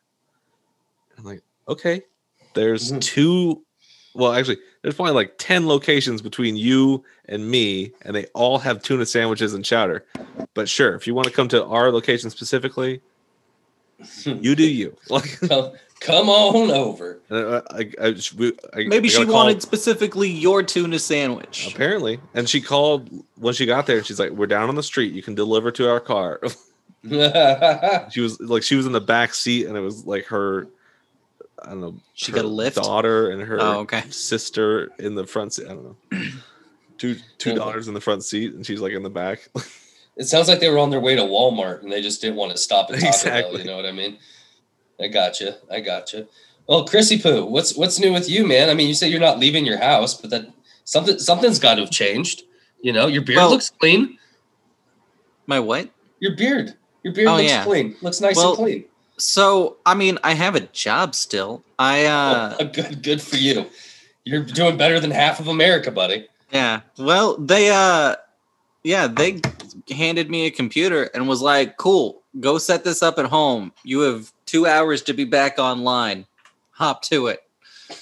i'm 1.18 1.26
like 1.26 1.42
okay 1.68 2.02
there's 2.54 2.94
Mhm. 2.94 3.02
two 3.02 3.66
well 4.14 4.32
actually 4.32 4.60
there's 4.86 4.94
probably 4.94 5.14
like 5.16 5.34
10 5.40 5.66
locations 5.68 6.22
between 6.22 6.56
you 6.56 7.04
and 7.28 7.50
me 7.50 7.92
and 8.04 8.16
they 8.16 8.26
all 8.36 8.60
have 8.60 8.84
tuna 8.84 9.04
sandwiches 9.04 9.56
and 9.56 9.66
chowder 9.66 10.06
but 10.54 10.70
sure 10.70 10.94
if 10.94 11.08
you 11.08 11.16
want 11.16 11.26
to 11.28 11.34
come 11.34 11.48
to 11.48 11.66
our 11.66 11.92
location 11.92 12.30
specifically 12.30 13.02
you 14.26 14.56
do 14.56 14.64
you 14.64 14.96
like 15.10 15.40
come, 15.50 15.72
come 16.02 16.30
on 16.30 16.70
over. 16.70 17.18
I, 17.32 17.62
I, 17.72 18.10
I- 18.10 18.84
Maybe 18.86 19.08
I 19.10 19.12
she 19.12 19.26
call- 19.26 19.34
wanted 19.34 19.64
specifically 19.64 20.30
your 20.30 20.62
tuna 20.62 21.00
sandwich. 21.00 21.74
apparently 21.74 22.20
and 22.36 22.48
she 22.48 22.62
called 22.62 23.10
when 23.38 23.56
she 23.56 23.66
got 23.66 23.88
there 23.88 23.98
and 23.98 24.06
she's 24.06 24.20
like 24.20 24.30
we're 24.32 24.46
down 24.46 24.70
on 24.70 24.76
the 24.76 24.84
street 24.84 25.14
you 25.14 25.24
can 25.24 25.34
deliver 25.34 25.72
to 25.72 25.90
our 25.90 26.00
car 26.00 26.40
she 28.12 28.22
was 28.22 28.40
like 28.40 28.62
she 28.62 28.76
was 28.76 28.86
in 28.86 28.92
the 28.92 29.02
back 29.02 29.34
seat 29.34 29.66
and 29.66 29.76
it 29.76 29.82
was 29.82 30.06
like 30.06 30.26
her 30.26 30.68
i 31.66 31.70
don't 31.70 31.82
know 31.82 31.96
She 32.14 32.32
got 32.32 32.46
a 32.46 32.48
lift? 32.48 32.78
daughter 32.78 33.30
and 33.32 33.42
her 33.42 33.58
Oh, 33.62 33.80
okay. 33.82 34.04
sister 34.10 34.92
in 35.00 35.16
the 35.16 35.26
front 35.26 35.54
seat 35.54 35.66
i 35.66 35.70
don't 35.70 35.84
know 36.12 36.22
two 36.98 37.16
two 37.38 37.50
Yeah. 37.52 37.56
daughters 37.56 37.88
in 37.88 37.94
the 37.94 38.02
front 38.02 38.24
seat 38.24 38.54
and 38.54 38.66
she's 38.66 38.80
like 38.82 38.94
in 38.94 39.04
the 39.04 39.10
back 39.10 39.50
it 40.18 40.26
sounds 40.26 40.48
like 40.48 40.60
they 40.60 40.70
were 40.70 40.78
on 40.80 40.90
their 40.92 41.00
way 41.02 41.16
to 41.16 41.22
Walmart 41.24 41.84
and 41.84 41.92
they 41.92 42.02
just 42.02 42.22
didn't 42.22 42.38
want 42.38 42.52
to 42.54 42.58
stop 42.58 42.90
at 42.92 43.00
Taco 43.00 43.30
Bell. 43.52 43.60
You 43.60 43.66
know 43.66 43.76
what 43.76 43.86
I 43.86 43.92
mean? 43.92 44.18
I 44.98 45.08
got 45.10 45.42
you. 45.42 45.52
I 45.70 45.82
got 45.82 46.14
you. 46.14 46.26
Well, 46.68 46.86
Chrissy 46.86 47.20
Poo, 47.22 47.44
what's 47.46 47.76
what's 47.76 48.00
new 48.00 48.14
with 48.14 48.30
you, 48.30 48.48
man? 48.48 48.70
I 48.70 48.74
mean, 48.76 48.88
you 48.88 48.94
say 48.94 49.10
you're 49.10 49.20
not 49.20 49.40
leaving 49.40 49.66
your 49.66 49.78
house, 49.78 50.14
but 50.14 50.30
that 50.30 50.54
something 50.86 51.20
something's 51.20 51.60
got 51.60 51.76
to 51.76 51.82
have 51.82 51.92
changed. 51.92 52.44
You 52.82 52.94
know, 52.94 53.08
your 53.08 53.24
beard 53.24 53.36
Well- 53.38 53.50
looks 53.50 53.70
clean. 53.70 54.18
My 55.48 55.60
what? 55.60 55.90
Your 56.20 56.34
beard, 56.38 56.76
your 57.04 57.14
beard 57.14 57.28
Oh, 57.28 57.36
looks 57.36 57.50
yeah. 57.50 57.64
clean. 57.66 57.98
Looks 58.02 58.22
nice 58.22 58.38
Well, 58.38 58.50
and 58.52 58.58
clean. 58.58 58.86
So, 59.18 59.78
I 59.86 59.94
mean, 59.96 60.18
I 60.24 60.34
have 60.34 60.56
a 60.56 60.62
job 60.62 61.16
still. 61.16 61.64
I 61.80 62.06
uh 62.06 62.58
Oh, 62.60 62.66
good, 62.74 63.02
good 63.04 63.22
for 63.22 63.38
you. 63.38 63.66
You're 64.24 64.44
doing 64.44 64.78
better 64.78 65.00
than 65.00 65.12
half 65.12 65.40
of 65.40 65.48
America, 65.48 65.92
buddy. 65.92 66.28
yeah. 66.52 66.82
Well, 66.98 67.38
they 67.38 67.70
uh 67.70 68.16
yeah, 68.84 69.08
they 69.08 69.42
handed 69.90 70.30
me 70.30 70.46
a 70.46 70.52
computer 70.52 71.10
and 71.14 71.28
was 71.28 71.42
like, 71.42 71.78
"Cool, 71.78 72.22
go 72.40 72.58
set 72.58 72.84
this 72.84 73.02
up 73.02 73.18
at 73.18 73.26
home. 73.26 73.72
You 73.84 74.02
have 74.02 74.32
2 74.46 74.68
hours 74.68 75.02
to 75.04 75.14
be 75.14 75.24
back 75.26 75.58
online. 75.60 76.26
Hop 76.72 77.02
to 77.04 77.28
it." 77.28 77.42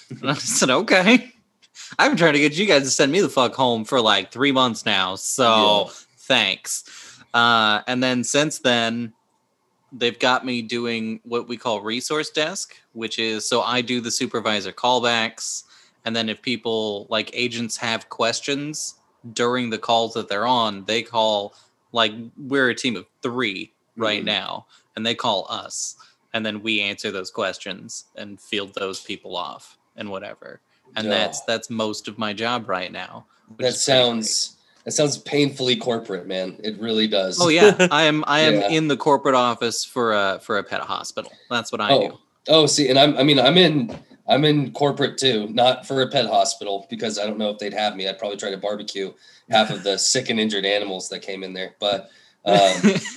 And 0.10 0.32
I 0.32 0.34
said, 0.36 0.70
"Okay." 0.70 1.30
I've 2.00 2.10
been 2.12 2.18
trying 2.18 2.34
to 2.34 2.40
get 2.40 2.58
you 2.58 2.66
guys 2.66 2.84
to 2.84 2.90
send 2.90 3.12
me 3.12 3.22
the 3.22 3.30
fuck 3.30 3.54
home 3.54 3.86
for 3.86 4.02
like 4.02 4.32
3 4.32 4.52
months 4.52 4.86
now. 4.86 5.16
So, 5.16 5.92
thanks. 6.18 6.84
Uh 7.34 7.82
and 7.88 8.02
then 8.04 8.24
since 8.24 8.60
then 8.60 9.14
they've 9.96 10.18
got 10.20 10.46
me 10.46 10.62
doing 10.62 11.20
what 11.24 11.48
we 11.48 11.56
call 11.58 11.82
resource 11.82 12.30
desk, 12.30 12.76
which 12.94 13.20
is 13.20 13.48
so 13.48 13.62
I 13.62 13.82
do 13.82 14.02
the 14.02 14.12
supervisor 14.12 14.72
callbacks. 14.72 15.64
And 16.06 16.16
then 16.16 16.30
if 16.30 16.42
people 16.42 17.06
like 17.10 17.30
agents 17.34 17.78
have 17.78 18.10
questions 18.10 18.96
during 19.34 19.70
the 19.70 19.78
calls 19.78 20.14
that 20.16 20.28
they're 20.28 20.48
on, 20.48 20.84
they 20.86 21.02
call 21.04 21.54
like 21.92 22.12
we're 22.38 22.70
a 22.70 22.76
team 22.76 22.96
of 22.96 23.06
three 23.22 23.72
right 23.96 24.22
Mhm. 24.24 24.26
now, 24.26 24.66
and 24.96 25.06
they 25.06 25.16
call 25.16 25.46
us. 25.50 25.96
And 26.34 26.44
then 26.46 26.64
we 26.64 26.82
answer 26.82 27.12
those 27.12 27.30
questions 27.30 28.06
and 28.16 28.42
field 28.42 28.74
those 28.74 29.00
people 29.00 29.38
off 29.38 29.78
and 29.96 30.10
whatever. 30.10 30.60
And 30.96 31.06
Yeah. 31.06 31.12
that's 31.12 31.42
that's 31.42 31.70
most 31.70 32.08
of 32.08 32.18
my 32.18 32.34
job 32.34 32.68
right 32.68 32.92
now. 32.92 33.26
which 33.50 33.58
That 33.60 33.68
is 33.76 33.86
pretty 33.86 34.00
great. 34.00 34.06
sounds 34.08 34.56
that 34.86 34.92
sounds 34.92 35.18
painfully 35.18 35.76
corporate, 35.76 36.28
man. 36.28 36.58
It 36.64 36.80
really 36.80 37.08
does. 37.08 37.40
Oh 37.42 37.50
yeah, 37.50 37.88
I 37.92 38.04
am. 38.04 38.24
I 38.28 38.42
am 38.42 38.56
Yeah. 38.56 38.70
in 38.70 38.88
the 38.88 38.98
corporate 38.98 39.36
office 39.36 39.86
for 39.86 40.14
a 40.14 40.40
for 40.44 40.58
a 40.58 40.64
pet 40.64 40.82
hospital. 40.82 41.32
That's 41.50 41.72
what 41.72 41.82
I 41.82 41.92
oh. 41.92 42.10
do. 42.10 42.20
Oh, 42.50 42.66
see, 42.66 42.90
and 42.90 43.00
I'm 43.00 43.18
I 43.18 43.24
mean 43.24 43.40
I'm 43.40 43.58
in 43.58 43.98
I'm 44.28 44.46
in 44.46 44.72
corporate 44.72 45.18
too, 45.18 45.48
not 45.50 45.86
for 45.86 46.02
a 46.02 46.10
pet 46.10 46.26
hospital 46.26 46.86
because 46.90 47.20
I 47.20 47.26
don't 47.26 47.38
know 47.38 47.50
if 47.50 47.60
they'd 47.60 47.74
have 47.74 47.96
me. 47.96 48.08
I'd 48.08 48.20
probably 48.20 48.38
try 48.38 48.52
to 48.52 48.58
barbecue 48.58 49.14
half 49.50 49.70
of 49.70 49.84
the 49.84 49.98
sick 50.00 50.30
and 50.30 50.40
injured 50.40 50.66
animals 50.66 51.10
that 51.10 51.22
came 51.22 51.44
in 51.44 51.54
there. 51.54 51.76
But 51.80 52.10
um, 52.46 52.74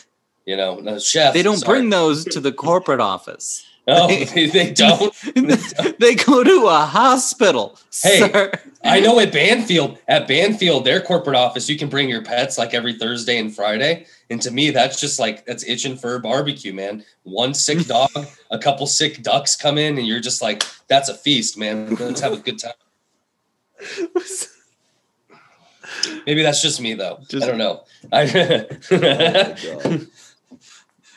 you 0.46 0.56
know, 0.56 0.76
no, 0.76 0.98
chef. 0.98 1.34
they 1.34 1.42
don't 1.42 1.58
sorry. 1.58 1.80
bring 1.80 1.90
those 1.90 2.24
to 2.26 2.40
the 2.40 2.52
corporate 2.52 3.00
office. 3.00 3.64
Oh, 3.88 4.08
they, 4.08 4.24
they 4.46 4.70
don't. 4.72 5.14
they 5.98 6.14
go 6.14 6.42
to 6.42 6.66
a 6.66 6.86
hospital. 6.86 7.78
Hey, 8.02 8.18
sir. 8.30 8.52
I 8.84 9.00
know 9.00 9.18
at 9.20 9.32
Banfield, 9.32 9.98
at 10.08 10.28
Banfield, 10.28 10.84
their 10.84 11.00
corporate 11.00 11.36
office, 11.36 11.68
you 11.68 11.76
can 11.76 11.88
bring 11.88 12.08
your 12.08 12.22
pets 12.22 12.58
like 12.58 12.74
every 12.74 12.94
Thursday 12.98 13.38
and 13.38 13.54
Friday. 13.54 14.06
And 14.30 14.40
to 14.42 14.50
me, 14.50 14.70
that's 14.70 15.00
just 15.00 15.18
like 15.18 15.44
that's 15.46 15.64
itching 15.64 15.96
for 15.96 16.16
a 16.16 16.20
barbecue, 16.20 16.72
man. 16.72 17.04
One 17.22 17.54
sick 17.54 17.86
dog, 17.86 18.10
a 18.50 18.58
couple 18.58 18.86
sick 18.86 19.22
ducks 19.22 19.56
come 19.56 19.78
in, 19.78 19.98
and 19.98 20.06
you're 20.06 20.20
just 20.20 20.42
like, 20.42 20.64
that's 20.88 21.08
a 21.08 21.14
feast, 21.14 21.56
man. 21.56 21.94
Let's 21.94 22.20
have 22.20 22.32
a 22.32 22.36
good 22.38 22.58
time. 22.58 22.72
Maybe 26.26 26.42
that's 26.42 26.60
just 26.62 26.80
me 26.80 26.94
though. 26.94 27.20
Just- 27.28 27.44
I 27.44 27.48
don't 27.48 27.58
know. 27.58 27.84
Oh 28.12 28.18
I 28.18 28.26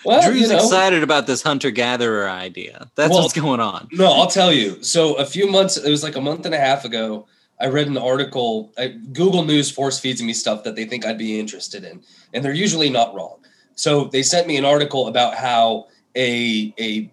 well, 0.05 0.21
Drew's 0.21 0.41
you 0.41 0.47
know, 0.49 0.55
excited 0.63 1.03
about 1.03 1.27
this 1.27 1.41
hunter 1.41 1.71
gatherer 1.71 2.29
idea. 2.29 2.89
That's 2.95 3.11
Well, 3.11 3.23
what's 3.23 3.33
going 3.33 3.59
on. 3.59 3.87
No, 3.91 4.11
I'll 4.11 4.27
tell 4.27 4.53
you. 4.53 4.81
So 4.83 5.15
a 5.15 5.25
few 5.25 5.49
months, 5.49 5.77
it 5.77 5.89
was 5.89 6.03
like 6.03 6.15
a 6.15 6.21
month 6.21 6.45
and 6.45 6.55
a 6.55 6.59
half 6.59 6.85
ago. 6.85 7.27
I 7.61 7.67
read 7.67 7.87
an 7.87 7.97
article. 7.97 8.71
I, 8.77 8.87
Google 8.87 9.43
News 9.43 9.69
force 9.69 9.99
feeds 9.99 10.21
me 10.21 10.33
stuff 10.33 10.63
that 10.63 10.75
they 10.75 10.85
think 10.85 11.05
I'd 11.05 11.17
be 11.17 11.39
interested 11.39 11.83
in, 11.83 12.01
and 12.33 12.43
they're 12.43 12.53
usually 12.53 12.89
not 12.89 13.13
wrong. 13.13 13.37
So 13.75 14.05
they 14.05 14.23
sent 14.23 14.47
me 14.47 14.57
an 14.57 14.65
article 14.65 15.07
about 15.07 15.35
how 15.35 15.87
a 16.15 16.73
a 16.79 17.11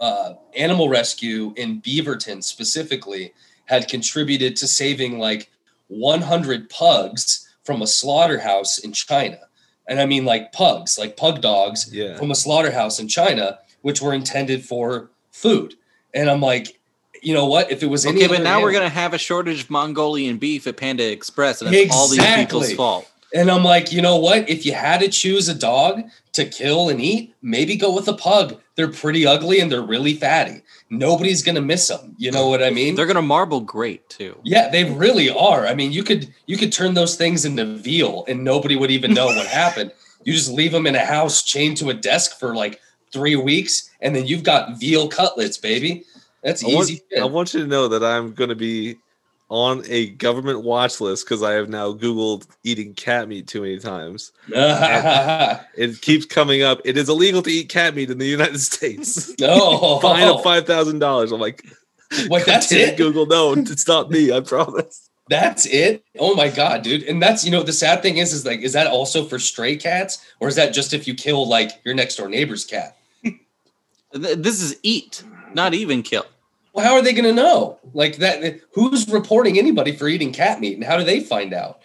uh, 0.00 0.34
animal 0.56 0.88
rescue 0.88 1.54
in 1.56 1.80
Beaverton 1.80 2.42
specifically 2.42 3.32
had 3.66 3.88
contributed 3.88 4.56
to 4.56 4.66
saving 4.66 5.18
like 5.18 5.50
100 5.88 6.68
pugs 6.68 7.48
from 7.64 7.80
a 7.80 7.86
slaughterhouse 7.86 8.78
in 8.78 8.92
China. 8.92 9.38
And 9.88 10.00
I 10.00 10.06
mean 10.06 10.24
like 10.24 10.52
pugs, 10.52 10.98
like 10.98 11.16
pug 11.16 11.40
dogs 11.40 11.88
Yeah. 11.92 12.16
from 12.16 12.30
a 12.30 12.34
slaughterhouse 12.34 12.98
in 13.00 13.08
China, 13.08 13.58
which 13.82 14.00
were 14.00 14.14
intended 14.14 14.64
for 14.64 15.10
food. 15.32 15.74
And 16.14 16.30
I'm 16.30 16.40
like, 16.40 16.78
you 17.22 17.34
know 17.34 17.46
what? 17.46 17.70
If 17.70 17.82
it 17.82 17.86
was 17.86 18.06
Okay, 18.06 18.26
but 18.26 18.42
now 18.42 18.60
we're 18.62 18.72
gonna 18.72 18.88
have 18.88 19.14
a 19.14 19.18
shortage 19.18 19.62
of 19.64 19.70
Mongolian 19.70 20.36
beef 20.38 20.66
at 20.66 20.76
Panda 20.76 21.10
Express, 21.10 21.62
and 21.62 21.74
it's 21.74 21.94
all 21.94 22.08
these 22.08 22.18
people's 22.18 22.64
Exactly. 22.64 22.74
fault. 22.76 23.10
And 23.34 23.50
I'm 23.50 23.64
like, 23.64 23.90
you 23.92 24.00
know 24.00 24.16
what? 24.16 24.48
If 24.48 24.64
you 24.64 24.72
had 24.74 25.00
to 25.00 25.08
choose 25.08 25.48
a 25.48 25.54
dog 25.54 26.02
to 26.34 26.44
kill 26.44 26.88
and 26.88 27.00
eat, 27.00 27.34
maybe 27.42 27.76
go 27.76 27.92
with 27.92 28.06
a 28.08 28.12
pug. 28.12 28.60
They're 28.76 28.88
pretty 28.88 29.26
ugly 29.26 29.60
and 29.60 29.70
they're 29.70 29.82
really 29.82 30.14
fatty. 30.14 30.62
Nobody's 30.90 31.42
gonna 31.42 31.60
miss 31.60 31.88
them. 31.88 32.14
You 32.18 32.32
know 32.32 32.48
what 32.48 32.62
I 32.62 32.70
mean? 32.70 32.94
They're 32.94 33.06
gonna 33.06 33.22
marble 33.22 33.60
great 33.60 34.08
too. 34.08 34.38
Yeah, 34.42 34.68
they 34.68 34.84
really 34.84 35.30
are. 35.30 35.66
I 35.66 35.74
mean, 35.74 35.92
you 35.92 36.02
could 36.02 36.32
you 36.46 36.56
could 36.56 36.72
turn 36.72 36.94
those 36.94 37.16
things 37.16 37.44
into 37.44 37.64
veal 37.64 38.24
and 38.26 38.42
nobody 38.42 38.76
would 38.76 38.90
even 38.90 39.14
know 39.14 39.26
what 39.26 39.46
happened. 39.62 39.92
You 40.24 40.32
just 40.32 40.50
leave 40.50 40.72
them 40.72 40.86
in 40.86 40.96
a 40.96 41.04
house 41.04 41.42
chained 41.42 41.76
to 41.78 41.90
a 41.90 41.94
desk 41.94 42.38
for 42.38 42.54
like 42.54 42.80
three 43.12 43.36
weeks, 43.36 43.88
and 44.00 44.14
then 44.14 44.26
you've 44.26 44.42
got 44.42 44.78
veal 44.78 45.08
cutlets, 45.08 45.56
baby. 45.56 46.04
That's 46.42 46.62
I 46.64 46.68
want, 46.68 46.90
easy. 46.90 47.02
I 47.18 47.24
want 47.24 47.54
you 47.54 47.60
to 47.60 47.66
know 47.66 47.88
that 47.88 48.04
I'm 48.04 48.34
going 48.34 48.50
to 48.50 48.56
be 48.56 48.98
on 49.54 49.84
a 49.86 50.10
government 50.10 50.64
watch 50.64 51.00
list 51.00 51.24
because 51.24 51.40
I 51.40 51.52
have 51.52 51.68
now 51.68 51.92
Googled 51.92 52.48
eating 52.64 52.92
cat 52.94 53.28
meat 53.28 53.46
too 53.46 53.60
many 53.60 53.78
times. 53.78 54.32
It 55.76 56.00
keeps 56.00 56.26
coming 56.26 56.62
up. 56.62 56.80
It 56.84 56.96
is 56.96 57.08
illegal 57.08 57.40
to 57.42 57.50
eat 57.50 57.68
cat 57.68 57.94
meat 57.94 58.10
in 58.10 58.18
the 58.18 58.26
United 58.26 58.58
States. 58.58 59.32
no, 59.40 60.00
Fine 60.00 60.28
of 60.28 60.42
five 60.42 60.66
thousand 60.66 60.98
dollars. 60.98 61.30
I'm 61.30 61.40
like, 61.40 61.64
Wait, 62.28 62.44
that's 62.44 62.72
it. 62.72 62.96
Google, 62.96 63.26
no, 63.26 63.52
it's 63.52 63.86
not 63.86 64.10
me. 64.10 64.32
I 64.32 64.40
promise. 64.40 65.08
That's 65.28 65.66
it. 65.66 66.04
Oh 66.18 66.34
my 66.34 66.48
god, 66.48 66.82
dude! 66.82 67.04
And 67.04 67.22
that's 67.22 67.44
you 67.44 67.52
know 67.52 67.62
the 67.62 67.72
sad 67.72 68.02
thing 68.02 68.18
is 68.18 68.32
is 68.32 68.44
like 68.44 68.60
is 68.60 68.72
that 68.72 68.88
also 68.88 69.24
for 69.24 69.38
stray 69.38 69.76
cats 69.76 70.18
or 70.40 70.48
is 70.48 70.56
that 70.56 70.74
just 70.74 70.92
if 70.92 71.06
you 71.06 71.14
kill 71.14 71.48
like 71.48 71.70
your 71.84 71.94
next 71.94 72.16
door 72.16 72.28
neighbor's 72.28 72.64
cat? 72.64 72.96
This 74.12 74.62
is 74.62 74.78
eat, 74.82 75.22
not 75.54 75.74
even 75.74 76.02
kill. 76.02 76.26
Well, 76.74 76.84
how 76.84 76.94
are 76.94 77.02
they 77.02 77.12
going 77.12 77.24
to 77.24 77.32
know? 77.32 77.78
Like 77.94 78.16
that? 78.16 78.60
Who's 78.72 79.08
reporting 79.08 79.58
anybody 79.58 79.92
for 79.92 80.08
eating 80.08 80.32
cat 80.32 80.60
meat, 80.60 80.74
and 80.74 80.84
how 80.84 80.96
do 80.96 81.04
they 81.04 81.20
find 81.20 81.54
out? 81.54 81.80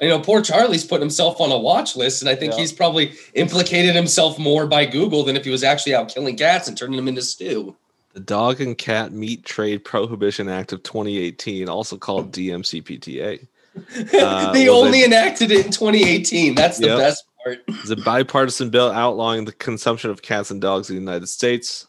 You 0.00 0.08
know, 0.08 0.20
poor 0.20 0.40
Charlie's 0.42 0.84
putting 0.84 1.02
himself 1.02 1.40
on 1.40 1.50
a 1.50 1.58
watch 1.58 1.96
list, 1.96 2.22
and 2.22 2.28
I 2.28 2.36
think 2.36 2.52
Yeah. 2.52 2.60
he's 2.60 2.72
probably 2.72 3.12
implicated 3.34 3.96
himself 3.96 4.38
more 4.38 4.64
by 4.66 4.86
Google 4.86 5.24
than 5.24 5.36
if 5.36 5.44
he 5.44 5.50
was 5.50 5.64
actually 5.64 5.94
out 5.94 6.08
killing 6.08 6.36
cats 6.36 6.68
and 6.68 6.78
turning 6.78 6.96
them 6.96 7.08
into 7.08 7.20
stew. 7.22 7.74
The 8.14 8.20
Dog 8.20 8.60
and 8.60 8.78
Cat 8.78 9.10
Meat 9.12 9.44
Trade 9.44 9.84
Prohibition 9.84 10.48
Act 10.48 10.72
of 10.72 10.84
2018, 10.84 11.68
also 11.68 11.96
called 11.96 12.30
DMCPTA, 12.32 13.46
Uh, 14.20 14.52
they 14.52 14.68
only 14.68 15.04
enacted 15.04 15.50
it 15.52 15.66
in 15.66 15.72
2018. 15.72 16.54
That's 16.54 16.78
the 16.78 16.86
Yep. 16.88 16.98
best 16.98 17.24
part. 17.44 17.58
is 17.84 17.90
a 17.90 17.96
bipartisan 17.96 18.70
bill 18.70 18.90
outlawing 18.90 19.44
the 19.44 19.52
consumption 19.52 20.10
of 20.10 20.22
cats 20.22 20.50
and 20.50 20.60
dogs 20.60 20.90
in 20.90 20.96
the 20.96 21.00
United 21.00 21.26
States. 21.28 21.86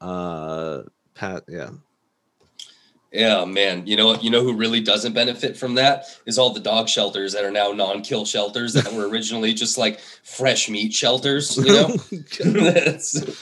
Uh, 0.00 0.82
Pat, 1.14 1.44
yeah, 1.48 1.70
Yeah, 3.12 3.44
man. 3.44 3.86
You 3.86 3.96
know, 3.96 4.14
you 4.18 4.30
know 4.30 4.42
who 4.42 4.54
really 4.54 4.80
doesn't 4.80 5.12
benefit 5.12 5.56
from 5.56 5.74
that 5.74 6.04
is 6.26 6.38
all 6.38 6.50
the 6.54 6.60
dog 6.60 6.88
shelters 6.88 7.32
that 7.34 7.44
are 7.44 7.50
now 7.50 7.72
non-kill 7.72 8.24
shelters 8.24 8.72
that 8.72 8.90
were 8.92 9.06
originally 9.08 9.52
just 9.52 9.76
like 9.76 10.00
fresh 10.24 10.68
meat 10.70 10.92
shelters. 10.94 11.56
You 11.58 11.64
know, 11.64 11.88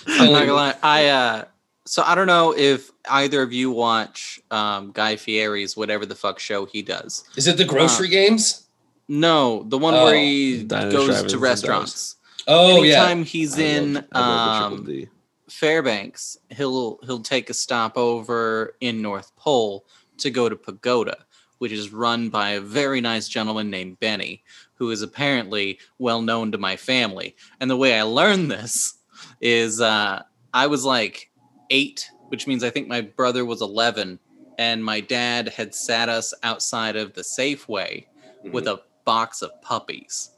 I'm 0.09 0.33
not 0.33 0.41
gonna 0.41 0.53
lie. 0.55 0.75
I 0.83 1.07
uh, 1.07 1.45
so 1.87 2.03
I 2.03 2.15
don't 2.17 2.27
know 2.27 2.53
if 2.57 2.91
either 3.09 3.43
of 3.43 3.53
you 3.53 3.71
watch 3.71 4.41
um, 4.51 4.91
Guy 4.93 5.17
Fieri's 5.17 5.77
whatever 5.77 6.05
the 6.05 6.15
fuck 6.17 6.39
show 6.41 6.67
he 6.67 6.83
does. 6.83 7.25
Is 7.37 7.47
it 7.47 7.57
the 7.57 7.65
grocery 7.65 8.09
games? 8.09 8.67
No, 9.09 9.63
the 9.65 9.79
one 9.79 9.95
Oh. 9.95 10.05
where 10.05 10.17
he 10.17 10.65
goes 10.65 11.25
to 11.33 11.39
restaurants. 11.39 12.17
Oh 12.47 12.83
yeah. 12.83 13.03
Anytime 13.05 13.25
he's 13.25 13.59
I 13.59 13.63
in 13.63 13.95
love- 13.95 14.05
I 14.13 14.19
love 14.21 14.61
the 14.61 14.65
um, 14.65 14.71
Triple 14.77 14.85
D. 14.93 15.09
Fairbanks, 15.51 16.39
he'll 16.51 16.99
he'll 17.05 17.23
take 17.23 17.51
a 17.51 17.55
stop 17.55 17.97
over 17.97 18.77
in 18.81 19.03
North 19.03 19.35
Pole 19.37 19.85
to 20.19 20.31
go 20.31 20.49
to 20.49 20.57
Pagoda, 20.57 21.25
which 21.59 21.73
is 21.73 21.93
run 21.93 22.29
by 22.29 22.51
a 22.51 22.61
very 22.61 23.01
nice 23.01 23.29
gentleman 23.29 23.71
named 23.71 24.01
Benny, 24.01 24.43
who 24.75 24.91
is 24.91 25.03
apparently 25.03 25.79
well 25.99 26.23
known 26.23 26.53
to 26.53 26.59
my 26.59 26.77
family. 26.77 27.37
And 27.61 27.71
the 27.71 27.77
way 27.77 27.99
I 27.99 28.03
learned 28.03 28.51
this 28.51 28.95
is 29.41 29.81
uh, 29.81 30.23
I 30.55 30.67
was 30.67 30.85
like 30.85 31.31
eight, 31.71 32.11
which 32.29 32.47
means 32.47 32.65
I 32.65 32.71
think 32.71 32.89
my 32.89 33.01
brother 33.01 33.45
was 33.45 33.61
eleven, 33.61 34.19
and 34.59 34.85
my 34.85 35.01
dad 35.01 35.49
had 35.49 35.75
sat 35.75 36.09
us 36.09 36.33
outside 36.43 36.97
of 36.97 37.15
the 37.15 37.23
Safeway 37.23 38.07
with 38.53 38.67
a 38.67 38.83
box 39.05 39.43
of 39.43 39.51
puppies 39.63 40.31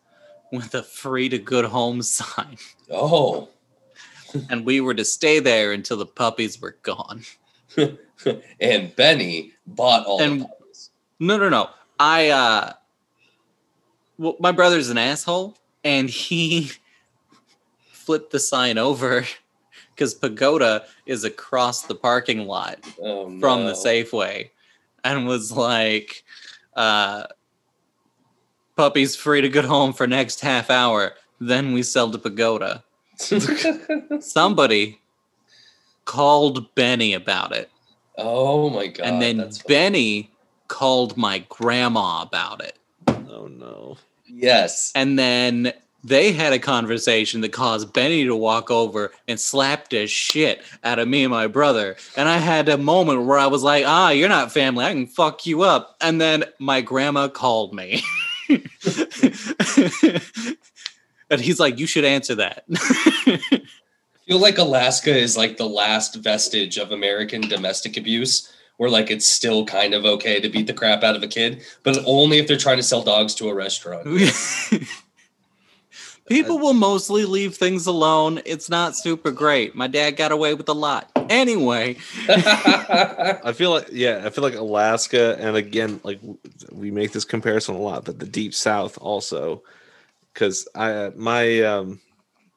with 0.52 0.74
a 0.74 0.82
free 0.82 1.28
to 1.28 1.38
good 1.38 1.64
home 1.64 2.02
sign 2.02 2.56
Oh. 2.90 3.48
And 4.50 4.64
we 4.64 4.80
were 4.80 4.94
to 4.94 5.04
stay 5.04 5.38
there 5.40 5.72
until 5.72 5.96
the 5.96 6.06
puppies 6.06 6.60
were 6.60 6.76
gone. 6.82 7.22
and 8.60 8.94
Benny 8.96 9.52
bought 9.66 10.06
all 10.06 10.20
And- 10.22 10.42
the 10.42 10.44
puppies. 10.46 10.90
No, 11.18 11.38
no, 11.38 11.48
no. 11.48 11.70
I 11.98 12.30
uh 12.30 12.72
well, 14.18 14.36
my 14.40 14.52
brother's 14.52 14.90
an 14.90 14.98
asshole 14.98 15.56
and 15.84 16.08
he 16.10 16.70
flipped 17.92 18.32
the 18.32 18.40
sign 18.40 18.76
over 18.78 19.24
cuz 19.96 20.14
Pagoda 20.14 20.84
is 21.06 21.24
across 21.24 21.82
the 21.82 21.94
parking 21.94 22.46
lot 22.46 22.78
Oh, 23.00 23.38
from 23.40 23.66
the. 23.66 23.72
Safeway 23.74 24.50
and 25.04 25.26
was 25.26 25.52
like 25.52 26.24
uh 26.74 27.24
puppies 28.76 29.14
free 29.14 29.40
to 29.42 29.48
good 29.48 29.64
home 29.66 29.92
for 29.92 30.06
next 30.06 30.40
half 30.40 30.70
hour 30.70 31.12
then 31.40 31.72
we 31.72 31.82
sell 31.82 32.10
to 32.10 32.18
Pagoda. 32.18 32.84
Somebody 34.20 35.00
called 36.04 36.74
Benny 36.74 37.14
about 37.14 37.52
it. 37.52 37.70
oh 38.18 38.68
my 38.70 38.88
god. 38.88 39.06
and 39.06 39.22
then 39.22 39.50
Benny 39.68 40.30
called 40.68 41.16
my 41.16 41.44
grandma 41.48 42.22
about 42.22 42.62
it. 42.62 42.78
Oh 43.06 43.46
no. 43.48 43.96
yes. 44.26 44.92
And 44.94 45.18
then 45.18 45.72
they 46.04 46.32
had 46.32 46.52
a 46.52 46.58
conversation 46.58 47.42
that 47.42 47.52
caused 47.52 47.92
Benny 47.92 48.24
to 48.24 48.34
walk 48.34 48.70
over 48.70 49.12
and 49.28 49.38
slap 49.38 49.88
the 49.90 50.06
shit 50.06 50.62
out 50.82 50.98
of 50.98 51.06
me 51.06 51.22
and 51.24 51.30
my 51.30 51.46
brother. 51.46 51.96
And 52.16 52.28
I 52.28 52.38
had 52.38 52.68
a 52.68 52.76
moment 52.76 53.24
where 53.24 53.38
I 53.38 53.46
was 53.46 53.62
like, 53.62 53.84
ah, 53.86 54.10
you're 54.10 54.28
not 54.28 54.50
family. 54.50 54.84
I 54.84 54.92
can 54.92 55.06
fuck 55.06 55.46
you 55.46 55.62
up. 55.62 55.96
And 56.00 56.20
then 56.20 56.44
my 56.58 56.80
grandma 56.80 57.28
called 57.28 57.72
me. 57.72 58.02
and 61.32 61.40
he's 61.40 61.58
like, 61.58 61.78
you 61.78 61.86
should 61.86 62.04
answer 62.04 62.34
that. 62.36 62.64
I 62.70 63.62
feel 64.26 64.38
like 64.38 64.58
Alaska 64.58 65.16
is 65.16 65.36
like 65.36 65.56
the 65.56 65.68
last 65.68 66.16
vestige 66.16 66.76
of 66.76 66.92
American 66.92 67.40
domestic 67.40 67.96
abuse, 67.96 68.52
where 68.76 68.90
like 68.90 69.10
it's 69.10 69.26
still 69.26 69.64
kind 69.64 69.94
of 69.94 70.04
okay 70.04 70.40
to 70.40 70.48
beat 70.48 70.66
the 70.66 70.74
crap 70.74 71.02
out 71.02 71.16
of 71.16 71.22
a 71.22 71.28
kid, 71.28 71.62
but 71.82 71.98
only 72.04 72.38
if 72.38 72.46
they're 72.46 72.56
trying 72.56 72.76
to 72.76 72.82
sell 72.82 73.02
dogs 73.02 73.34
to 73.36 73.48
a 73.48 73.54
restaurant. 73.54 74.06
People 76.28 76.58
will 76.58 76.74
mostly 76.74 77.24
leave 77.24 77.56
things 77.56 77.86
alone. 77.86 78.40
It's 78.46 78.70
not 78.70 78.96
super 78.96 79.32
great. 79.32 79.74
My 79.74 79.86
dad 79.88 80.12
got 80.12 80.32
away 80.32 80.54
with 80.54 80.68
a 80.68 80.74
lot. 80.74 81.10
Anyway, 81.28 81.96
I 82.28 83.52
feel 83.54 83.70
like 83.70 83.88
yeah, 83.90 84.22
I 84.24 84.30
feel 84.30 84.44
like 84.44 84.54
Alaska, 84.54 85.36
and 85.40 85.56
again, 85.56 86.00
like 86.04 86.20
we 86.70 86.90
make 86.90 87.12
this 87.12 87.24
comparison 87.24 87.74
a 87.74 87.78
lot, 87.78 88.04
but 88.04 88.18
the 88.18 88.26
Deep 88.26 88.54
South 88.54 88.98
also, 88.98 89.62
because 90.32 90.68
I 90.74 91.10
my 91.16 91.60
um, 91.62 92.00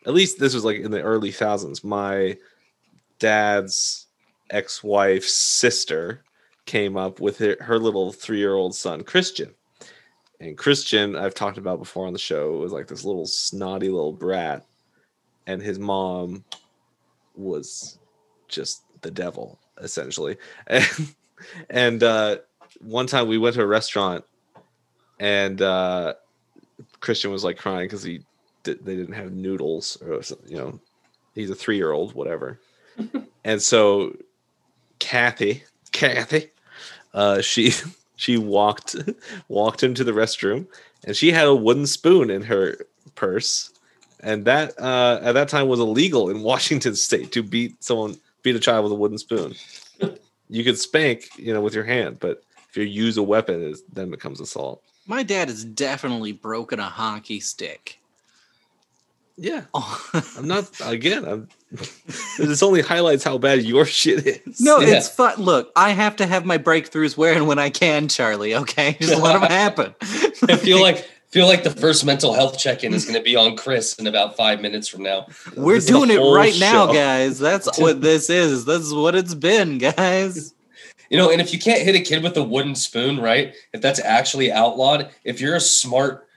at 0.05 0.13
least 0.13 0.39
this 0.39 0.53
was 0.53 0.65
like 0.65 0.77
in 0.77 0.91
the 0.91 1.01
early 1.01 1.31
thousands. 1.31 1.83
My 1.83 2.37
dad's 3.19 4.07
ex-wife's 4.49 5.33
sister 5.33 6.23
came 6.65 6.97
up 6.97 7.19
with 7.19 7.37
her, 7.39 7.57
her 7.61 7.79
little 7.79 8.11
three-year-old 8.11 8.75
son 8.75 9.03
Christian, 9.03 9.53
and 10.39 10.57
Christian 10.57 11.15
I've 11.15 11.35
talked 11.35 11.57
about 11.57 11.79
before 11.79 12.07
on 12.07 12.13
the 12.13 12.19
show 12.19 12.57
was 12.57 12.71
like 12.71 12.87
this 12.87 13.05
little 13.05 13.25
snotty 13.25 13.89
little 13.89 14.13
brat, 14.13 14.65
and 15.47 15.61
his 15.61 15.79
mom 15.79 16.43
was 17.35 17.99
just 18.47 18.83
the 19.01 19.11
devil 19.11 19.59
essentially 19.81 20.37
and, 20.67 21.13
and 21.69 22.03
uh 22.03 22.37
one 22.79 23.07
time 23.07 23.27
we 23.27 23.37
went 23.37 23.55
to 23.55 23.61
a 23.61 23.67
restaurant 23.67 24.23
and 25.19 25.61
uh 25.61 26.13
christian 27.05 27.31
was 27.31 27.43
like 27.43 27.57
crying 27.57 27.85
because 27.85 28.03
he 28.03 28.21
did, 28.63 28.83
they 28.83 28.95
didn't 28.95 29.13
have 29.13 29.31
noodles 29.31 29.97
or 30.01 30.21
something, 30.23 30.51
you 30.51 30.57
know 30.57 30.79
he's 31.35 31.49
a 31.49 31.55
three-year-old 31.55 32.15
whatever. 32.15 32.59
And 33.43 33.61
so 33.61 34.15
kathy 34.97 35.63
kathy 35.91 36.49
uh 37.13 37.41
she 37.41 37.73
she 38.15 38.37
walked 38.37 38.95
walked 39.49 39.83
into 39.83 40.03
the 40.03 40.13
restroom 40.13 40.65
and 41.05 41.15
she 41.15 41.31
had 41.31 41.45
a 41.47 41.53
wooden 41.53 41.85
spoon 41.85 42.31
in 42.31 42.41
her 42.41 42.77
purse. 43.13 43.69
And 44.21 44.45
that 44.45 44.73
uh 44.79 45.19
at 45.21 45.33
that 45.33 45.49
time 45.49 45.67
was 45.67 45.79
illegal 45.79 46.29
in 46.31 46.41
washington 46.51 46.95
state 46.95 47.31
to 47.33 47.43
beat 47.43 47.83
someone 47.83 48.17
beat 48.41 48.55
a 48.55 48.59
child 48.59 48.83
with 48.83 48.93
a 48.93 48.95
wooden 48.95 49.19
spoon. 49.19 49.53
You 50.49 50.63
could 50.63 50.79
spank 50.79 51.29
you 51.37 51.53
know 51.53 51.61
with 51.61 51.75
your 51.75 51.83
hand 51.83 52.17
but 52.19 52.41
if 52.69 52.77
you 52.77 52.83
use 52.83 53.17
a 53.17 53.23
weapon 53.23 53.61
it 53.61 53.77
then 53.93 54.09
becomes 54.09 54.41
assault 54.41 54.81
my 55.05 55.23
dad 55.23 55.49
has 55.49 55.63
definitely 55.63 56.31
broken 56.31 56.79
a 56.79 56.89
hockey 56.89 57.39
stick 57.39 57.99
Yeah, 59.37 59.63
Oh. 59.73 60.01
I'm 60.37 60.47
not. 60.47 60.69
Again, 60.81 61.25
I'm. 61.25 61.49
this 62.37 62.63
only 62.63 62.81
highlights 62.81 63.23
how 63.25 63.37
bad 63.37 63.63
your 63.63 63.85
shit 63.85 64.25
is. 64.25 64.61
no, 64.61 64.79
Yeah. 64.79 64.95
it's 64.95 65.09
fun. 65.09 65.41
Look, 65.41 65.71
I 65.75 65.89
have 65.91 66.15
to 66.17 66.25
have 66.25 66.45
my 66.45 66.57
breakthroughs 66.57 67.17
where 67.17 67.33
and 67.33 67.45
when 67.47 67.59
I 67.59 67.69
can, 67.69 68.07
Charlie. 68.07 68.55
Okay, 68.55 68.95
just 69.01 69.21
let 69.21 69.33
them 69.33 69.49
happen. 69.49 69.93
I 70.47 70.55
feel 70.55 70.79
like 70.81 71.05
feel 71.27 71.47
like 71.47 71.63
the 71.63 71.69
first 71.71 72.05
mental 72.05 72.33
health 72.33 72.57
check-in 72.57 72.93
is 72.93 73.03
going 73.03 73.17
to 73.17 73.21
be 73.23 73.35
on 73.35 73.57
Chris 73.57 73.95
in 73.95 74.07
about 74.07 74.37
five 74.37 74.61
minutes 74.61 74.87
from 74.87 75.03
now. 75.03 75.27
We're 75.57 75.75
This 75.75 75.87
doing 75.87 76.09
it 76.11 76.17
right 76.19 76.57
now, 76.57 76.93
guys. 76.93 77.37
That's 77.37 77.77
what 77.77 77.99
this 77.99 78.29
is. 78.29 78.63
This 78.63 78.79
is 78.83 78.93
what 78.93 79.15
it's 79.15 79.33
been, 79.35 79.77
guys. 79.77 80.53
You 81.15 81.21
know, 81.21 81.31
and 81.31 81.39
if 81.39 81.53
you 81.53 81.59
can't 81.59 81.81
hit 81.81 81.95
a 81.95 82.01
kid 82.01 82.23
with 82.23 82.35
a 82.35 82.43
wooden 82.43 82.75
spoon, 82.75 83.21
right? 83.21 83.55
If 83.71 83.79
that's 83.79 84.01
actually 84.01 84.51
outlawed, 84.51 85.11
if 85.23 85.39
you're 85.39 85.55
a 85.55 85.61
smart 85.61 86.27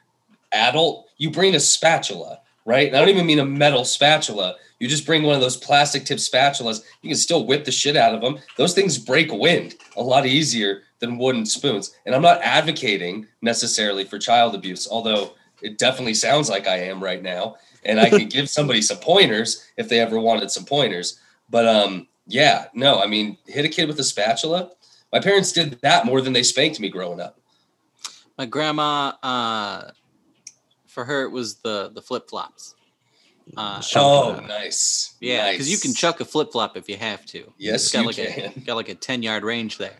adult, 0.52 1.08
you 1.16 1.32
bring 1.32 1.56
a 1.56 1.58
spatula, 1.58 2.38
right? 2.64 2.86
And 2.86 2.96
I 2.96 3.00
don't 3.00 3.08
even 3.08 3.26
mean 3.26 3.40
a 3.40 3.44
metal 3.44 3.84
spatula. 3.84 4.54
You 4.78 4.86
just 4.86 5.04
bring 5.04 5.24
one 5.24 5.34
of 5.34 5.40
those 5.40 5.56
plastic 5.56 6.04
tip 6.04 6.18
spatulas. 6.18 6.84
You 7.02 7.10
can 7.10 7.18
still 7.18 7.44
whip 7.44 7.64
the 7.64 7.72
shit 7.72 7.96
out 7.96 8.14
of 8.14 8.20
them. 8.20 8.38
Those 8.56 8.72
things 8.72 8.98
break 8.98 9.32
wind 9.32 9.74
a 9.96 10.02
lot 10.04 10.26
easier 10.26 10.82
than 11.00 11.18
wooden 11.18 11.44
spoons. 11.44 11.92
And 12.06 12.14
I'm 12.14 12.22
not 12.22 12.40
advocating 12.42 13.26
necessarily 13.42 14.04
for 14.04 14.16
child 14.16 14.54
abuse, 14.54 14.86
although 14.88 15.32
it 15.60 15.78
definitely 15.78 16.14
sounds 16.14 16.48
like 16.48 16.68
I 16.68 16.76
am 16.82 17.02
right 17.02 17.20
now. 17.20 17.56
And 17.84 17.98
I 17.98 18.10
could 18.10 18.30
give 18.30 18.48
somebody 18.48 18.82
some 18.82 18.98
pointers 18.98 19.66
if 19.76 19.88
they 19.88 19.98
ever 19.98 20.20
wanted 20.20 20.52
some 20.52 20.66
pointers. 20.66 21.18
But 21.50 21.66
um, 21.66 22.06
yeah, 22.28 22.66
no, 22.74 23.00
I 23.00 23.06
mean, 23.08 23.36
hit 23.46 23.64
a 23.64 23.68
kid 23.68 23.88
with 23.88 23.98
a 23.98 24.04
spatula. 24.04 24.70
My 25.12 25.18
parents 25.20 25.50
did 25.52 25.80
that 25.82 26.04
more 26.06 26.20
than 26.20 26.32
they 26.34 26.42
spanked 26.44 26.78
me 26.78 26.88
growing 26.88 27.20
up. 27.20 27.40
My 28.36 28.46
grandma, 28.46 29.12
uh, 29.22 29.90
for 30.86 31.04
her, 31.04 31.24
it 31.24 31.30
was 31.30 31.56
the 31.56 31.90
the 31.92 32.02
flip 32.02 32.28
flops. 32.28 32.74
Uh, 33.56 33.80
Oh, 33.96 34.40
nice. 34.46 35.14
yeah, 35.20 35.50
because 35.50 35.70
you 35.70 35.78
can 35.78 35.94
chuck 35.94 36.20
a 36.20 36.24
flip 36.26 36.52
flop 36.52 36.76
if 36.76 36.86
you 36.88 36.98
have 36.98 37.24
to. 37.26 37.50
Yes, 37.56 37.84
It's 37.84 37.92
got 37.92 38.00
you 38.00 38.06
like 38.06 38.16
can. 38.16 38.52
a 38.56 38.60
got 38.60 38.74
like 38.76 38.88
a 38.90 38.94
ten 38.94 39.22
yard 39.22 39.42
range 39.42 39.78
there. 39.78 39.96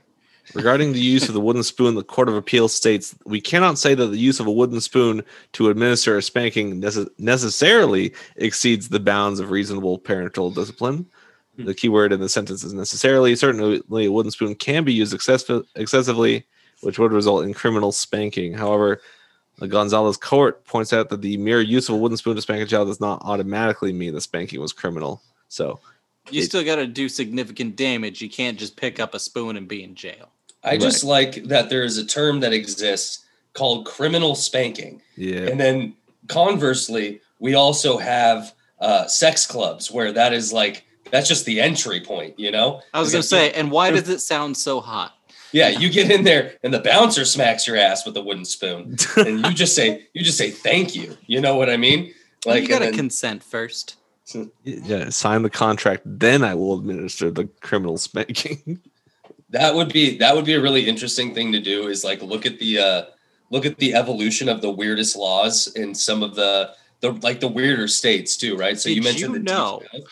Regarding 0.55 0.93
the 0.95 1.01
use 1.01 1.29
of 1.29 1.35
the 1.35 1.41
wooden 1.41 1.63
spoon, 1.63 1.95
the 1.95 2.03
Court 2.03 2.29
of 2.29 2.35
Appeal 2.35 2.69
states 2.69 3.15
we 3.27 3.41
cannot 3.41 3.79
say 3.79 3.95
that 3.95 4.07
the 4.07 4.19
use 4.19 4.39
of 4.41 4.47
a 4.47 4.53
wooden 4.53 4.81
spoon 4.81 5.23
to 5.53 5.69
administer 5.71 6.17
a 6.17 6.23
spanking 6.23 6.81
necess- 6.81 7.09
necessarily 7.19 8.13
exceeds 8.37 8.89
the 8.89 9.01
bounds 9.01 9.41
of 9.41 9.51
reasonable 9.51 9.99
parental 9.99 10.51
discipline. 10.51 11.07
The 11.59 11.75
key 11.75 11.89
word 11.89 12.13
in 12.13 12.21
the 12.21 12.29
sentence 12.29 12.63
is 12.63 12.73
necessarily. 12.73 13.35
Certainly, 13.35 14.07
a 14.07 14.13
wooden 14.13 14.31
spoon 14.31 14.55
can 14.55 14.85
be 14.85 14.93
used 14.93 15.13
excess- 15.13 15.51
excessively, 15.75 16.47
which 16.83 16.99
would 16.99 17.13
result 17.13 17.45
in 17.45 17.53
criminal 17.53 17.91
spanking. 17.91 18.55
However, 18.55 19.01
the 19.59 19.67
Gonzalez 19.67 20.17
court 20.17 20.65
points 20.67 20.93
out 20.93 21.09
that 21.09 21.21
the 21.21 21.37
mere 21.37 21.61
use 21.61 21.89
of 21.89 21.97
a 21.97 21.99
wooden 21.99 22.17
spoon 22.17 22.37
to 22.37 22.43
spank 22.43 22.63
a 22.63 22.67
child 22.67 22.87
does 22.87 23.01
not 23.01 23.21
automatically 23.25 23.93
mean 23.93 24.15
the 24.15 24.21
spanking 24.21 24.61
was 24.61 24.73
criminal. 24.73 25.21
So, 25.49 25.81
You 26.31 26.43
It- 26.43 26.45
still 26.45 26.63
got 26.63 26.77
to 26.77 26.87
do 26.87 27.09
significant 27.09 27.75
damage. 27.75 28.21
You 28.21 28.29
can't 28.29 28.59
just 28.59 28.77
pick 28.77 29.01
up 29.01 29.15
a 29.15 29.19
spoon 29.19 29.57
and 29.57 29.67
be 29.67 29.83
in 29.83 29.95
jail. 29.95 30.29
I 30.63 30.77
just 30.77 31.03
like 31.03 31.45
that 31.45 31.71
there 31.71 31.83
is 31.83 31.97
a 31.99 32.05
term 32.05 32.41
that 32.41 32.53
exists 32.53 33.21
called 33.55 33.87
criminal 33.87 34.35
spanking. 34.35 35.01
yeah. 35.17 35.39
And 35.49 35.59
then 35.59 35.95
conversely, 36.29 37.21
we 37.41 37.55
also 37.55 37.99
have 37.99 38.55
uh, 38.81 39.07
sex 39.09 39.45
clubs 39.47 39.91
where 39.91 40.13
that 40.13 40.33
is 40.33 40.53
like, 40.53 40.85
that's 41.11 41.29
just 41.29 41.45
the 41.45 41.61
entry 41.61 42.01
point, 42.01 42.39
you 42.39 42.51
know? 42.51 42.83
I 42.93 43.01
was 43.01 43.13
gonna 43.13 43.23
say, 43.23 43.53
and 43.53 43.71
why 43.71 43.91
does 43.91 44.09
it 44.09 44.21
sound 44.21 44.57
so 44.57 44.81
hot? 44.81 45.15
Yeah, 45.53 45.69
you 45.69 45.89
get 45.89 46.11
in 46.11 46.25
there 46.25 46.55
and 46.63 46.75
the 46.75 46.81
bouncer 46.81 47.25
smacks 47.25 47.67
your 47.67 47.77
ass 47.77 48.05
with 48.05 48.17
a 48.17 48.21
wooden 48.21 48.45
spoon. 48.45 48.97
and 49.17 49.47
you 49.47 49.53
just 49.55 49.75
say, 49.75 50.07
you 50.13 50.23
just 50.23 50.37
say 50.37 50.51
thank 50.51 50.95
you. 50.95 51.17
You 51.27 51.41
know 51.41 51.57
what 51.57 51.71
I 51.71 51.77
mean? 51.79 52.13
Like 52.45 52.63
you 52.63 52.69
got 52.69 52.81
to 52.81 52.93
consent 52.93 53.43
first. 53.43 53.97
Yeah, 54.63 55.09
sign 55.09 55.43
the 55.43 55.49
contract, 55.51 56.03
then 56.05 56.45
I 56.45 56.55
will 56.55 56.79
administer 56.79 57.31
the 57.31 57.47
criminal 57.63 57.97
spanking. 57.97 58.81
that 59.51 59.75
would 59.75 59.91
be 59.93 60.19
that 60.19 60.35
would 60.35 60.45
be 60.45 60.55
a 60.55 60.61
really 60.61 60.87
interesting 60.87 61.35
thing 61.35 61.53
to 61.53 61.61
do 61.61 61.89
is 61.89 62.05
like 62.05 62.21
look 62.23 62.45
at 62.45 62.59
the 62.59 62.79
uh 62.79 63.03
look 63.51 63.65
at 63.65 63.79
the 63.79 63.95
evolution 63.95 64.49
of 64.49 64.61
the 64.61 64.71
weirdest 64.71 65.17
laws 65.17 65.69
in 65.75 65.95
some 65.95 66.23
of 66.23 66.35
the 66.35 66.71
the 67.01 67.13
like 67.23 67.41
the 67.41 67.49
weirder 67.49 67.89
states 67.89 68.37
too 68.37 68.57
right 68.57 68.79
so 68.79 68.91
you 68.91 69.01
mentioned 69.01 69.33
you 69.33 69.39
the 69.39 69.45
know? 69.51 69.83
teach- 69.91 70.03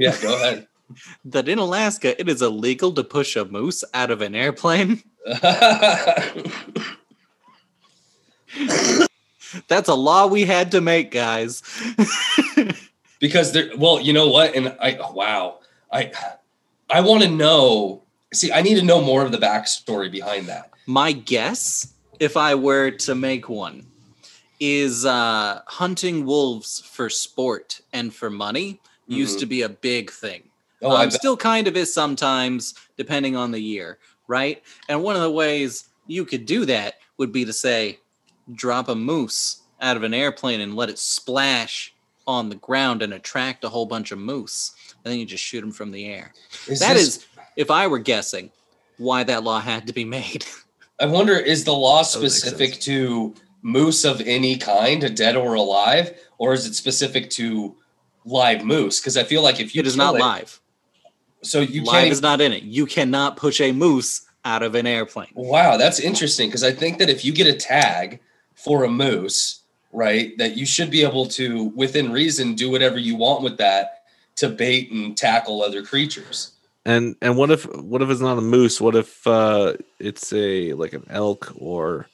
yeah 0.00 0.16
go 0.20 0.34
ahead 0.34 0.66
That 1.24 1.48
in 1.48 1.60
Alaska, 1.60 2.20
it 2.20 2.28
is 2.28 2.42
illegal 2.42 2.90
to 2.94 3.04
push 3.04 3.36
a 3.36 3.44
moose 3.44 3.84
out 3.94 4.10
of 4.10 4.22
an 4.22 4.34
airplane. 4.34 5.04
That's 9.68 9.88
a 9.88 9.94
law 9.94 10.26
we 10.26 10.46
had 10.46 10.72
to 10.72 10.80
make, 10.80 11.12
guys. 11.12 11.62
because 13.20 13.52
there 13.52 13.70
well 13.76 14.00
you 14.00 14.12
know 14.12 14.26
what 14.26 14.56
and 14.56 14.74
i 14.80 14.98
wow 15.12 15.58
i 15.92 16.10
i 16.88 17.00
want 17.00 17.22
to 17.22 17.30
know 17.30 18.02
see 18.32 18.50
i 18.50 18.62
need 18.62 18.74
to 18.74 18.84
know 18.84 19.00
more 19.00 19.22
of 19.22 19.30
the 19.30 19.38
backstory 19.38 20.10
behind 20.10 20.46
that 20.46 20.70
My 20.86 21.12
guess, 21.12 21.92
if 22.18 22.36
I 22.36 22.56
were 22.56 22.90
to 22.90 23.14
make 23.14 23.48
one, 23.48 23.86
is 24.58 25.04
uh, 25.04 25.60
hunting 25.66 26.26
wolves 26.26 26.80
for 26.80 27.08
sport 27.08 27.80
and 27.92 28.12
for 28.12 28.28
money 28.28 28.80
used 29.10 29.36
Mhm. 29.36 29.40
to 29.40 29.46
be 29.46 29.62
a 29.62 29.68
big 29.68 30.10
thing. 30.10 30.44
oh 30.82 30.96
um, 30.96 31.10
still 31.10 31.36
kind 31.36 31.68
of 31.68 31.76
is 31.76 31.92
sometimes, 31.92 32.72
depending 32.96 33.36
on 33.36 33.50
the 33.50 33.60
year, 33.60 33.98
right? 34.28 34.62
And 34.88 35.02
one 35.02 35.14
of 35.14 35.20
the 35.20 35.30
ways 35.30 35.84
you 36.06 36.24
could 36.24 36.46
do 36.46 36.64
that 36.64 36.94
would 37.18 37.32
be 37.32 37.44
to 37.44 37.52
say, 37.52 37.98
drop 38.54 38.88
a 38.88 38.94
moose 38.94 39.58
out 39.82 39.96
of 39.98 40.04
an 40.04 40.14
airplane 40.14 40.60
and 40.62 40.74
let 40.74 40.88
it 40.88 40.98
splash 40.98 41.92
on 42.26 42.48
the 42.48 42.54
ground 42.54 43.02
and 43.02 43.12
attract 43.12 43.62
a 43.64 43.68
whole 43.68 43.84
bunch 43.84 44.10
of 44.10 44.18
moose. 44.18 44.72
And 45.04 45.12
then 45.12 45.18
you 45.18 45.26
just 45.26 45.44
shoot 45.44 45.60
them 45.60 45.72
from 45.72 45.90
the 45.90 46.06
air. 46.06 46.32
is 46.66 46.78
That 46.80 46.94
this- 46.94 47.16
is, 47.18 47.26
if 47.56 47.70
I 47.70 47.86
were 47.86 47.98
guessing, 47.98 48.50
why 48.96 49.22
that 49.24 49.44
law 49.44 49.60
had 49.60 49.86
to 49.86 49.92
be 49.92 50.04
made. 50.06 50.46
I 51.00 51.04
wonder 51.06 51.36
is 51.38 51.64
the 51.64 51.72
law 51.74 52.02
That 52.02 52.14
would 52.16 52.22
make 52.22 52.30
specific 52.32 52.80
to 52.82 53.34
moose 53.62 54.04
of 54.04 54.20
any 54.22 54.56
kind, 54.56 55.14
dead 55.14 55.36
or 55.36 55.54
alive, 55.54 56.18
or 56.38 56.54
is 56.54 56.64
it 56.64 56.74
specific 56.74 57.28
to 57.30 57.76
live 58.24 58.64
moose? 58.64 59.00
Because 59.00 59.16
I 59.16 59.24
feel 59.24 59.42
like 59.42 59.60
if 59.60 59.74
you 59.74 59.80
it 59.80 59.86
is 59.86 59.96
kill 59.96 60.12
not 60.12 60.20
live. 60.20 60.60
so 61.42 61.60
you 61.60 61.82
live 61.84 62.02
can't. 62.02 62.12
is 62.12 62.22
not 62.22 62.40
in 62.40 62.52
it. 62.52 62.62
You 62.62 62.86
cannot 62.86 63.36
push 63.36 63.60
a 63.60 63.72
moose 63.72 64.26
out 64.44 64.62
of 64.62 64.74
an 64.74 64.86
airplane. 64.86 65.28
wow, 65.34 65.76
that's 65.76 66.00
interesting. 66.00 66.48
Because 66.48 66.64
I 66.64 66.72
think 66.72 66.98
that 66.98 67.10
if 67.10 67.24
you 67.24 67.32
get 67.32 67.46
a 67.46 67.54
tag 67.54 68.20
for 68.54 68.84
a 68.84 68.88
moose, 68.88 69.60
right, 69.92 70.36
that 70.38 70.56
you 70.56 70.64
should 70.66 70.90
be 70.90 71.02
able 71.02 71.26
to, 71.26 71.64
within 71.76 72.12
reason, 72.12 72.54
do 72.54 72.70
whatever 72.70 72.98
you 72.98 73.16
want 73.16 73.42
with 73.42 73.58
that 73.58 74.04
to 74.36 74.48
bait 74.48 74.90
and 74.90 75.16
tackle 75.16 75.62
other 75.62 75.82
creatures. 75.82 76.52
And 76.86 77.14
and 77.20 77.36
what 77.36 77.50
if 77.50 77.64
what 77.76 78.00
if 78.00 78.08
it's 78.08 78.22
not 78.22 78.38
a 78.38 78.42
moose? 78.42 78.80
What 78.80 78.96
if 78.96 79.26
uh 79.26 79.74
it's 79.98 80.32
a 80.32 80.72
like 80.72 80.94
an 80.94 81.06
elk 81.10 81.52
or 81.56 82.06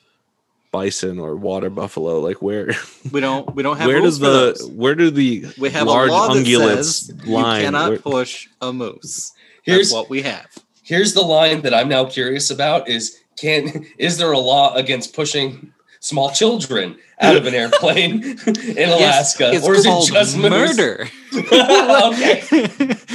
bison 0.76 1.18
or 1.18 1.36
water 1.36 1.70
buffalo? 1.70 2.20
Like 2.20 2.40
where 2.42 2.74
We 3.12 3.20
don't. 3.20 3.54
We 3.54 3.62
don't 3.62 3.76
have. 3.78 3.86
where 3.86 4.00
does 4.00 4.18
the 4.18 4.28
those. 4.28 4.68
where 4.70 4.94
do 4.94 5.10
the 5.10 5.46
We 5.58 5.70
have 5.70 5.86
large 5.86 6.10
a 6.10 6.12
law 6.12 6.34
that 6.34 6.44
ungulates 6.44 7.06
says 7.06 7.26
line? 7.26 7.60
you 7.60 7.64
cannot 7.66 7.88
Where- 7.90 7.98
push 7.98 8.48
a 8.60 8.72
moose. 8.72 9.32
Here's 9.62 9.88
That's 9.88 9.92
what 9.94 10.10
we 10.10 10.22
have. 10.22 10.46
here's 10.82 11.12
the 11.14 11.22
line 11.22 11.62
that 11.62 11.74
I'm 11.74 11.88
now 11.88 12.04
curious 12.04 12.50
about: 12.50 12.88
is 12.88 13.18
can 13.36 13.86
is 13.98 14.18
there 14.18 14.32
a 14.32 14.38
law 14.38 14.74
against 14.74 15.14
pushing 15.14 15.72
small 16.00 16.30
children 16.30 16.96
out 17.20 17.34
of 17.36 17.46
an 17.46 17.54
airplane 17.62 18.22
in 18.82 18.88
Alaska, 18.96 19.50
It's 19.52 19.66
or 19.66 19.74
is 19.74 19.86
it 19.86 20.12
just 20.12 20.36
murder. 20.36 21.08
okay. 21.34 22.42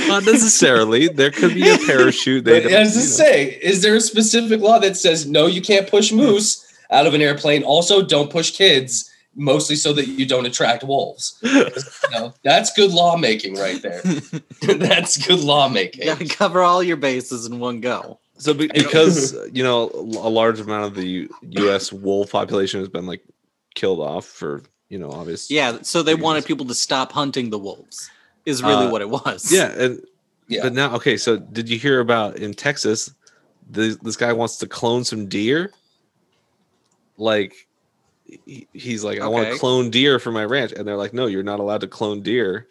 not 0.08 0.26
necessarily. 0.26 1.08
There 1.08 1.32
could 1.32 1.54
be 1.54 1.69
a 1.69 1.78
parachute. 1.78 2.43
They 2.45 2.62
But 2.63 2.71
as 2.71 2.93
to 2.93 3.02
say, 3.02 3.60
is 3.62 3.82
there 3.82 3.95
a 3.95 4.02
specific 4.02 4.60
law 4.62 4.80
that 4.80 4.97
says 4.97 5.26
no, 5.28 5.45
you 5.47 5.62
can't 5.62 5.88
push 5.89 6.12
moose 6.12 6.65
out 6.92 7.08
of 7.08 7.14
an 7.14 7.22
airplane? 7.22 7.64
Also, 7.64 8.02
don't 8.02 8.30
push 8.30 8.52
kids, 8.52 9.10
mostly 9.36 9.76
so 9.76 9.94
that 9.94 10.08
you 10.08 10.26
don't 10.26 10.46
attract 10.46 10.84
wolves. 10.84 11.38
You 12.12 12.20
know, 12.20 12.34
that's 12.44 12.74
good 12.74 12.92
lawmaking 12.92 13.56
right 13.56 13.82
there. 13.82 14.02
that's 14.62 15.16
good 15.26 15.40
lawmaking. 15.40 16.06
Got 16.06 16.18
to 16.20 16.26
cover 16.26 16.62
all 16.62 16.84
your 16.84 16.98
bases 16.98 17.46
in 17.46 17.60
one 17.60 17.80
go. 17.80 18.20
So 18.38 18.54
be- 18.54 18.68
because 18.68 19.34
you 19.54 19.64
know 19.64 19.90
a 19.94 20.30
large 20.30 20.60
amount 20.60 20.86
of 20.86 20.96
the 20.96 21.30
U.S. 21.42 21.94
wolf 21.94 22.32
population 22.32 22.80
has 22.82 22.89
been 22.89 23.06
like 23.06 23.24
killed 23.76 24.00
off 24.02 24.26
for 24.26 24.64
you 24.89 25.00
know 25.00 25.10
obvious. 25.12 25.50
Yeah. 25.50 25.78
So 25.84 26.02
they 26.04 26.14
Reasons. 26.14 26.24
wanted 26.24 26.46
people 26.46 26.66
to 26.66 26.74
stop 26.76 27.12
hunting 27.14 27.50
the 27.52 27.60
wolves. 27.60 28.10
Is 28.46 28.62
really 28.62 28.88
Uh, 28.88 28.92
what 28.92 29.02
it 29.02 29.10
was. 29.10 29.50
yeah, 29.52 29.72
and 29.78 30.02
Yeah. 30.50 30.64
but 30.64 30.74
now 30.74 30.96
okay. 30.96 31.16
So 31.16 31.38
did 31.38 31.70
you 31.70 31.78
hear 31.80 32.00
about 32.02 32.38
in 32.38 32.54
Texas? 32.54 33.14
This 33.70 33.96
this 33.98 34.18
guy 34.18 34.34
wants 34.34 34.58
to 34.58 34.68
clone 34.68 35.04
some 35.06 35.28
deer. 35.28 35.72
Like 37.22 37.67
he- 38.26 38.67
he's 38.74 39.03
like, 39.03 39.19
I 39.22 39.28
want 39.28 39.47
to 39.49 39.57
clone 39.59 39.89
deer 39.91 40.17
for 40.19 40.32
my 40.32 40.43
ranch, 40.43 40.72
and 40.72 40.88
they're 40.88 40.97
like, 40.97 41.13
no, 41.13 41.28
you're 41.28 41.43
not 41.43 41.59
allowed 41.59 41.82
to 41.82 41.88
clone 41.88 42.22
deer 42.22 42.67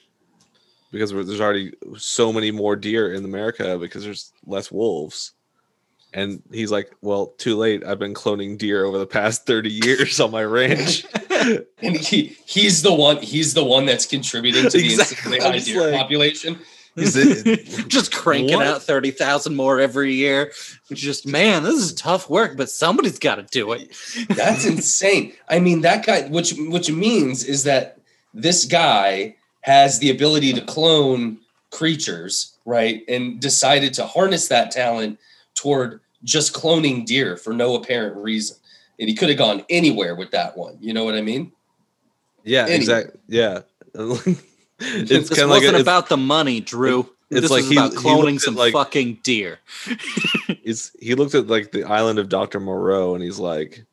because 0.90 1.10
there's 1.12 1.40
already 1.40 1.72
so 1.96 2.32
many 2.32 2.50
more 2.50 2.74
deer 2.74 3.12
in 3.14 3.24
America 3.24 3.78
because 3.78 4.02
there's 4.02 4.32
less 4.44 4.72
wolves. 4.72 5.34
And 6.12 6.42
he's 6.50 6.72
like, 6.72 6.90
well, 7.02 7.28
too 7.38 7.54
late. 7.56 7.84
I've 7.84 8.00
been 8.00 8.14
cloning 8.14 8.58
deer 8.58 8.84
over 8.84 8.98
the 8.98 9.06
past 9.06 9.46
30 9.46 9.70
years 9.70 10.18
on 10.18 10.32
my 10.32 10.42
ranch. 10.42 11.06
and 11.30 11.96
he 11.96 12.36
he's 12.44 12.82
the 12.82 12.92
one 12.92 13.18
he's 13.18 13.54
the 13.54 13.62
one 13.64 13.86
that's 13.86 14.04
contributing 14.06 14.64
to 14.68 14.78
the 14.78 14.84
Exactly. 14.84 15.38
high 15.38 15.58
deer 15.58 15.92
like- 15.92 16.00
population. 16.00 16.58
Is 17.00 17.16
it- 17.16 17.66
just 17.88 18.12
cranking 18.12 18.56
What? 18.56 18.66
out 18.66 18.82
30,000 18.82 19.54
more 19.56 19.80
every 19.80 20.14
year. 20.14 20.52
Just, 20.92 21.26
man, 21.26 21.62
this 21.62 21.74
is 21.76 21.92
tough 21.94 22.28
work, 22.30 22.56
but 22.56 22.70
somebody's 22.70 23.18
got 23.18 23.36
to 23.36 23.42
do 23.44 23.72
it. 23.72 23.94
That's 24.28 24.64
insane. 24.74 25.32
I 25.48 25.58
mean, 25.60 25.80
that 25.82 26.04
guy, 26.06 26.22
which 26.28 26.54
which 26.56 26.90
means 26.90 27.44
is 27.44 27.64
that 27.64 27.98
this 28.34 28.64
guy 28.64 29.36
has 29.62 29.98
the 29.98 30.10
ability 30.10 30.52
to 30.54 30.60
clone 30.62 31.38
creatures, 31.70 32.56
right? 32.64 33.02
And 33.08 33.40
decided 33.40 33.94
to 33.94 34.06
harness 34.06 34.48
that 34.48 34.70
talent 34.70 35.18
toward 35.54 36.00
just 36.24 36.52
cloning 36.54 37.04
deer 37.06 37.36
for 37.36 37.52
no 37.52 37.74
apparent 37.74 38.16
reason. 38.16 38.56
And 38.98 39.08
he 39.08 39.14
could 39.14 39.28
have 39.30 39.38
gone 39.38 39.64
anywhere 39.70 40.14
with 40.14 40.30
that 40.32 40.56
one. 40.56 40.76
You 40.80 40.92
know 40.92 41.04
what 41.04 41.14
I 41.14 41.22
mean? 41.22 41.52
Yeah, 42.44 42.62
Anyway. 42.62 42.76
exactly. 42.76 43.20
Yeah. 43.28 43.60
it's 44.80 45.08
This 45.28 45.30
wasn't 45.30 45.50
like 45.50 45.62
a, 45.62 45.80
about 45.80 46.08
the 46.08 46.16
money, 46.16 46.60
Drew. 46.60 47.00
it's 47.30 47.42
this 47.42 47.50
like 47.50 47.62
was 47.62 47.68
he- 47.70 47.76
about 47.76 47.92
cloning 47.92 48.24
looked 48.32 48.40
some 48.42 48.54
like- 48.56 48.72
fucking 48.72 49.20
deer. 49.22 49.58
it's 50.48 50.90
he 51.00 51.14
looked 51.14 51.34
at 51.34 51.46
like 51.46 51.72
the 51.72 51.84
island 51.84 52.18
of 52.18 52.28
Dr. 52.28 52.60
Moreau 52.60 53.14
and 53.14 53.22
he's 53.22 53.38
like, 53.38 53.84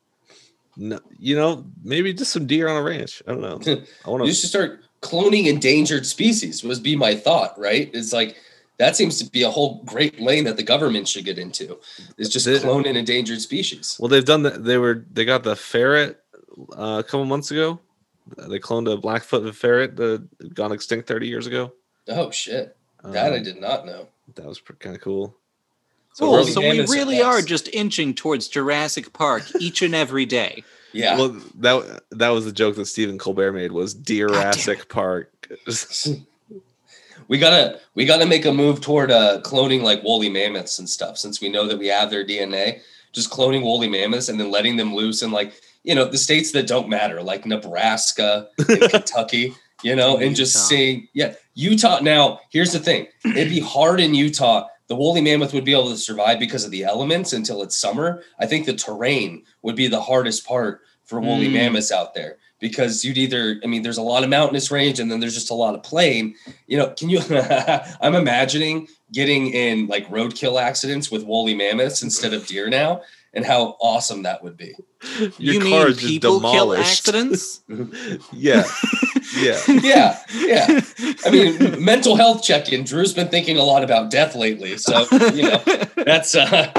no, 0.76 1.00
you 1.18 1.36
know, 1.36 1.64
maybe 1.82 2.12
just 2.12 2.32
some 2.32 2.46
deer 2.46 2.68
on 2.68 2.76
a 2.76 2.82
ranch. 2.82 3.22
I 3.26 3.32
don't 3.32 3.40
know. 3.40 3.60
I 4.04 4.10
want 4.10 4.22
to. 4.22 4.26
You 4.26 4.32
to. 4.32 4.34
should 4.34 4.48
start 4.48 4.80
cloning 5.02 5.46
endangered 5.46 6.06
species, 6.06 6.62
was 6.64 6.80
be 6.80 6.96
my 6.96 7.14
thought, 7.14 7.58
right? 7.58 7.90
It's 7.92 8.12
like 8.12 8.36
that 8.78 8.94
seems 8.96 9.18
to 9.18 9.28
be 9.30 9.42
a 9.42 9.50
whole 9.50 9.82
great 9.84 10.20
lane 10.20 10.44
that 10.44 10.56
the 10.56 10.62
government 10.62 11.08
should 11.08 11.24
get 11.24 11.36
into. 11.38 11.78
Is 12.16 12.28
just 12.28 12.46
The- 12.46 12.58
cloning 12.58 12.94
endangered 12.96 13.40
species. 13.40 13.96
Well, 13.98 14.08
they've 14.08 14.24
done 14.24 14.42
that. 14.44 14.64
They 14.64 14.78
were 14.78 15.04
they 15.12 15.24
got 15.24 15.42
the 15.42 15.56
ferret 15.56 16.20
uh, 16.76 16.98
a 17.00 17.02
couple 17.04 17.24
months 17.24 17.50
ago. 17.50 17.80
They 18.36 18.58
cloned 18.58 18.92
a 18.92 18.96
black-footed 18.96 19.56
ferret 19.56 19.96
that 19.96 20.26
had 20.40 20.54
gone 20.54 20.72
extinct 20.72 21.08
30 21.08 21.28
years 21.28 21.46
ago. 21.46 21.72
Oh 22.08 22.30
shit. 22.30 22.76
That 23.04 23.32
I 23.32 23.36
Um, 23.38 23.42
did 23.42 23.60
not 23.60 23.86
know. 23.86 24.08
That 24.34 24.46
was 24.46 24.60
kind 24.78 24.94
of 24.96 25.02
cool. 25.02 25.34
Cool. 26.18 26.44
So 26.44 26.60
we 26.60 26.80
really 26.86 27.22
are 27.22 27.40
just 27.42 27.68
inching 27.72 28.12
towards 28.14 28.48
Jurassic 28.48 29.12
Park 29.12 29.44
each 29.60 29.82
and 29.82 29.94
every 29.94 30.26
day. 30.26 30.64
Yeah. 30.92 31.16
Well, 31.16 31.40
that 31.60 32.02
that 32.10 32.30
was 32.30 32.44
the 32.44 32.52
joke 32.52 32.74
that 32.76 32.86
Stephen 32.86 33.18
Colbert 33.18 33.52
made 33.52 33.72
was 33.72 33.94
Jurassic 33.94 34.88
Park. 34.88 35.48
we 37.28 37.38
gotta 37.38 37.78
we 37.94 38.04
gotta 38.04 38.26
make 38.26 38.44
a 38.46 38.52
move 38.52 38.80
toward 38.80 39.10
uh 39.10 39.40
cloning 39.42 39.82
like 39.82 40.02
woolly 40.02 40.28
mammoths 40.30 40.78
and 40.78 40.88
stuff 40.88 41.18
since 41.18 41.40
we 41.40 41.48
know 41.48 41.66
that 41.66 41.78
we 41.78 41.86
have 41.88 42.10
their 42.10 42.24
dna 42.24 42.80
just 43.12 43.30
cloning 43.30 43.62
woolly 43.62 43.88
mammoths 43.88 44.28
and 44.28 44.38
then 44.40 44.50
letting 44.50 44.76
them 44.76 44.94
loose 44.94 45.22
and 45.22 45.32
like 45.32 45.52
you 45.84 45.94
know 45.94 46.04
the 46.04 46.18
states 46.18 46.52
that 46.52 46.66
don't 46.66 46.88
matter 46.88 47.22
like 47.22 47.46
nebraska 47.46 48.48
and 48.68 48.80
kentucky 48.90 49.54
you 49.82 49.94
know 49.94 50.16
and 50.16 50.34
just 50.36 50.68
seeing 50.68 51.06
yeah 51.14 51.34
utah 51.54 52.00
now 52.00 52.40
here's 52.50 52.72
the 52.72 52.78
thing. 52.78 53.06
It'd 53.24 53.48
be 53.48 53.60
hard 53.60 54.00
in 54.00 54.14
utah 54.14 54.66
the 54.88 54.96
woolly 54.96 55.20
mammoth 55.20 55.52
would 55.52 55.64
be 55.66 55.72
able 55.72 55.90
to 55.90 55.98
survive 55.98 56.38
because 56.38 56.64
of 56.64 56.70
the 56.70 56.82
elements 56.84 57.34
until 57.34 57.62
it's 57.62 57.76
summer. 57.78 58.22
I 58.40 58.46
think 58.46 58.64
the 58.64 58.72
terrain 58.72 59.44
would 59.60 59.76
be 59.76 59.86
the 59.86 60.00
hardest 60.00 60.46
part 60.46 60.80
for 61.04 61.20
woolly 61.20 61.48
Mm. 61.48 61.52
mammoths 61.52 61.92
out 61.92 62.14
there 62.14 62.38
because 62.60 63.04
you'd 63.04 63.18
either 63.18 63.60
i 63.62 63.66
mean 63.66 63.82
there's 63.82 63.98
a 63.98 64.02
lot 64.02 64.24
of 64.24 64.30
mountainous 64.30 64.70
range 64.70 64.98
and 64.98 65.10
then 65.10 65.20
there's 65.20 65.34
just 65.34 65.50
a 65.50 65.54
lot 65.54 65.74
of 65.74 65.82
plain. 65.82 66.34
You 66.66 66.78
know 66.78 66.88
can 66.90 67.08
you 67.10 67.20
i'm 68.00 68.14
imagining 68.14 68.88
getting 69.12 69.48
in 69.52 69.86
like 69.86 70.08
roadkill 70.08 70.60
accidents 70.60 71.10
with 71.10 71.24
woolly 71.24 71.54
mammoths 71.54 72.02
instead 72.02 72.32
of 72.34 72.46
deer 72.46 72.68
now 72.68 73.02
and 73.38 73.46
how 73.46 73.76
awesome 73.80 74.24
that 74.24 74.42
would 74.42 74.56
be 74.56 74.74
Your 75.38 75.54
you 75.54 75.60
car 75.60 75.84
mean 75.84 75.88
is 75.88 75.96
just 75.96 76.08
people 76.08 76.40
kill 76.40 76.50
demolished. 76.74 76.90
accidents? 77.08 77.60
yeah, 78.32 78.64
yeah. 79.38 79.60
yeah 79.68 80.18
yeah 80.34 80.80
i 81.26 81.30
mean 81.30 81.84
mental 81.84 82.16
health 82.16 82.42
check-in 82.42 82.82
drew's 82.84 83.12
been 83.14 83.28
thinking 83.28 83.56
a 83.58 83.62
lot 83.62 83.84
about 83.84 84.10
death 84.10 84.34
lately 84.34 84.76
so 84.76 85.06
you 85.34 85.42
know 85.44 85.58
that's 86.04 86.34
uh 86.34 86.72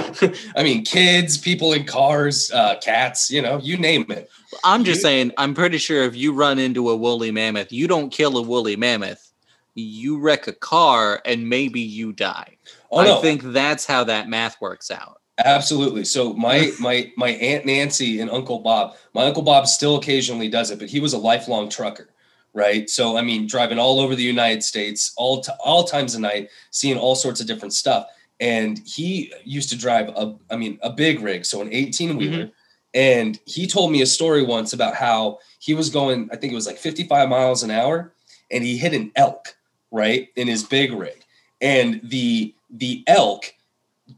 i 0.56 0.64
mean 0.64 0.84
kids 0.84 1.38
people 1.38 1.72
in 1.74 1.86
cars 1.86 2.52
uh 2.52 2.76
cats 2.82 3.32
you 3.32 3.42
know 3.42 3.58
you 3.60 3.78
name 3.78 4.06
it 4.10 4.30
I'm 4.64 4.84
just 4.84 4.98
You- 4.98 5.02
saying, 5.04 5.32
I'm 5.38 5.54
pretty 5.54 5.78
sure 5.78 6.04
if 6.04 6.16
you 6.16 6.34
run 6.34 6.58
into 6.58 6.90
a 6.90 6.96
woolly 6.96 7.30
mammoth, 7.32 7.72
you 7.72 7.88
don't 7.88 8.10
kill 8.10 8.36
a 8.36 8.42
woolly 8.42 8.76
mammoth. 8.76 9.32
You 9.76 10.18
wreck 10.20 10.48
a 10.48 10.54
car 10.54 11.22
and 11.24 11.48
maybe 11.48 11.80
you 11.82 12.14
die. 12.14 12.58
oh 12.92 13.04
no 13.04 13.20
I 13.20 13.22
think 13.22 13.44
that's 13.44 13.86
how 13.86 14.06
that 14.06 14.28
math 14.28 14.60
works 14.60 14.90
out. 14.90 15.19
Absolutely. 15.46 16.06
So 16.06 16.34
my 16.34 16.72
my 16.80 17.12
my 17.16 17.30
aunt 17.30 17.66
Nancy 17.66 18.20
and 18.20 18.30
Uncle 18.30 18.60
Bob, 18.60 18.96
my 19.14 19.26
Uncle 19.26 19.44
Bob 19.44 19.68
still 19.68 19.96
occasionally 19.96 20.50
does 20.50 20.72
it, 20.72 20.80
but 20.80 20.90
he 20.90 21.00
was 21.00 21.14
a 21.14 21.18
lifelong 21.18 21.70
trucker, 21.70 22.10
right? 22.54 22.90
So 22.90 23.18
I 23.18 23.22
mean, 23.22 23.48
driving 23.48 23.80
all 23.80 24.00
over 24.00 24.16
the 24.16 24.24
United 24.24 24.64
States, 24.64 25.14
all 25.18 25.44
all 25.60 25.84
times 25.84 26.16
of 26.16 26.22
night, 26.22 26.50
seeing 26.72 26.98
all 26.98 27.16
sorts 27.16 27.42
of 27.42 27.48
different 27.48 27.74
stuff. 27.74 28.08
And 28.42 28.80
he 28.86 29.34
used 29.44 29.70
to 29.70 29.78
drive 29.78 30.08
a, 30.10 30.34
I 30.50 30.56
mean, 30.56 30.80
a 30.82 30.90
big 30.90 31.20
rig, 31.22 31.46
so 31.46 31.62
an 31.62 31.74
eighteen 31.74 32.10
mm-hmm. 32.10 32.18
wheeler. 32.18 32.52
And 32.94 33.40
he 33.46 33.68
told 33.68 33.92
me 33.92 34.02
a 34.02 34.06
story 34.06 34.44
once 34.44 34.74
about 34.74 34.96
how 34.96 35.38
he 35.60 35.76
was 35.76 35.92
going, 35.92 36.28
I 36.32 36.38
think 36.38 36.52
it 36.52 36.56
was 36.56 36.66
like 36.66 36.78
fifty 36.78 37.04
five 37.04 37.30
miles 37.30 37.64
an 37.64 37.72
hour, 37.72 38.14
and 38.50 38.64
he 38.64 38.78
hit 38.78 38.94
an 38.94 39.12
elk 39.16 39.56
right 39.92 40.30
in 40.36 40.48
his 40.48 40.64
big 40.64 40.94
rig, 40.94 41.24
and 41.62 42.00
the 42.04 42.54
the 42.70 43.04
elk 43.08 43.54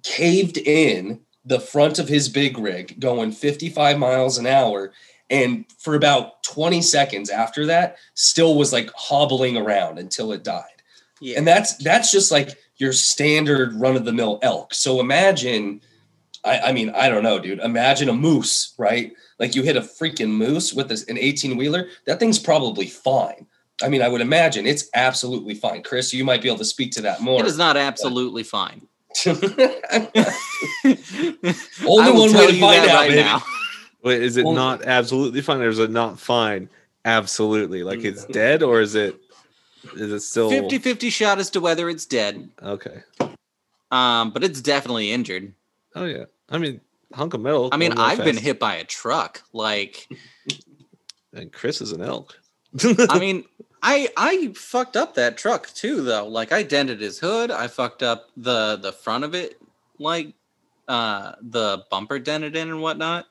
caved 0.03 0.57
in 0.57 1.21
the 1.45 1.59
front 1.59 1.99
of 1.99 2.07
his 2.07 2.29
big 2.29 2.57
rig 2.57 2.99
going 2.99 3.31
55 3.31 3.97
miles 3.97 4.37
an 4.37 4.45
hour 4.45 4.91
and 5.29 5.65
for 5.79 5.95
about 5.95 6.43
20 6.43 6.81
seconds 6.81 7.29
after 7.29 7.65
that 7.65 7.97
still 8.13 8.55
was 8.55 8.73
like 8.73 8.91
hobbling 8.95 9.57
around 9.57 9.97
until 9.97 10.33
it 10.33 10.43
died. 10.43 10.65
Yeah. 11.19 11.37
and 11.37 11.47
that's 11.47 11.77
that's 11.77 12.11
just 12.11 12.31
like 12.31 12.57
your 12.77 12.93
standard 12.93 13.73
run 13.75 13.95
of 13.95 14.05
the 14.05 14.11
mill 14.11 14.39
elk. 14.41 14.73
So 14.73 14.99
imagine 14.99 15.81
I, 16.43 16.59
I 16.59 16.71
mean 16.73 16.89
i 16.89 17.09
don't 17.09 17.23
know 17.23 17.39
dude. 17.39 17.59
Imagine 17.59 18.09
a 18.09 18.13
moose 18.13 18.73
right? 18.77 19.13
Like 19.39 19.55
you 19.55 19.63
hit 19.63 19.77
a 19.77 19.81
freaking 19.81 20.31
moose 20.31 20.73
with 20.73 20.89
this, 20.89 21.03
an 21.05 21.17
18 21.17 21.57
wheeler 21.57 21.87
that 22.05 22.19
thing's 22.19 22.39
probably 22.39 22.87
fine. 22.87 23.47
I 23.81 23.89
mean 23.89 24.01
i 24.01 24.09
would 24.09 24.21
imagine 24.21 24.67
it's 24.67 24.89
absolutely 24.93 25.55
fine. 25.55 25.81
Chris 25.81 26.13
you 26.13 26.23
might 26.23 26.41
be 26.41 26.49
able 26.49 26.59
to 26.59 26.65
speak 26.65 26.91
to 26.93 27.01
that 27.01 27.21
more. 27.21 27.39
It 27.39 27.47
is 27.47 27.57
not 27.57 27.77
absolutely 27.77 28.43
fine. 28.43 28.87
Only 31.85 32.11
one 32.11 32.33
way 32.33 32.47
to 32.51 32.59
find 32.59 32.89
out, 32.89 32.95
right 32.95 33.15
now. 33.15 33.43
Wait, 34.03 34.21
is 34.21 34.37
it 34.37 34.45
Well- 34.45 34.53
not 34.53 34.83
absolutely 34.83 35.41
fine? 35.41 35.61
Or 35.61 35.69
is 35.69 35.79
it 35.79 35.91
not 35.91 36.19
fine? 36.19 36.69
Absolutely. 37.05 37.83
Like 37.83 38.03
it's 38.03 38.25
dead, 38.25 38.63
or 38.63 38.81
is 38.81 38.95
it? 38.95 39.15
Is 39.95 40.11
it 40.11 40.19
still 40.21 40.49
50 40.49 40.77
50 40.77 41.09
shot 41.09 41.39
as 41.39 41.49
to 41.51 41.59
whether 41.59 41.89
it's 41.89 42.05
dead. 42.05 42.49
Okay. 42.61 43.01
Um, 43.89 44.29
but 44.31 44.43
it's 44.43 44.61
definitely 44.61 45.11
injured. 45.11 45.53
Oh 45.95 46.05
yeah. 46.05 46.25
I 46.49 46.59
mean, 46.59 46.79
hunk 47.13 47.33
of 47.33 47.41
metal. 47.41 47.69
I 47.71 47.77
mean, 47.77 47.93
I've 47.97 48.23
been 48.23 48.37
hit 48.37 48.59
by 48.59 48.75
a 48.75 48.83
truck. 48.83 49.41
Like, 49.53 50.07
And 51.33 51.51
Chris 51.51 51.81
is 51.81 51.91
an 51.93 52.01
elk. 52.01 52.37
I 53.09 53.17
mean, 53.19 53.45
I 53.81 54.09
I 54.15 54.51
fucked 54.55 54.95
up 54.95 55.15
that 55.15 55.37
truck 55.37 55.69
too, 55.73 56.01
though. 56.01 56.27
Like, 56.27 56.51
I 56.51 56.63
dented 56.63 57.01
his 57.01 57.19
hood. 57.19 57.51
I 57.51 57.67
fucked 57.67 58.03
up 58.03 58.29
the 58.37 58.77
the 58.77 58.91
front 58.91 59.23
of 59.23 59.33
it, 59.35 59.59
like 59.99 60.33
uh 60.87 61.33
the 61.41 61.83
bumper 61.89 62.19
dented 62.19 62.55
in 62.55 62.69
and 62.69 62.81
whatnot. 62.81 63.25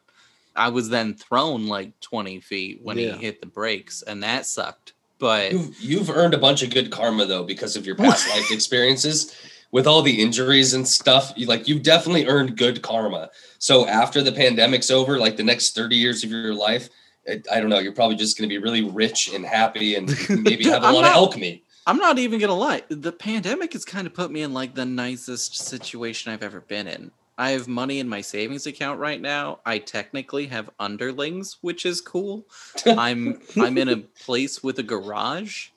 I 0.56 0.68
was 0.68 0.88
then 0.88 1.14
thrown 1.14 1.68
like 1.68 1.98
twenty 2.00 2.40
feet 2.40 2.80
when 2.82 2.98
Yeah. 2.98 3.14
he 3.16 3.24
hit 3.26 3.40
the 3.40 3.46
brakes, 3.46 4.02
and 4.02 4.22
that 4.22 4.46
sucked. 4.46 4.94
But 5.18 5.52
You've, 5.52 5.80
you've 5.80 6.10
earned 6.10 6.32
a 6.34 6.38
bunch 6.38 6.62
of 6.62 6.70
good 6.70 6.90
karma 6.90 7.26
though 7.26 7.44
because 7.44 7.76
of 7.76 7.86
your 7.86 7.94
past 7.94 8.28
life 8.30 8.50
experiences 8.50 9.34
with 9.70 9.86
all 9.86 10.02
the 10.02 10.20
injuries 10.20 10.72
and 10.74 10.86
stuff. 10.88 11.32
You 11.36 11.46
like 11.46 11.68
you've 11.68 11.82
definitely 11.82 12.26
earned 12.26 12.56
good 12.56 12.82
karma. 12.82 13.30
So 13.58 13.86
after 13.86 14.22
the 14.22 14.32
pandemic's 14.32 14.90
over, 14.90 15.18
like 15.18 15.36
the 15.36 15.42
next 15.44 15.74
30 15.76 15.94
years 15.96 16.24
of 16.24 16.30
your 16.30 16.54
life, 16.54 16.88
I 17.28 17.60
don't 17.60 17.68
know, 17.68 17.78
you're 17.78 17.92
probably 17.92 18.16
just 18.16 18.36
going 18.38 18.48
to 18.48 18.52
be 18.52 18.58
really 18.58 18.82
rich 18.82 19.32
and 19.32 19.44
happy 19.44 19.94
and 19.94 20.08
maybe 20.42 20.64
have 20.64 20.82
a 20.82 20.92
lot 20.92 21.02
not- 21.02 21.10
of 21.10 21.16
elk 21.16 21.36
meat. 21.36 21.64
I'm 21.86 21.96
not 21.96 22.18
even 22.18 22.38
gonna 22.38 22.54
lie. 22.54 22.82
The 22.88 23.10
pandemic 23.10 23.72
has 23.72 23.84
kind 23.84 24.06
of 24.06 24.14
put 24.14 24.30
me 24.30 24.42
in 24.42 24.52
like 24.52 24.74
the 24.74 24.84
nicest 24.84 25.56
situation 25.56 26.30
I've 26.30 26.42
ever 26.42 26.60
been 26.60 26.86
in. 26.86 27.10
I 27.38 27.50
have 27.52 27.66
money 27.68 27.98
in 28.00 28.08
my 28.08 28.20
savings 28.20 28.66
account 28.66 29.00
right 29.00 29.20
now. 29.20 29.60
I 29.64 29.78
technically 29.78 30.46
have 30.48 30.68
underlings, 30.78 31.56
which 31.62 31.86
is 31.86 32.00
cool. 32.02 32.44
I'm 32.86 33.40
I'm 33.56 33.78
in 33.78 33.88
a 33.88 33.96
place 33.96 34.62
with 34.62 34.78
a 34.78 34.82
garage. 34.82 35.70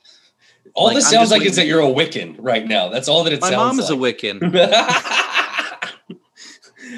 All 0.75 0.87
Like, 0.87 0.95
this 0.97 1.09
sounds 1.09 1.31
like 1.31 1.43
is 1.43 1.55
that 1.55 1.67
you're 1.67 1.81
a 1.81 1.85
Wiccan 1.85 2.35
right 2.37 2.67
now. 2.67 2.89
That's 2.89 3.07
all 3.07 3.23
that 3.23 3.33
it 3.33 3.41
My 3.41 3.49
sounds 3.49 3.57
like. 3.57 3.65
My 3.65 3.69
mom 3.71 3.79
is 3.79 3.89
a 3.89 3.95
Wiccan. 3.95 4.51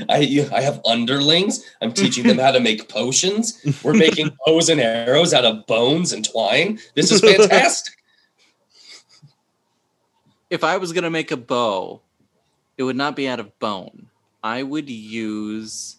I 0.10 0.20
you- 0.20 0.50
I 0.54 0.62
have 0.62 0.82
underlings. 0.86 1.64
I'm 1.82 1.94
teaching 1.94 2.26
them 2.28 2.38
how 2.38 2.52
to 2.52 2.60
make 2.60 2.90
potions. 2.90 3.60
We're 3.84 3.94
making 3.94 4.32
bows 4.46 4.70
and 4.70 4.80
arrows 4.82 5.34
out 5.34 5.46
of 5.46 5.66
bones 5.68 6.14
and 6.14 6.24
twine. 6.28 6.80
This 6.96 7.12
is 7.12 7.22
fantastic. 7.22 7.94
If 10.50 10.64
I 10.64 10.78
was 10.78 10.94
gonna 10.94 11.10
make 11.10 11.32
a 11.32 11.38
bow, 11.38 12.02
it 12.78 12.84
would 12.84 12.96
not 12.96 13.16
be 13.16 13.28
out 13.28 13.40
of 13.40 13.58
bone. 13.60 14.08
I 14.44 14.64
would 14.64 14.90
use 14.90 15.98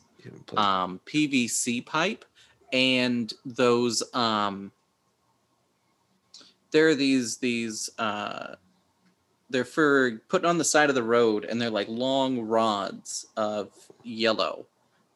um, 0.57 1.01
PVC 1.07 1.85
pipe 1.85 2.25
and 2.73 3.33
those 3.45 4.03
um 4.13 4.73
there 6.73 6.89
are 6.89 6.95
these 6.97 7.37
these 7.39 7.89
uh 7.99 8.57
they're 9.51 9.65
for 9.65 10.23
putting 10.29 10.49
on 10.49 10.59
the 10.59 10.65
side 10.65 10.89
of 10.89 10.95
the 10.95 11.03
road 11.03 11.45
and 11.45 11.61
they're 11.61 11.71
like 11.71 11.89
long 11.89 12.41
rods 12.41 13.27
of 13.37 13.71
yellow. 14.03 14.67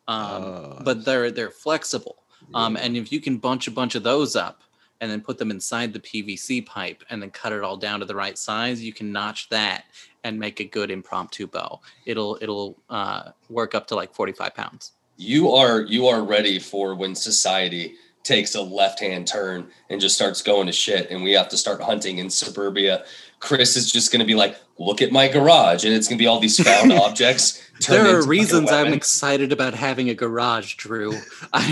Um 0.09 0.45
Ah, 0.45 0.83
but 0.85 1.05
they're 1.05 1.31
they're 1.31 1.51
flexible. 1.51 2.17
Um 2.55 2.77
and 2.77 2.97
if 2.97 3.13
you 3.13 3.21
can 3.21 3.39
bunch 3.39 3.67
a 3.69 3.71
bunch 3.71 3.95
of 3.95 4.03
those 4.03 4.37
up 4.37 4.63
and 5.01 5.11
then 5.11 5.21
put 5.21 5.39
them 5.39 5.51
inside 5.51 5.93
the 5.93 6.01
pvc 6.01 6.67
pipe 6.67 7.03
and 7.09 7.23
then 7.23 7.31
cut 7.31 7.53
it 7.53 7.63
all 7.63 7.77
down 7.77 8.01
to 8.01 8.07
the 8.07 8.15
right 8.15 8.37
size 8.37 8.83
you 8.83 8.93
can 8.93 9.13
notch 9.13 9.49
that 9.49 9.85
and 10.25 10.39
make 10.39 10.61
a 10.61 10.65
good 10.65 10.91
impromptu 10.91 11.47
bow. 11.47 11.81
It'll 12.07 12.39
it'll 12.41 12.77
uh 12.89 13.31
work 13.49 13.75
up 13.75 13.87
to 13.89 13.95
like 13.95 14.15
45 14.15 14.55
pounds. 14.55 14.93
You 15.17 15.51
are 15.53 15.83
you 15.83 16.07
are 16.07 16.23
ready 16.23 16.59
for 16.59 16.95
when 16.95 17.15
society 17.15 17.95
takes 18.23 18.55
a 18.55 18.61
left 18.61 19.01
hand 19.01 19.27
turn 19.27 19.69
and 19.89 20.01
just 20.01 20.15
starts 20.15 20.43
going 20.43 20.67
to 20.67 20.73
shit, 20.73 21.11
and 21.11 21.23
we 21.23 21.33
have 21.33 21.49
to 21.49 21.57
start 21.57 21.81
hunting 21.81 22.19
in 22.19 22.31
suburbia. 22.31 23.05
Chris 23.41 23.77
is 23.77 23.91
just 23.91 24.13
going 24.13 24.21
to 24.21 24.27
be 24.27 24.35
like, 24.35 24.57
"Look 24.79 25.03
at 25.03 25.11
my 25.13 25.27
garage," 25.29 25.85
and 25.85 25.93
it's 25.95 26.07
going 26.09 26.19
to 26.19 26.23
be 26.23 26.27
all 26.27 26.39
these 26.41 26.63
found 26.63 26.93
objects. 27.07 27.61
there 27.89 28.07
are 28.17 28.27
reasons 28.27 28.71
I'm 28.71 28.93
excited 28.93 29.51
about 29.53 29.75
having 29.75 30.09
a 30.11 30.15
garage, 30.15 30.75
Drew. 30.77 31.15
I, 31.53 31.63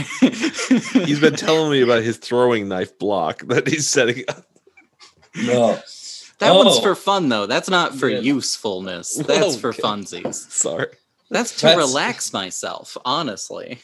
He's 1.05 1.21
been 1.21 1.37
telling 1.37 1.71
me 1.71 1.83
about 1.83 2.03
his 2.03 2.17
throwing 2.17 2.69
knife 2.69 2.99
block 2.99 3.43
that 3.49 3.69
he's 3.69 3.87
setting 3.87 4.25
up. 4.29 4.45
No, 5.37 5.79
that 6.39 6.55
one's 6.55 6.79
Oh. 6.79 6.81
for 6.83 6.95
fun 6.95 7.29
though. 7.29 7.47
That's 7.47 7.69
not 7.69 7.95
for 7.95 8.09
Yeah. 8.09 8.21
usefulness. 8.21 9.15
That's 9.17 9.57
oh, 9.57 9.59
for 9.59 9.69
Okay. 9.71 9.83
funsies. 9.83 10.35
Sorry. 10.51 10.87
That's 11.31 11.55
to 11.57 11.63
That's- 11.67 11.77
relax 11.87 12.33
myself, 12.33 12.97
honestly. 13.05 13.81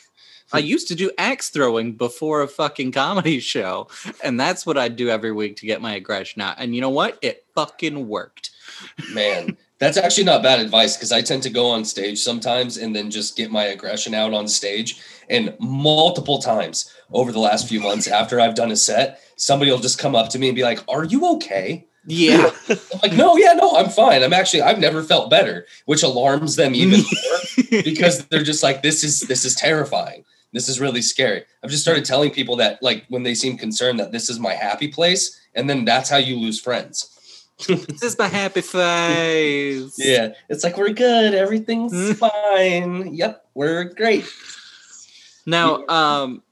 I 0.54 0.58
used 0.58 0.88
to 0.88 0.94
do 0.94 1.10
axe 1.18 1.50
throwing 1.50 1.92
before 1.92 2.42
a 2.42 2.48
fucking 2.48 2.92
comedy 2.92 3.40
show, 3.54 3.88
and 4.22 4.38
that's 4.38 4.64
what 4.64 4.78
I'd 4.78 4.96
do 4.96 5.08
every 5.08 5.32
week 5.32 5.56
to 5.56 5.66
get 5.66 5.82
my 5.82 5.94
aggression 5.94 6.42
out. 6.42 6.56
And 6.58 6.74
you 6.74 6.80
know 6.80 6.90
what? 6.90 7.18
It 7.22 7.44
fucking 7.54 8.08
worked. 8.08 8.50
man, 9.12 9.56
that's 9.78 9.96
actually 9.96 10.24
not 10.24 10.42
bad 10.42 10.60
advice 10.60 10.96
because 10.96 11.12
I 11.12 11.22
tend 11.22 11.42
to 11.44 11.50
go 11.50 11.66
on 11.66 11.84
stage 11.84 12.18
sometimes 12.18 12.76
and 12.76 12.94
then 12.94 13.10
just 13.10 13.36
get 13.36 13.50
my 13.50 13.64
aggression 13.64 14.14
out 14.14 14.32
on 14.32 14.48
stage. 14.48 15.00
And 15.28 15.54
multiple 15.58 16.38
times 16.38 16.92
over 17.12 17.32
the 17.32 17.38
last 17.38 17.68
few 17.68 17.80
months, 17.80 18.06
after 18.08 18.40
I've 18.40 18.54
done 18.54 18.70
a 18.70 18.76
set, 18.76 19.20
somebody 19.36 19.70
will 19.70 19.78
just 19.78 19.98
come 19.98 20.14
up 20.14 20.28
to 20.30 20.38
me 20.38 20.48
and 20.48 20.56
be 20.56 20.62
like, 20.62 20.80
"Are 20.88 21.04
you 21.04 21.34
okay?" 21.36 21.86
Yeah. 22.06 22.50
I'm 22.68 22.78
like, 23.02 23.12
no, 23.14 23.36
yeah, 23.36 23.54
no, 23.54 23.76
I'm 23.76 23.88
fine. 23.88 24.22
I'm 24.22 24.32
actually, 24.32 24.62
I've 24.62 24.78
never 24.78 25.02
felt 25.02 25.30
better, 25.30 25.66
which 25.86 26.02
alarms 26.02 26.56
them 26.56 26.74
even 26.74 27.00
more 27.72 27.82
because 27.82 28.26
they're 28.26 28.42
just 28.42 28.62
like, 28.62 28.82
this 28.82 29.02
is, 29.02 29.20
this 29.20 29.44
is 29.44 29.54
terrifying. 29.54 30.24
This 30.54 30.68
is 30.68 30.80
really 30.80 31.02
scary. 31.02 31.44
I've 31.62 31.70
just 31.70 31.82
started 31.82 32.04
telling 32.04 32.30
people 32.30 32.54
that, 32.56 32.80
like, 32.80 33.04
when 33.08 33.24
they 33.24 33.34
seem 33.34 33.58
concerned, 33.58 33.98
that 33.98 34.12
this 34.12 34.30
is 34.30 34.38
my 34.38 34.54
happy 34.54 34.86
place, 34.86 35.38
and 35.52 35.68
then 35.68 35.84
that's 35.84 36.08
how 36.08 36.16
you 36.16 36.38
lose 36.38 36.60
friends. 36.60 37.10
this 37.66 38.02
is 38.04 38.16
my 38.16 38.28
happy 38.28 38.60
face. 38.60 39.96
Yeah, 39.98 40.34
it's 40.48 40.62
like 40.62 40.76
we're 40.76 40.90
good, 40.90 41.34
everything's 41.34 42.16
fine. 42.18 43.14
Yep, 43.14 43.44
we're 43.54 43.84
great. 43.84 44.24
Now, 45.44 45.84
um, 45.88 46.42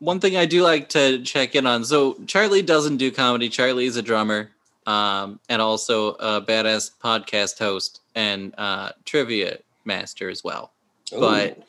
one 0.00 0.18
thing 0.18 0.36
I 0.36 0.46
do 0.46 0.62
like 0.62 0.88
to 0.90 1.22
check 1.22 1.54
in 1.54 1.66
on. 1.66 1.84
So 1.84 2.14
Charlie 2.26 2.62
doesn't 2.62 2.96
do 2.96 3.12
comedy. 3.12 3.48
Charlie 3.48 3.86
is 3.86 3.96
a 3.96 4.02
drummer, 4.02 4.50
um, 4.86 5.38
and 5.48 5.62
also 5.62 6.14
a 6.14 6.42
badass 6.42 6.90
podcast 7.02 7.58
host 7.58 8.00
and 8.16 8.52
uh, 8.58 8.90
trivia 9.04 9.58
master 9.84 10.28
as 10.28 10.42
well. 10.42 10.72
But 11.12 11.62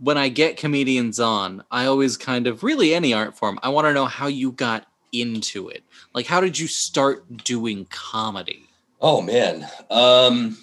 when 0.00 0.16
I 0.16 0.28
get 0.28 0.56
comedians 0.56 1.18
on, 1.18 1.64
I 1.70 1.86
always 1.86 2.16
kind 2.16 2.46
of 2.46 2.62
really 2.62 2.94
any 2.94 3.12
art 3.12 3.36
form. 3.36 3.58
I 3.62 3.68
want 3.70 3.86
to 3.86 3.92
know 3.92 4.06
how 4.06 4.26
you 4.26 4.52
got 4.52 4.86
into 5.12 5.68
it. 5.68 5.82
Like, 6.14 6.26
how 6.26 6.40
did 6.40 6.58
you 6.58 6.66
start 6.66 7.44
doing 7.44 7.86
comedy? 7.90 8.64
oh 9.00 9.20
man, 9.22 9.64
um, 9.90 10.58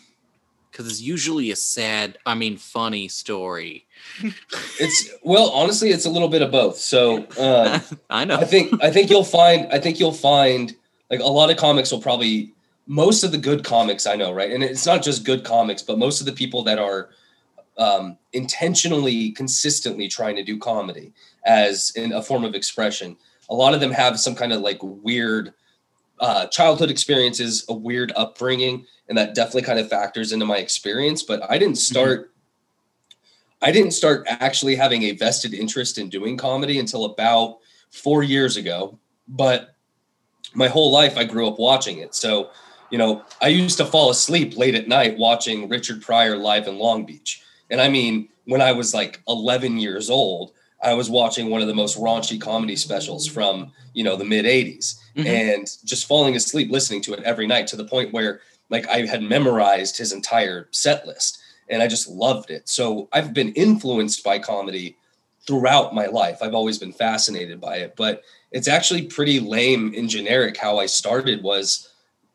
Because 0.70 0.88
it's 0.88 1.02
usually 1.02 1.52
a 1.52 1.56
sad, 1.56 2.18
I 2.26 2.36
mean, 2.36 2.58
funny 2.58 3.08
story. 3.08 3.86
it's 4.80 5.10
well, 5.24 5.50
honestly, 5.52 5.90
it's 5.90 6.06
a 6.06 6.10
little 6.10 6.28
bit 6.28 6.42
of 6.42 6.52
both. 6.52 6.78
So. 6.78 7.20
Um, 7.40 7.82
I 8.10 8.26
know. 8.26 8.36
I 8.36 8.44
think 8.44 8.84
I 8.84 8.92
think 8.92 9.10
you'll 9.10 9.24
find 9.24 9.72
I 9.72 9.80
think 9.80 10.00
you'll 10.00 10.12
find 10.12 10.76
like 11.10 11.22
a 11.22 11.28
lot 11.28 11.50
of 11.50 11.58
comics 11.58 11.92
will 11.92 12.02
probably 12.02 12.52
most 12.88 13.24
of 13.24 13.32
the 13.32 13.38
good 13.38 13.64
comics 13.64 14.06
I 14.06 14.16
know, 14.16 14.32
right? 14.34 14.52
And 14.52 14.64
it's 14.64 14.86
not 14.86 15.02
just 15.02 15.24
good 15.24 15.44
comics, 15.46 15.82
but 15.82 15.98
most 15.98 16.20
of 16.20 16.26
the 16.26 16.34
people 16.34 16.64
that 16.64 16.78
are 16.78 17.10
um, 17.78 18.18
intentionally, 18.34 19.32
consistently 19.32 20.08
trying 20.08 20.36
to 20.36 20.44
do 20.44 20.58
comedy 20.58 21.14
as 21.46 21.92
in 21.96 22.14
a 22.14 22.22
form 22.22 22.44
of 22.44 22.56
expression. 22.56 23.18
A 23.50 23.54
lot 23.54 23.74
of 23.74 23.80
them 23.80 23.92
have 23.92 24.20
some 24.20 24.36
kind 24.36 24.54
of 24.54 24.62
like 24.62 24.80
weird 24.82 25.54
uh, 26.20 26.48
childhood 26.48 26.90
experiences, 26.90 27.66
a 27.70 27.74
weird 27.74 28.12
upbringing, 28.16 28.86
and 29.10 29.18
that 29.18 29.36
definitely 29.36 29.64
kind 29.64 29.80
of 29.80 29.90
factors 29.90 30.32
into 30.32 30.46
my 30.46 30.58
experience. 30.58 31.22
But 31.24 31.42
I 31.50 31.58
didn't 31.58 31.78
start. 31.78 32.32
I 33.62 33.72
didn't 33.72 33.92
start 33.92 34.26
actually 34.28 34.76
having 34.76 35.04
a 35.04 35.12
vested 35.12 35.54
interest 35.54 35.98
in 35.98 36.10
doing 36.10 36.38
comedy 36.38 36.80
until 36.80 37.06
about 37.06 37.60
four 37.90 38.22
years 38.22 38.58
ago. 38.58 39.00
But 39.28 39.76
my 40.54 40.68
whole 40.68 40.92
life, 40.92 41.18
I 41.18 41.24
grew 41.24 41.48
up 41.48 41.58
watching 41.58 41.98
it. 42.00 42.16
So, 42.16 42.50
you 42.92 42.98
know, 42.98 43.24
I 43.42 43.48
used 43.48 43.78
to 43.78 43.86
fall 43.86 44.10
asleep 44.10 44.58
late 44.58 44.76
at 44.76 44.88
night 44.88 45.18
watching 45.18 45.68
Richard 45.68 46.02
Pryor 46.02 46.38
live 46.38 46.68
in 46.68 46.78
Long 46.78 47.06
Beach. 47.06 47.42
And 47.70 47.82
I 47.82 47.90
mean, 47.90 48.30
when 48.46 48.62
I 48.62 48.72
was 48.72 48.94
like 48.94 49.22
11 49.28 49.78
years 49.78 50.10
old, 50.10 50.52
I 50.82 50.94
was 50.94 51.10
watching 51.10 51.50
one 51.50 51.62
of 51.62 51.68
the 51.68 51.74
most 51.74 51.98
raunchy 51.98 52.40
comedy 52.40 52.76
specials 52.76 53.26
from, 53.28 53.72
you 53.94 54.04
know, 54.04 54.16
the 54.16 54.26
mid 54.26 54.46
80s 54.46 55.00
Mhm. 55.16 55.26
and 55.26 55.68
just 55.86 56.06
falling 56.06 56.36
asleep 56.36 56.70
listening 56.72 57.02
to 57.04 57.14
it 57.14 57.24
every 57.24 57.48
night 57.48 57.68
to 57.68 57.76
the 57.76 57.86
point 57.86 58.14
where 58.14 58.42
like 58.70 58.88
I 58.88 59.06
had 59.06 59.24
memorized 59.24 59.98
his 59.98 60.12
entire 60.12 60.68
set 60.72 61.08
list 61.08 61.40
and 61.70 61.82
I 61.82 61.88
just 61.88 62.08
loved 62.08 62.52
it. 62.52 62.68
So 62.70 63.08
I've 63.14 63.34
been 63.34 63.54
influenced 63.54 64.24
by 64.24 64.40
comedy 64.40 64.98
throughout 65.48 65.94
my 65.96 66.08
life. 66.08 66.40
I've 66.42 66.54
always 66.56 66.78
been 66.78 66.92
fascinated 66.92 67.62
by 67.62 67.78
it, 67.78 67.96
but 67.96 68.24
it's 68.52 68.68
actually 68.68 69.04
pretty 69.04 69.40
lame 69.40 69.94
and 69.96 70.10
generic 70.10 70.58
how 70.58 70.78
I 70.80 70.86
started 70.88 71.42
was 71.44 71.88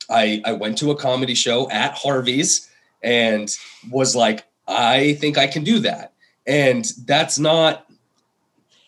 I 0.09 0.43
I 0.45 0.53
went 0.53 0.79
to 0.79 0.91
a 0.91 0.97
comedy 0.97 1.35
show 1.35 1.69
at 1.71 1.95
Harvey's 1.95 2.69
and 3.03 3.55
was 3.91 4.17
like 4.17 4.45
I 4.67 5.15
think 5.15 5.39
I 5.39 5.47
can 5.47 5.65
do 5.65 5.81
that. 5.81 6.13
And 6.47 6.85
that's 7.05 7.39
not 7.39 7.87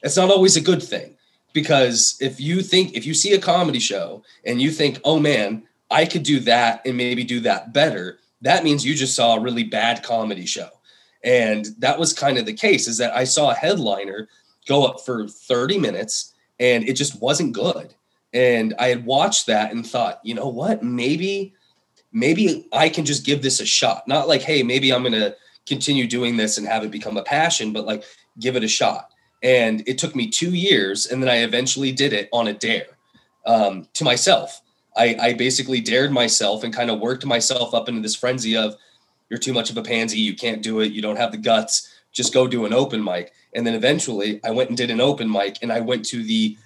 that's 0.02 0.16
not 0.16 0.30
always 0.30 0.56
a 0.56 0.60
good 0.60 0.82
thing 0.82 1.16
because 1.52 2.16
if 2.20 2.40
you 2.40 2.60
think 2.62 2.96
if 2.96 3.06
you 3.06 3.14
see 3.14 3.32
a 3.34 3.40
comedy 3.40 3.78
show 3.78 4.22
and 4.44 4.60
you 4.60 4.70
think, 4.70 5.00
"Oh 5.04 5.18
man, 5.18 5.62
I 5.90 6.06
could 6.06 6.22
do 6.22 6.40
that 6.40 6.82
and 6.84 6.96
maybe 6.96 7.24
do 7.24 7.40
that 7.40 7.72
better," 7.72 8.18
that 8.40 8.64
means 8.64 8.84
you 8.84 8.94
just 8.94 9.14
saw 9.14 9.36
a 9.36 9.40
really 9.40 9.64
bad 9.64 10.02
comedy 10.02 10.46
show. 10.46 10.68
And 11.24 11.66
that 11.78 11.98
was 11.98 12.12
kind 12.12 12.38
of 12.38 12.46
the 12.46 12.52
case 12.52 12.88
is 12.88 12.98
that 12.98 13.16
I 13.16 13.24
saw 13.24 13.50
a 13.50 13.54
headliner 13.54 14.28
go 14.66 14.84
up 14.84 15.00
for 15.00 15.28
30 15.28 15.78
minutes 15.78 16.34
and 16.58 16.84
it 16.88 16.94
just 16.94 17.20
wasn't 17.20 17.52
good. 17.52 17.94
And 18.32 18.74
I 18.78 18.88
had 18.88 19.04
watched 19.04 19.46
that 19.46 19.72
and 19.72 19.86
thought, 19.86 20.20
you 20.24 20.34
know 20.34 20.48
what? 20.48 20.82
Maybe, 20.82 21.54
maybe 22.12 22.66
I 22.72 22.88
can 22.88 23.04
just 23.04 23.26
give 23.26 23.42
this 23.42 23.60
a 23.60 23.66
shot. 23.66 24.08
Not 24.08 24.28
like, 24.28 24.42
hey, 24.42 24.62
maybe 24.62 24.92
I'm 24.92 25.02
going 25.02 25.12
to 25.12 25.36
continue 25.66 26.06
doing 26.06 26.36
this 26.36 26.58
and 26.58 26.66
have 26.66 26.84
it 26.84 26.90
become 26.90 27.16
a 27.16 27.22
passion, 27.22 27.72
but 27.72 27.86
like 27.86 28.04
give 28.40 28.56
it 28.56 28.64
a 28.64 28.68
shot. 28.68 29.08
And 29.42 29.82
it 29.88 29.98
took 29.98 30.14
me 30.14 30.28
two 30.28 30.54
years. 30.54 31.06
And 31.06 31.22
then 31.22 31.30
I 31.30 31.38
eventually 31.38 31.92
did 31.92 32.12
it 32.12 32.28
on 32.32 32.48
a 32.48 32.52
dare 32.52 32.86
um, 33.46 33.88
to 33.94 34.04
myself. 34.04 34.60
I, 34.96 35.16
I 35.20 35.32
basically 35.32 35.80
dared 35.80 36.12
myself 36.12 36.64
and 36.64 36.74
kind 36.74 36.90
of 36.90 37.00
worked 37.00 37.24
myself 37.24 37.74
up 37.74 37.88
into 37.88 38.02
this 38.02 38.14
frenzy 38.14 38.56
of, 38.56 38.76
you're 39.30 39.38
too 39.38 39.54
much 39.54 39.70
of 39.70 39.78
a 39.78 39.82
pansy. 39.82 40.20
You 40.20 40.36
can't 40.36 40.62
do 40.62 40.80
it. 40.80 40.92
You 40.92 41.00
don't 41.00 41.16
have 41.16 41.32
the 41.32 41.38
guts. 41.38 41.90
Just 42.12 42.34
go 42.34 42.46
do 42.46 42.66
an 42.66 42.74
open 42.74 43.02
mic. 43.02 43.32
And 43.54 43.66
then 43.66 43.74
eventually 43.74 44.40
I 44.44 44.50
went 44.50 44.68
and 44.68 44.76
did 44.76 44.90
an 44.90 45.00
open 45.00 45.30
mic 45.30 45.56
and 45.62 45.72
I 45.72 45.80
went 45.80 46.04
to 46.06 46.22
the 46.22 46.56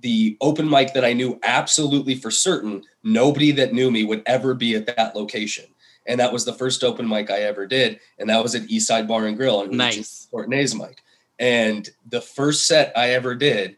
the 0.00 0.36
open 0.40 0.68
mic 0.68 0.94
that 0.94 1.04
I 1.04 1.12
knew 1.12 1.38
absolutely 1.44 2.16
for 2.16 2.30
certain 2.30 2.82
nobody 3.04 3.52
that 3.52 3.72
knew 3.72 3.88
me 3.88 4.02
would 4.02 4.22
ever 4.26 4.52
be 4.52 4.74
at 4.74 4.86
that 4.86 5.14
location. 5.14 5.64
And 6.06 6.18
that 6.20 6.32
was 6.32 6.44
the 6.44 6.52
first 6.52 6.82
open 6.82 7.08
mic 7.08 7.30
I 7.30 7.40
ever 7.40 7.66
did. 7.66 8.00
And 8.18 8.28
that 8.28 8.42
was 8.42 8.54
at 8.54 8.62
Eastside 8.62 9.06
Bar 9.06 9.26
and 9.26 9.36
Grill 9.36 9.62
in 9.62 9.76
Nice. 9.76 10.28
Fortnay's 10.30 10.74
mic. 10.74 11.02
And 11.38 11.88
the 12.10 12.20
first 12.20 12.66
set 12.66 12.92
I 12.96 13.10
ever 13.10 13.34
did, 13.34 13.76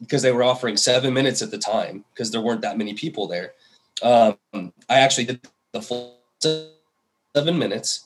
because 0.00 0.22
they 0.22 0.32
were 0.32 0.42
offering 0.42 0.76
seven 0.76 1.14
minutes 1.14 1.42
at 1.42 1.50
the 1.50 1.58
time, 1.58 2.04
because 2.12 2.30
there 2.30 2.40
weren't 2.40 2.62
that 2.62 2.78
many 2.78 2.94
people 2.94 3.26
there. 3.26 3.52
Um, 4.02 4.36
I 4.88 4.98
actually 4.98 5.26
did 5.26 5.40
the 5.72 5.82
full 5.82 6.18
seven 6.40 7.58
minutes 7.58 8.04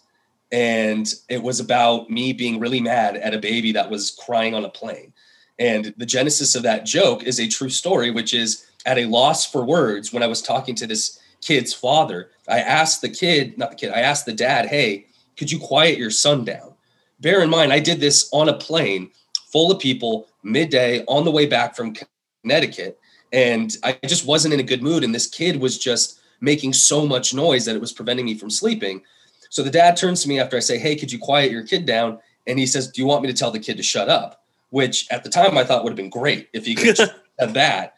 and 0.53 1.13
it 1.29 1.43
was 1.43 1.59
about 1.59 2.09
me 2.09 2.33
being 2.33 2.61
really 2.61 2.81
mad 2.81 3.17
at 3.17 3.35
a 3.35 3.39
baby 3.39 3.73
that 3.73 3.91
was 3.91 4.17
crying 4.25 4.55
on 4.55 4.65
a 4.65 4.69
plane 4.69 5.13
and 5.59 5.93
the 5.97 6.07
genesis 6.07 6.55
of 6.55 6.63
that 6.63 6.85
joke 6.85 7.25
is 7.25 7.41
a 7.41 7.49
true 7.49 7.69
story 7.69 8.11
which 8.11 8.33
is 8.33 8.67
at 8.85 8.99
a 8.99 9.07
loss 9.07 9.51
for 9.51 9.65
words 9.65 10.13
when 10.13 10.23
i 10.23 10.27
was 10.27 10.41
talking 10.41 10.75
to 10.75 10.87
this 10.87 11.19
kid's 11.41 11.73
father 11.73 12.31
i 12.49 12.59
asked 12.59 13.01
the 13.01 13.09
kid 13.09 13.57
not 13.59 13.71
the 13.71 13.77
kid 13.77 13.91
i 13.93 14.01
asked 14.01 14.27
the 14.27 14.33
dad 14.33 14.67
hey 14.67 15.07
could 15.37 15.51
you 15.51 15.59
quiet 15.59 15.99
your 15.99 16.11
son 16.11 16.45
down 16.45 16.73
bear 17.21 17.43
in 17.43 17.51
mind 17.51 17.73
i 17.73 17.79
did 17.79 18.01
this 18.01 18.29
on 18.33 18.49
a 18.49 18.55
plane 18.55 19.11
full 19.57 19.73
of 19.73 19.81
people 19.81 20.29
midday 20.43 21.05
on 21.07 21.25
the 21.25 21.31
way 21.31 21.47
back 21.47 21.75
from 21.75 21.95
Connecticut. 22.43 22.99
And 23.33 23.75
I 23.83 23.99
just 24.07 24.27
wasn't 24.27 24.55
in 24.55 24.61
a 24.61 24.63
good 24.63 24.83
mood. 24.83 25.03
And 25.03 25.15
this 25.15 25.27
kid 25.27 25.61
was 25.61 25.79
just 25.79 26.21
making 26.41 26.75
so 26.75 27.07
much 27.07 27.35
noise 27.35 27.65
that 27.65 27.75
it 27.75 27.81
was 27.81 27.93
preventing 27.93 28.27
me 28.27 28.35
from 28.35 28.51
sleeping. 28.51 29.03
So 29.51 29.63
the 29.63 29.71
dad 29.71 29.97
turns 29.97 30.23
to 30.23 30.29
me 30.29 30.39
after 30.39 30.57
I 30.57 30.61
say, 30.61 30.79
Hey, 30.79 30.97
could 30.97 31.11
you 31.11 31.19
quiet 31.19 31.51
your 31.51 31.65
kid 31.65 31.87
down? 31.87 32.19
And 32.47 32.59
he 32.59 32.67
says, 32.67 32.89
Do 32.89 33.01
you 33.01 33.07
want 33.07 33.23
me 33.23 33.29
to 33.29 33.35
tell 33.35 33.51
the 33.51 33.59
kid 33.59 33.77
to 33.79 33.83
shut 33.83 34.09
up? 34.09 34.45
Which 34.71 35.07
at 35.11 35.25
the 35.25 35.31
time 35.31 35.57
I 35.57 35.65
thought 35.65 35.85
would 35.85 35.91
have 35.91 35.97
been 35.97 36.11
great 36.11 36.49
if 36.53 36.67
he 36.67 36.75
could 36.75 36.99
have 37.39 37.55
that. 37.55 37.95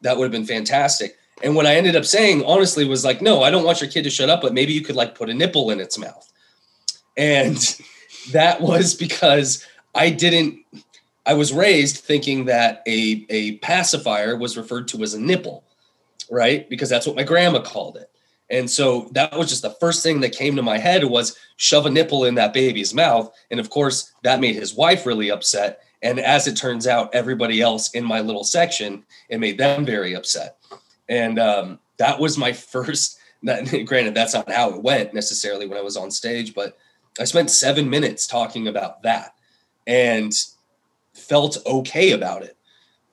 That 0.00 0.16
would 0.16 0.24
have 0.24 0.32
been 0.32 0.46
fantastic. 0.46 1.16
And 1.42 1.56
what 1.56 1.66
I 1.66 1.74
ended 1.74 1.96
up 1.96 2.04
saying, 2.04 2.44
honestly, 2.44 2.84
was 2.84 3.04
like, 3.04 3.20
No, 3.20 3.42
I 3.42 3.50
don't 3.50 3.64
want 3.64 3.80
your 3.80 3.90
kid 3.90 4.04
to 4.04 4.10
shut 4.10 4.30
up, 4.30 4.40
but 4.40 4.54
maybe 4.54 4.72
you 4.72 4.82
could 4.82 4.96
like 4.96 5.14
put 5.14 5.30
a 5.30 5.34
nipple 5.34 5.70
in 5.70 5.80
its 5.80 5.98
mouth. 5.98 6.30
And 7.16 7.58
that 8.32 8.60
was 8.60 8.94
because 8.94 9.66
I 9.94 10.10
didn't 10.10 10.60
I 11.24 11.34
was 11.34 11.52
raised 11.52 11.98
thinking 11.98 12.46
that 12.46 12.82
a 12.86 13.26
a 13.28 13.58
pacifier 13.58 14.36
was 14.36 14.56
referred 14.56 14.88
to 14.88 15.02
as 15.02 15.14
a 15.14 15.20
nipple, 15.20 15.64
right? 16.30 16.68
Because 16.68 16.88
that's 16.88 17.06
what 17.06 17.16
my 17.16 17.22
grandma 17.22 17.60
called 17.60 17.96
it. 17.96 18.10
And 18.50 18.68
so 18.68 19.08
that 19.12 19.36
was 19.36 19.48
just 19.48 19.62
the 19.62 19.70
first 19.80 20.02
thing 20.02 20.20
that 20.20 20.36
came 20.36 20.56
to 20.56 20.62
my 20.62 20.76
head 20.76 21.04
was 21.04 21.38
shove 21.56 21.86
a 21.86 21.90
nipple 21.90 22.24
in 22.24 22.34
that 22.34 22.52
baby's 22.52 22.92
mouth. 22.92 23.32
And 23.50 23.58
of 23.58 23.70
course, 23.70 24.12
that 24.24 24.40
made 24.40 24.56
his 24.56 24.74
wife 24.74 25.06
really 25.06 25.30
upset. 25.30 25.80
And 26.02 26.20
as 26.20 26.46
it 26.46 26.56
turns 26.56 26.86
out, 26.86 27.14
everybody 27.14 27.62
else 27.62 27.90
in 27.92 28.04
my 28.04 28.20
little 28.20 28.44
section, 28.44 29.04
it 29.30 29.38
made 29.38 29.56
them 29.56 29.86
very 29.86 30.14
upset. 30.14 30.58
And 31.12 31.38
um, 31.38 31.78
that 31.98 32.18
was 32.18 32.38
my 32.38 32.52
first. 32.74 33.18
That, 33.44 33.66
granted, 33.86 34.14
that's 34.14 34.34
not 34.34 34.50
how 34.50 34.70
it 34.70 34.82
went 34.82 35.14
necessarily 35.14 35.66
when 35.66 35.76
I 35.76 35.82
was 35.82 35.96
on 35.96 36.12
stage, 36.12 36.54
but 36.54 36.78
I 37.18 37.24
spent 37.24 37.50
seven 37.50 37.90
minutes 37.90 38.26
talking 38.26 38.68
about 38.68 39.02
that 39.02 39.34
and 39.86 40.32
felt 41.12 41.58
okay 41.66 42.12
about 42.12 42.42
it. 42.42 42.56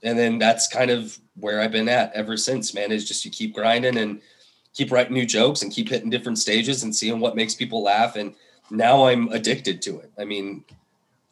And 0.03 0.17
then 0.17 0.37
that's 0.37 0.67
kind 0.67 0.91
of 0.91 1.17
where 1.35 1.59
I've 1.59 1.71
been 1.71 1.89
at 1.89 2.13
ever 2.13 2.37
since, 2.37 2.75
man, 2.75 2.91
is 2.91 3.07
just 3.07 3.25
you 3.25 3.31
keep 3.31 3.55
grinding 3.55 3.97
and 3.97 4.21
keep 4.73 4.91
writing 4.91 5.15
new 5.15 5.25
jokes 5.25 5.63
and 5.63 5.73
keep 5.73 5.89
hitting 5.89 6.11
different 6.11 6.37
stages 6.37 6.83
and 6.83 6.95
seeing 6.95 7.19
what 7.19 7.35
makes 7.35 7.55
people 7.55 7.81
laugh. 7.81 8.15
And 8.15 8.35
now 8.69 9.07
I'm 9.07 9.29
addicted 9.29 9.81
to 9.81 9.99
it. 9.99 10.11
I 10.17 10.25
mean, 10.25 10.63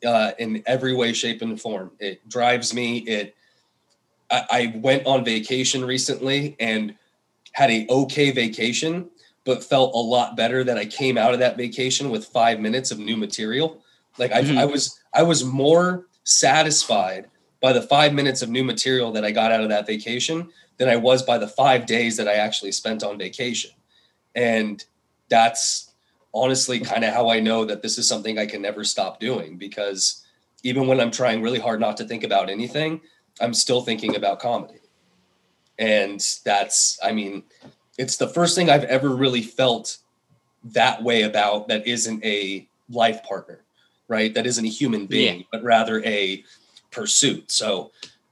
uh, 0.03 0.32
in 0.39 0.63
every 0.65 0.95
way, 0.95 1.13
shape, 1.13 1.43
and 1.43 1.61
form, 1.61 1.91
it 1.99 2.28
drives 2.28 2.74
me. 2.74 2.97
It, 2.99 3.37
I, 4.30 4.43
I 4.51 4.73
went 4.78 5.05
on 5.05 5.23
vacation 5.23 5.84
recently 5.86 6.55
and 6.59 6.95
had 7.53 7.71
a 7.71 7.88
okay 7.89 8.32
vacation, 8.32 9.09
but 9.45 9.63
felt 9.63 9.93
a 9.95 9.97
lot 9.97 10.36
better 10.36 10.63
that 10.63 10.78
I 10.78 10.86
came 10.86 11.17
out 11.17 11.34
of 11.34 11.39
that 11.39 11.57
vacation 11.57 12.09
with 12.09 12.25
five 12.25 12.59
minutes 12.59 12.91
of 12.91 12.99
new 12.99 13.17
material. 13.17 13.82
Like 14.17 14.32
I, 14.32 14.41
Mhm. 14.41 14.57
I 14.57 14.65
was, 14.65 14.99
I 15.13 15.23
was 15.23 15.43
more 15.43 16.07
satisfied 16.23 17.30
by 17.61 17.73
the 17.73 17.82
five 17.82 18.13
minutes 18.13 18.41
of 18.41 18.49
new 18.49 18.63
material 18.63 19.11
that 19.13 19.25
I 19.25 19.32
got 19.32 19.51
out 19.51 19.61
of 19.61 19.69
that 19.69 19.88
vacation 19.88 20.49
than 20.78 20.89
I 20.89 20.95
was 20.95 21.23
by 21.23 21.38
the 21.38 21.47
five 21.47 21.86
days 21.86 22.17
that 22.17 22.28
I 22.28 22.34
actually 22.34 22.71
spent 22.71 23.03
on 23.03 23.17
vacation. 23.17 23.71
And 24.36 24.84
that's 25.30 25.93
honestly 26.34 26.80
kind 26.80 27.03
of 27.03 27.13
how 27.13 27.30
I 27.30 27.39
know 27.39 27.65
that 27.65 27.82
this 27.82 27.97
is 27.97 28.07
something 28.07 28.38
I 28.38 28.45
can 28.45 28.61
never 28.61 28.84
stop 28.84 29.19
doing 29.19 29.57
because 29.57 30.23
even 30.63 30.86
when 30.86 30.99
I'm 30.99 31.11
trying 31.11 31.41
really 31.41 31.59
hard 31.59 31.80
not 31.80 31.97
to 31.97 32.05
think 32.05 32.23
about 32.23 32.49
anything, 32.49 33.01
I'm 33.40 33.54
still 33.54 33.82
thinking 33.82 34.16
about 34.16 34.40
comedy. 34.40 34.80
And 35.80 36.20
that's, 36.44 37.00
I 37.04 37.12
mean, 37.12 37.44
it's 37.98 38.18
the 38.18 38.28
first 38.28 38.56
thing 38.56 38.70
I've 38.70 38.84
ever 38.86 39.10
really 39.10 39.42
felt 39.42 39.98
that 40.64 41.04
way 41.04 41.24
about 41.24 41.68
that 41.68 41.88
isn't 41.88 42.24
a 42.26 42.68
life 42.90 43.24
partner, 43.24 43.60
right? 44.08 44.34
That 44.34 44.48
isn't 44.48 44.66
a 44.66 44.70
human 44.70 45.06
being, 45.06 45.46
but 45.52 45.64
rather 45.64 46.04
a 46.04 46.44
pursuit. 46.92 47.52
So, 47.52 47.92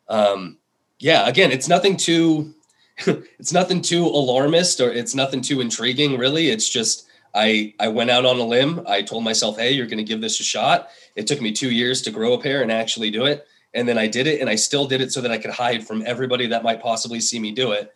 um, 0.09 0.57
yeah, 0.99 1.27
again, 1.27 1.51
it's 1.51 1.67
nothing 1.67 1.97
too, 1.97 2.53
it's 2.97 3.53
nothing 3.53 3.81
too 3.81 4.05
alarmist 4.05 4.79
or 4.79 4.91
it's 4.91 5.13
nothing 5.13 5.41
too 5.41 5.61
intriguing, 5.61 6.17
really. 6.17 6.49
It's 6.49 6.69
just 6.69 7.07
I 7.35 7.73
I 7.79 7.89
went 7.89 8.09
out 8.09 8.25
on 8.25 8.39
a 8.39 8.43
limb. 8.43 8.81
I 8.87 9.01
told 9.01 9.23
myself, 9.23 9.57
hey, 9.57 9.71
you're 9.71 9.87
going 9.87 9.97
to 9.97 10.03
give 10.03 10.21
this 10.21 10.39
a 10.39 10.43
shot. 10.43 10.89
It 11.15 11.27
took 11.27 11.41
me 11.41 11.51
two 11.51 11.69
years 11.69 12.01
to 12.03 12.11
grow 12.11 12.33
a 12.33 12.41
pair 12.41 12.61
and 12.61 12.71
actually 12.71 13.11
do 13.11 13.25
it, 13.25 13.45
and 13.75 13.87
then 13.87 13.97
I 13.97 14.07
did 14.07 14.25
it, 14.25 14.39
and 14.39 14.49
I 14.49 14.55
still 14.55 14.87
did 14.87 15.01
it 15.01 15.11
so 15.11 15.21
that 15.21 15.31
I 15.31 15.37
could 15.37 15.51
hide 15.51 15.85
from 15.85 16.01
everybody 16.05 16.47
that 16.47 16.63
might 16.63 16.81
possibly 16.81 17.19
see 17.19 17.39
me 17.39 17.51
do 17.51 17.73
it, 17.73 17.93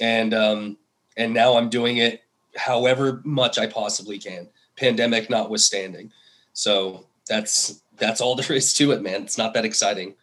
and 0.00 0.32
um, 0.32 0.78
and 1.16 1.34
now 1.34 1.58
I'm 1.58 1.68
doing 1.68 1.98
it 1.98 2.22
however 2.56 3.20
much 3.24 3.58
I 3.58 3.66
possibly 3.66 4.18
can, 4.18 4.48
pandemic 4.76 5.28
notwithstanding. 5.28 6.12
So 6.52 7.06
that's 7.28 7.82
that's 7.96 8.20
all 8.20 8.34
there 8.36 8.56
is 8.56 8.72
to 8.74 8.92
it, 8.92 9.02
man. 9.02 9.22
It's 9.22 9.36
not 9.36 9.52
that 9.54 9.64
exciting. 9.64 10.14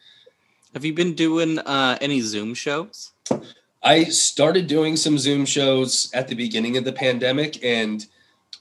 Have 0.72 0.84
you 0.84 0.94
been 0.94 1.14
doing 1.14 1.58
uh, 1.60 1.98
any 2.00 2.20
Zoom 2.22 2.54
shows? 2.54 3.12
I 3.82 4.04
started 4.04 4.66
doing 4.66 4.96
some 4.96 5.18
Zoom 5.18 5.44
shows 5.44 6.10
at 6.12 6.26
the 6.26 6.34
beginning 6.34 6.76
of 6.76 6.84
the 6.84 6.92
pandemic, 6.92 7.62
and 7.62 8.04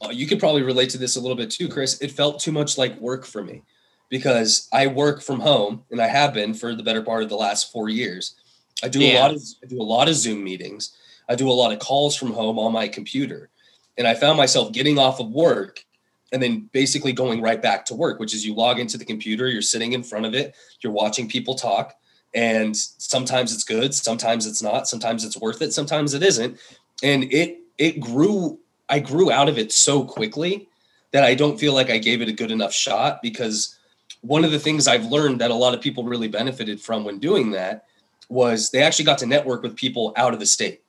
uh, 0.03 0.09
you 0.09 0.27
could 0.27 0.39
probably 0.39 0.61
relate 0.63 0.89
to 0.91 0.97
this 0.97 1.15
a 1.15 1.21
little 1.21 1.37
bit 1.37 1.49
too, 1.49 1.69
Chris. 1.69 1.99
It 2.01 2.11
felt 2.11 2.41
too 2.41 2.51
much 2.51 2.77
like 2.77 2.99
work 2.99 3.25
for 3.25 3.41
me 3.41 3.63
because 4.09 4.67
I 4.71 4.87
work 4.87 5.21
from 5.21 5.39
home, 5.39 5.83
and 5.91 6.01
I 6.01 6.07
have 6.07 6.33
been 6.33 6.53
for 6.53 6.75
the 6.75 6.83
better 6.83 7.01
part 7.01 7.23
of 7.23 7.29
the 7.29 7.35
last 7.35 7.71
four 7.71 7.89
years. 7.89 8.35
I 8.83 8.89
do 8.89 9.01
a 9.01 9.17
lot 9.19 9.31
of 9.31 9.41
I 9.63 9.67
do 9.67 9.81
a 9.81 9.83
lot 9.83 10.07
of 10.07 10.15
Zoom 10.15 10.43
meetings. 10.43 10.95
I 11.27 11.35
do 11.35 11.49
a 11.49 11.53
lot 11.53 11.71
of 11.71 11.79
calls 11.79 12.15
from 12.15 12.33
home 12.33 12.59
on 12.59 12.71
my 12.71 12.87
computer, 12.87 13.49
and 13.97 14.07
I 14.07 14.13
found 14.13 14.37
myself 14.37 14.71
getting 14.71 14.99
off 14.99 15.19
of 15.19 15.29
work 15.31 15.83
and 16.31 16.41
then 16.41 16.69
basically 16.73 17.13
going 17.13 17.41
right 17.41 17.61
back 17.61 17.85
to 17.85 17.95
work, 17.95 18.19
which 18.19 18.33
is 18.33 18.45
you 18.45 18.53
log 18.53 18.79
into 18.79 18.97
the 18.97 19.05
computer, 19.05 19.47
you're 19.47 19.61
sitting 19.61 19.93
in 19.93 20.03
front 20.03 20.25
of 20.25 20.33
it, 20.33 20.55
you're 20.81 20.91
watching 20.91 21.29
people 21.29 21.55
talk, 21.55 21.95
and 22.35 22.75
sometimes 22.75 23.53
it's 23.53 23.63
good 23.63 23.93
sometimes 23.95 24.45
it's 24.45 24.61
not 24.61 24.87
sometimes 24.87 25.23
it's 25.23 25.37
worth 25.37 25.61
it 25.61 25.73
sometimes 25.73 26.13
it 26.13 26.21
isn't 26.21 26.59
and 27.01 27.23
it 27.33 27.59
it 27.77 27.99
grew 27.99 28.59
i 28.89 28.99
grew 28.99 29.31
out 29.31 29.49
of 29.49 29.57
it 29.57 29.71
so 29.71 30.03
quickly 30.03 30.67
that 31.11 31.23
i 31.23 31.33
don't 31.33 31.59
feel 31.59 31.73
like 31.73 31.89
i 31.89 31.97
gave 31.97 32.21
it 32.21 32.27
a 32.27 32.33
good 32.33 32.51
enough 32.51 32.73
shot 32.73 33.21
because 33.23 33.79
one 34.25 34.43
of 34.43 34.51
the 34.51 34.59
things 34.59 34.87
i've 34.87 35.05
learned 35.05 35.39
that 35.39 35.51
a 35.51 35.55
lot 35.55 35.73
of 35.73 35.81
people 35.81 36.03
really 36.03 36.27
benefited 36.27 36.79
from 36.81 37.03
when 37.03 37.19
doing 37.19 37.51
that 37.51 37.85
was 38.29 38.71
they 38.71 38.81
actually 38.81 39.05
got 39.05 39.17
to 39.17 39.25
network 39.25 39.61
with 39.61 39.75
people 39.75 40.13
out 40.17 40.33
of 40.33 40.39
the 40.39 40.45
state 40.45 40.81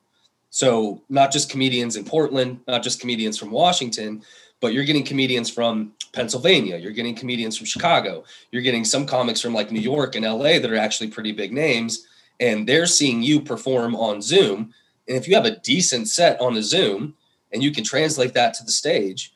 so 0.49 1.01
not 1.09 1.31
just 1.31 1.49
comedians 1.49 1.95
in 1.95 2.03
portland 2.03 2.59
not 2.67 2.83
just 2.83 2.99
comedians 2.99 3.37
from 3.37 3.51
washington 3.51 4.21
but 4.59 4.73
you're 4.73 4.83
getting 4.83 5.03
comedians 5.03 5.49
from 5.49 5.93
Pennsylvania, 6.13 6.77
you're 6.77 6.91
getting 6.91 7.15
comedians 7.15 7.57
from 7.57 7.67
Chicago, 7.67 8.23
you're 8.51 8.61
getting 8.61 8.83
some 8.83 9.05
comics 9.05 9.41
from 9.41 9.53
like 9.53 9.71
New 9.71 9.79
York 9.79 10.15
and 10.15 10.25
LA 10.25 10.59
that 10.59 10.71
are 10.71 10.77
actually 10.77 11.09
pretty 11.09 11.31
big 11.31 11.53
names, 11.53 12.07
and 12.39 12.67
they're 12.67 12.87
seeing 12.87 13.21
you 13.21 13.41
perform 13.41 13.95
on 13.95 14.21
Zoom. 14.21 14.73
And 15.07 15.17
if 15.17 15.27
you 15.27 15.35
have 15.35 15.45
a 15.45 15.59
decent 15.59 16.07
set 16.07 16.39
on 16.41 16.57
a 16.57 16.63
Zoom 16.63 17.15
and 17.53 17.63
you 17.63 17.71
can 17.71 17.83
translate 17.83 18.33
that 18.33 18.53
to 18.55 18.63
the 18.63 18.71
stage, 18.71 19.33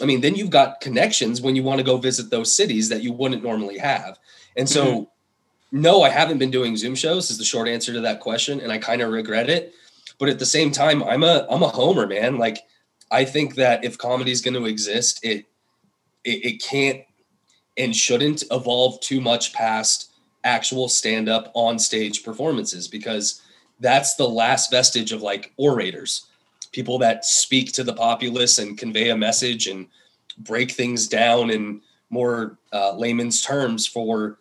I 0.00 0.06
mean, 0.06 0.20
then 0.20 0.34
you've 0.34 0.50
got 0.50 0.80
connections 0.80 1.40
when 1.40 1.54
you 1.54 1.62
want 1.62 1.78
to 1.78 1.84
go 1.84 1.96
visit 1.96 2.30
those 2.30 2.54
cities 2.54 2.88
that 2.88 3.02
you 3.02 3.12
wouldn't 3.12 3.44
normally 3.44 3.78
have. 3.78 4.18
And 4.56 4.68
so, 4.68 4.84
mm-hmm. 4.84 5.80
no, 5.80 6.02
I 6.02 6.08
haven't 6.08 6.38
been 6.38 6.50
doing 6.50 6.76
Zoom 6.76 6.94
shows, 6.94 7.30
is 7.30 7.38
the 7.38 7.44
short 7.44 7.68
answer 7.68 7.92
to 7.92 8.00
that 8.00 8.20
question. 8.20 8.60
And 8.60 8.72
I 8.72 8.78
kind 8.78 9.02
of 9.02 9.12
regret 9.12 9.48
it. 9.48 9.72
But 10.18 10.28
at 10.28 10.38
the 10.38 10.46
same 10.46 10.70
time, 10.70 11.02
I'm 11.02 11.22
a 11.22 11.46
I'm 11.50 11.62
a 11.62 11.68
homer, 11.68 12.06
man. 12.06 12.38
Like 12.38 12.58
I 13.10 13.24
think 13.24 13.56
that 13.56 13.84
if 13.84 13.98
comedy 13.98 14.30
is 14.30 14.42
going 14.42 14.54
to 14.54 14.66
exist, 14.66 15.24
it, 15.24 15.46
it 16.24 16.44
it 16.44 16.62
can't 16.62 17.02
and 17.76 17.94
shouldn't 17.94 18.44
evolve 18.50 19.00
too 19.00 19.20
much 19.20 19.52
past 19.52 20.12
actual 20.44 20.88
stand 20.88 21.28
up 21.28 21.50
on 21.54 21.78
stage 21.78 22.22
performances 22.22 22.86
because 22.86 23.42
that's 23.80 24.14
the 24.14 24.28
last 24.28 24.70
vestige 24.70 25.10
of 25.10 25.22
like 25.22 25.52
orators, 25.56 26.26
people 26.74 26.98
that 26.98 27.24
speak 27.24 27.70
to 27.70 27.84
the 27.84 27.94
populace 27.94 28.58
and 28.58 28.76
convey 28.76 29.10
a 29.10 29.16
message 29.16 29.68
and 29.68 29.86
break 30.38 30.72
things 30.72 31.06
down 31.06 31.48
in 31.48 31.80
more 32.10 32.58
uh, 32.72 32.92
layman's 32.96 33.40
terms 33.40 33.86
for 33.86 34.38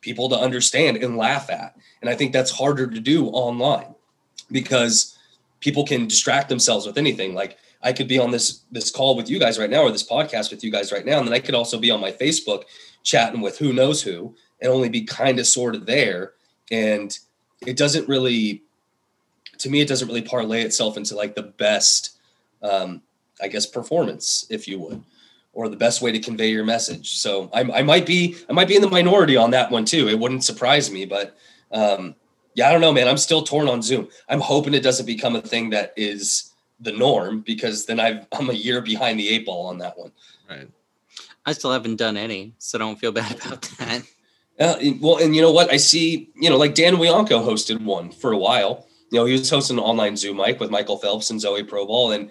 people 0.00 0.28
to 0.28 0.34
understand 0.34 0.96
and 0.96 1.16
laugh 1.16 1.48
at. 1.48 1.76
And 2.00 2.10
I 2.10 2.16
think 2.16 2.32
that's 2.32 2.50
harder 2.50 2.88
to 2.88 2.98
do 2.98 3.28
online 3.28 3.94
because 4.50 5.16
people 5.60 5.86
can 5.86 6.08
distract 6.08 6.48
themselves 6.48 6.84
with 6.84 6.98
anything. 6.98 7.32
Like 7.32 7.58
I 7.80 7.92
could 7.92 8.08
be 8.08 8.18
on 8.18 8.32
this 8.32 8.62
this 8.72 8.90
call 8.90 9.16
with 9.16 9.30
you 9.30 9.38
guys 9.38 9.56
right 9.56 9.70
now 9.70 9.82
or 9.82 9.92
this 9.92 10.08
podcast 10.08 10.50
with 10.50 10.64
you 10.64 10.72
guys 10.72 10.90
right 10.90 11.06
now 11.06 11.18
and 11.18 11.28
then 11.28 11.34
I 11.34 11.38
could 11.38 11.54
also 11.54 11.78
be 11.78 11.92
on 11.92 12.00
my 12.00 12.10
Facebook 12.10 12.64
chatting 13.04 13.40
with 13.40 13.58
who 13.58 13.72
knows 13.72 14.02
who 14.02 14.34
and 14.60 14.72
only 14.72 14.88
be 14.88 15.02
kind 15.02 15.38
of 15.38 15.46
sort 15.46 15.76
of 15.76 15.86
there 15.86 16.32
and 16.72 17.16
it 17.64 17.76
doesn't 17.76 18.08
really 18.08 18.64
to 19.58 19.70
me 19.70 19.80
it 19.80 19.88
doesn't 19.88 20.08
really 20.08 20.22
parlay 20.22 20.62
itself 20.62 20.96
into 20.96 21.14
like 21.14 21.34
the 21.34 21.42
best 21.42 22.18
um 22.62 23.02
I 23.40 23.48
guess 23.48 23.66
performance 23.66 24.46
if 24.50 24.66
you 24.66 24.78
would 24.80 25.02
or 25.52 25.68
the 25.68 25.76
best 25.76 26.02
way 26.02 26.12
to 26.12 26.20
convey 26.20 26.50
your 26.50 26.64
message. 26.64 27.16
So 27.16 27.50
I, 27.52 27.60
I 27.60 27.82
might 27.82 28.06
be 28.06 28.36
I 28.48 28.52
might 28.52 28.68
be 28.68 28.76
in 28.76 28.82
the 28.82 28.88
minority 28.88 29.36
on 29.36 29.50
that 29.50 29.70
one 29.70 29.84
too. 29.84 30.08
It 30.08 30.18
wouldn't 30.18 30.44
surprise 30.44 30.90
me, 30.90 31.04
but 31.04 31.36
um, 31.72 32.14
yeah, 32.54 32.68
I 32.68 32.72
don't 32.72 32.80
know, 32.80 32.92
man. 32.92 33.08
I'm 33.08 33.18
still 33.18 33.42
torn 33.42 33.68
on 33.68 33.82
Zoom. 33.82 34.08
I'm 34.28 34.40
hoping 34.40 34.74
it 34.74 34.82
doesn't 34.82 35.06
become 35.06 35.36
a 35.36 35.40
thing 35.40 35.70
that 35.70 35.92
is 35.96 36.52
the 36.80 36.92
norm 36.92 37.40
because 37.40 37.86
then 37.86 38.00
I've, 38.00 38.26
I'm 38.32 38.50
a 38.50 38.54
year 38.54 38.80
behind 38.80 39.18
the 39.18 39.28
eight 39.28 39.46
ball 39.46 39.66
on 39.66 39.78
that 39.78 39.98
one. 39.98 40.12
Right. 40.48 40.68
I 41.46 41.52
still 41.52 41.72
haven't 41.72 41.96
done 41.96 42.16
any, 42.16 42.54
so 42.58 42.78
don't 42.78 42.98
feel 42.98 43.12
bad 43.12 43.36
about 43.44 43.62
that. 43.78 44.02
Uh, 44.58 44.76
well, 45.00 45.18
and 45.18 45.36
you 45.36 45.40
know 45.40 45.52
what? 45.52 45.72
I 45.72 45.76
see, 45.76 46.30
you 46.34 46.50
know, 46.50 46.56
like 46.56 46.74
Dan 46.74 46.96
Wianco 46.96 47.44
hosted 47.44 47.80
one 47.80 48.10
for 48.10 48.32
a 48.32 48.36
while. 48.36 48.87
You 49.10 49.18
know, 49.18 49.24
he 49.24 49.32
was 49.32 49.48
hosting 49.48 49.78
an 49.78 49.84
online 49.84 50.16
Zoom 50.16 50.36
mic 50.36 50.60
with 50.60 50.70
Michael 50.70 50.98
Phelps 50.98 51.30
and 51.30 51.40
Zoe 51.40 51.62
Probal. 51.62 52.14
And 52.14 52.30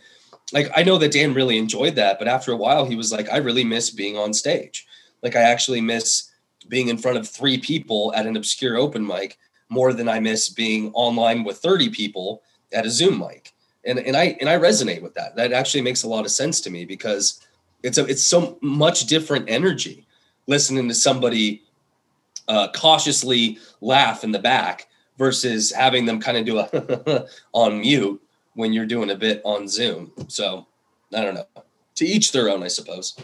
like, 0.54 0.70
I 0.76 0.84
know 0.84 0.98
that 0.98 1.12
Dan 1.12 1.34
really 1.34 1.58
enjoyed 1.58 1.96
that. 1.96 2.20
But 2.20 2.28
after 2.28 2.52
a 2.52 2.58
while, 2.58 2.86
he 2.86 2.96
was 2.96 3.12
like, 3.12 3.30
I 3.30 3.38
really 3.38 3.64
miss 3.64 3.90
being 3.90 4.18
on 4.18 4.34
stage. 4.34 4.86
Like, 5.24 5.36
I 5.36 5.42
actually 5.42 5.82
miss 5.82 6.32
being 6.68 6.90
in 6.90 6.98
front 6.98 7.18
of 7.18 7.28
three 7.28 7.58
people 7.58 8.14
at 8.16 8.26
an 8.26 8.38
obscure 8.38 8.78
open 8.78 9.06
mic 9.06 9.38
more 9.70 9.94
than 9.94 10.08
I 10.08 10.20
miss 10.20 10.50
being 10.50 10.92
online 10.94 11.44
with 11.44 11.58
30 11.58 11.90
people 11.90 12.44
at 12.74 12.86
a 12.86 12.90
Zoom 12.90 13.20
mic. 13.20 13.54
And, 13.86 14.00
and 14.00 14.18
I 14.18 14.38
and 14.42 14.50
I 14.50 14.58
resonate 14.58 15.02
with 15.02 15.14
that. 15.14 15.36
That 15.38 15.54
actually 15.54 15.82
makes 15.82 16.04
a 16.04 16.10
lot 16.10 16.26
of 16.26 16.32
sense 16.32 16.60
to 16.62 16.70
me 16.70 16.84
because 16.84 17.46
it's 17.84 17.98
a 17.98 18.06
it's 18.06 18.24
so 18.24 18.58
much 18.62 19.06
different 19.06 19.50
energy 19.50 20.06
listening 20.46 20.88
to 20.90 20.94
somebody 20.94 21.64
uh, 22.48 22.70
cautiously 22.74 23.60
laugh 23.80 24.24
in 24.24 24.32
the 24.32 24.40
back 24.40 24.88
versus 25.18 25.72
having 25.72 26.06
them 26.06 26.20
kind 26.20 26.38
of 26.38 26.46
do 26.46 26.60
a 26.60 27.28
on 27.54 27.82
mute 27.82 28.22
when 28.54 28.74
you're 28.74 28.86
doing 28.86 29.10
a 29.10 29.16
bit 29.16 29.42
on 29.44 29.68
Zoom. 29.68 30.12
So 30.28 30.68
I 31.14 31.22
don't 31.22 31.36
know. 31.36 31.46
To 31.96 32.06
each 32.06 32.32
their 32.32 32.50
own, 32.50 32.64
I 32.64 32.68
suppose. 32.68 33.18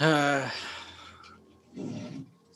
Uh, 0.00 0.50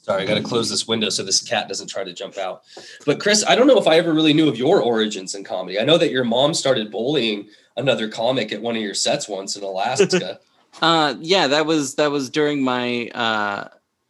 Sorry, 0.09 0.23
I 0.23 0.27
got 0.27 0.37
to 0.37 0.43
close 0.43 0.71
this 0.71 0.89
window 0.89 1.11
so 1.11 1.23
this 1.23 1.43
cat 1.43 1.69
doesn't 1.69 1.89
try 1.89 2.03
to 2.03 2.15
jump 2.15 2.39
out. 2.39 2.63
But 3.05 3.21
Chris, 3.21 3.45
I 3.47 3.55
don't 3.55 3.67
know 3.67 3.79
if 3.79 3.87
I 3.87 3.99
ever 3.99 4.15
really 4.15 4.33
knew 4.33 4.49
of 4.49 4.57
your 4.57 4.81
origins 4.81 5.35
in 5.35 5.45
comedy. 5.45 5.79
I 5.79 5.85
know 5.85 5.99
that 5.99 6.11
your 6.11 6.25
mom 6.25 6.55
started 6.55 6.91
bullying 6.91 7.49
another 7.77 8.09
comic 8.09 8.51
at 8.51 8.63
one 8.63 8.75
of 8.75 8.81
your 8.81 8.95
sets 8.95 9.29
once 9.29 9.55
in 9.55 9.63
Alaska. 9.63 10.41
uh, 10.83 11.15
yeah, 11.21 11.49
that 11.49 11.67
was 11.67 11.97
that 11.97 12.11
was 12.11 12.31
during 12.31 12.63
my 12.63 13.09
uh, 13.09 13.69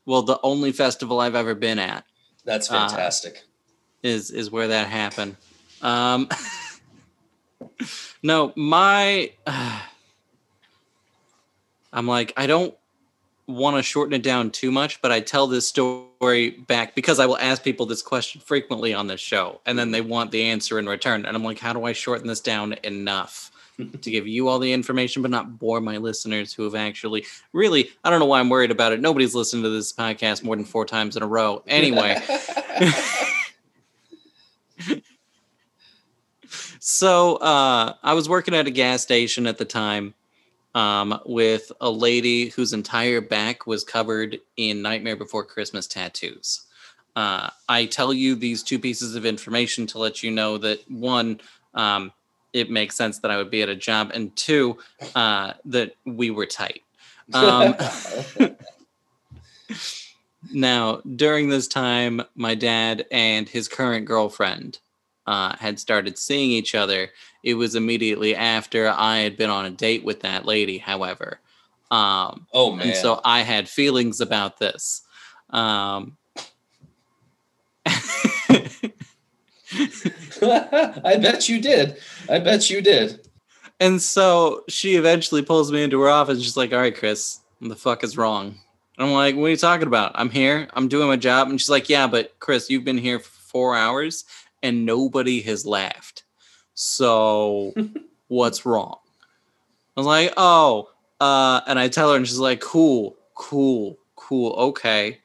well, 0.09 0.22
the 0.22 0.40
only 0.42 0.72
festival 0.72 1.20
I've 1.20 1.34
ever 1.34 1.54
been 1.54 1.78
at 1.78 2.02
That's 2.44 2.70
Uh, 2.70 2.88
fantastic. 2.88 3.44
is 4.02 4.30
is 4.30 4.50
where 4.50 4.68
that 4.68 4.88
happened. 4.88 5.36
Um, 5.82 6.28
no, 8.22 8.52
my 8.56 9.32
I'm 11.92 12.06
like 12.06 12.32
I 12.38 12.46
don't 12.46 12.74
want 13.46 13.76
to 13.76 13.82
shorten 13.82 14.14
it 14.14 14.22
down 14.22 14.50
too 14.50 14.70
much, 14.70 15.02
but 15.02 15.12
I 15.12 15.20
tell 15.20 15.46
this 15.46 15.68
story 15.68 16.50
back 16.50 16.94
because 16.94 17.18
I 17.18 17.26
will 17.26 17.38
ask 17.38 17.62
people 17.62 17.84
this 17.84 18.02
question 18.02 18.40
frequently 18.40 18.94
on 18.94 19.09
this 19.09 19.20
show, 19.20 19.61
and 19.66 19.78
then 19.78 19.90
they 19.90 20.00
want 20.00 20.30
the 20.30 20.44
answer 20.44 20.78
in 20.78 20.86
return, 20.88 21.26
and 21.26 21.36
I'm 21.36 21.44
like, 21.44 21.59
how 21.59 21.74
do 21.74 21.84
I 21.84 21.92
shorten 21.92 22.28
this 22.28 22.40
down 22.40 22.74
enough? 22.82 23.50
To 23.79 24.11
give 24.11 24.26
you 24.26 24.49
all 24.49 24.59
the 24.59 24.72
information, 24.72 25.22
but 25.22 25.31
not 25.31 25.59
bore 25.59 25.81
my 25.81 25.97
listeners 25.99 26.53
who 26.53 26.64
have 26.64 26.74
actually 26.74 27.24
really, 27.53 27.91
I 28.05 28.11
don't 28.11 28.18
know 28.18 28.26
why 28.26 28.41
I'm 28.41 28.49
worried 28.49 28.72
about 28.72 28.93
it. 28.93 29.01
Nobody's 29.01 29.35
listened 29.35 29.62
to 29.64 29.70
this 29.70 29.93
podcast 29.93 30.43
more 30.43 30.57
than 30.57 30.64
four 30.64 30.85
times 30.85 31.16
in 31.16 31.22
a 31.22 31.26
row. 31.26 31.62
Anyway, 31.66 32.20
so 36.81 37.37
uh, 37.37 37.95
I 38.03 38.14
was 38.14 38.29
working 38.29 38.55
at 38.55 38.66
a 38.66 38.70
gas 38.72 39.03
station 39.03 39.47
at 39.47 39.59
the 39.59 39.64
time 39.64 40.14
um, 40.74 41.20
with 41.24 41.70
a 41.81 41.91
lady 41.91 42.49
whose 42.49 42.72
entire 42.72 43.20
back 43.20 43.66
was 43.66 43.85
covered 43.85 44.39
in 44.57 44.83
Nightmare 44.83 45.16
Before 45.16 45.45
Christmas 45.45 45.87
tattoos. 45.87 46.62
Uh, 47.16 47.51
I 47.68 47.87
tell 47.87 48.12
you 48.12 48.35
these 48.35 48.62
two 48.62 48.79
pieces 48.79 49.16
of 49.16 49.26
information 49.26 49.87
to 49.89 49.99
let 49.99 50.22
you 50.22 50.31
know 50.31 50.59
that 50.59 50.89
one, 50.91 51.41
um, 51.74 52.12
it 52.59 52.70
makes 52.70 52.96
sense 52.96 53.18
that 53.20 53.30
I 53.30 53.36
would 53.36 53.50
be 53.50 53.62
at 53.62 53.68
a 53.68 53.76
job, 53.76 54.11
and 54.14 54.34
two, 54.36 54.78
uh, 55.14 55.54
that 55.66 55.94
we 56.04 56.30
were 56.30 56.46
tight. 56.46 56.82
Um, 57.34 57.76
now, 60.50 61.02
during 61.14 61.50
this 61.50 61.68
time, 61.68 62.22
my 62.34 62.54
dad 62.54 63.04
and 63.11 63.46
his 63.46 63.68
current 63.68 64.06
girlfriend 64.06 64.78
uh, 65.26 65.54
had 65.56 65.78
started 65.78 66.16
seeing 66.16 66.50
each 66.50 66.74
other. 66.74 67.11
It 67.42 67.54
was 67.54 67.74
immediately 67.74 68.34
after 68.34 68.88
I 68.88 69.18
had 69.18 69.36
been 69.36 69.50
on 69.50 69.66
a 69.66 69.70
date 69.70 70.04
with 70.04 70.20
that 70.20 70.46
lady, 70.46 70.78
however. 70.78 71.38
Um, 71.90 72.46
oh 72.52 72.72
man. 72.72 72.88
and 72.88 72.96
so 72.96 73.20
I 73.24 73.42
had 73.42 73.68
feelings 73.68 74.20
about 74.20 74.59
this. 74.59 75.02
Um, 75.50 76.16
I 80.43 81.19
bet 81.21 81.49
you 81.49 81.61
did. 81.61 81.97
I 82.29 82.39
bet 82.39 82.71
you 82.71 82.81
did. 82.81 83.29
and 83.81 84.01
so 84.01 84.64
she 84.69 84.97
eventually 84.97 85.43
pulls 85.43 85.71
me 85.71 85.83
into 85.83 86.01
her 86.01 86.09
office 86.09 86.37
and 86.37 86.43
she's 86.43 86.57
like, 86.57 86.73
All 86.73 86.79
right, 86.79 86.97
Chris, 86.97 87.41
what 87.59 87.69
the 87.69 87.77
fuck 87.77 88.03
is 88.05 88.16
wrong? 88.16 88.59
And 88.97 89.07
I'm 89.07 89.12
like, 89.12 89.37
What 89.37 89.45
are 89.45 89.51
you 89.51 89.57
talking 89.57 89.87
about? 89.87 90.12
I'm 90.14 90.31
here, 90.31 90.69
I'm 90.73 90.89
doing 90.89 91.09
my 91.09 91.16
job. 91.16 91.49
And 91.49 91.61
she's 91.61 91.71
like, 91.71 91.89
Yeah, 91.89 92.07
but 92.07 92.39
Chris, 92.41 92.71
you've 92.71 92.85
been 92.85 92.99
here 92.99 93.19
for 93.19 93.31
four 93.31 93.77
hours 93.77 94.25
and 94.62 94.87
nobody 94.87 95.41
has 95.43 95.66
laughed. 95.66 96.25
So 96.75 97.75
what's 98.29 98.64
wrong? 98.64 98.99
I 99.97 100.01
was 100.01 100.07
like, 100.07 100.33
Oh, 100.37 100.89
uh, 101.21 101.61
and 101.66 101.79
I 101.79 101.89
tell 101.89 102.11
her, 102.11 102.16
and 102.16 102.27
she's 102.27 102.39
like, 102.39 102.61
Cool, 102.61 103.16
cool, 103.35 103.99
cool, 104.16 104.53
okay. 104.53 105.19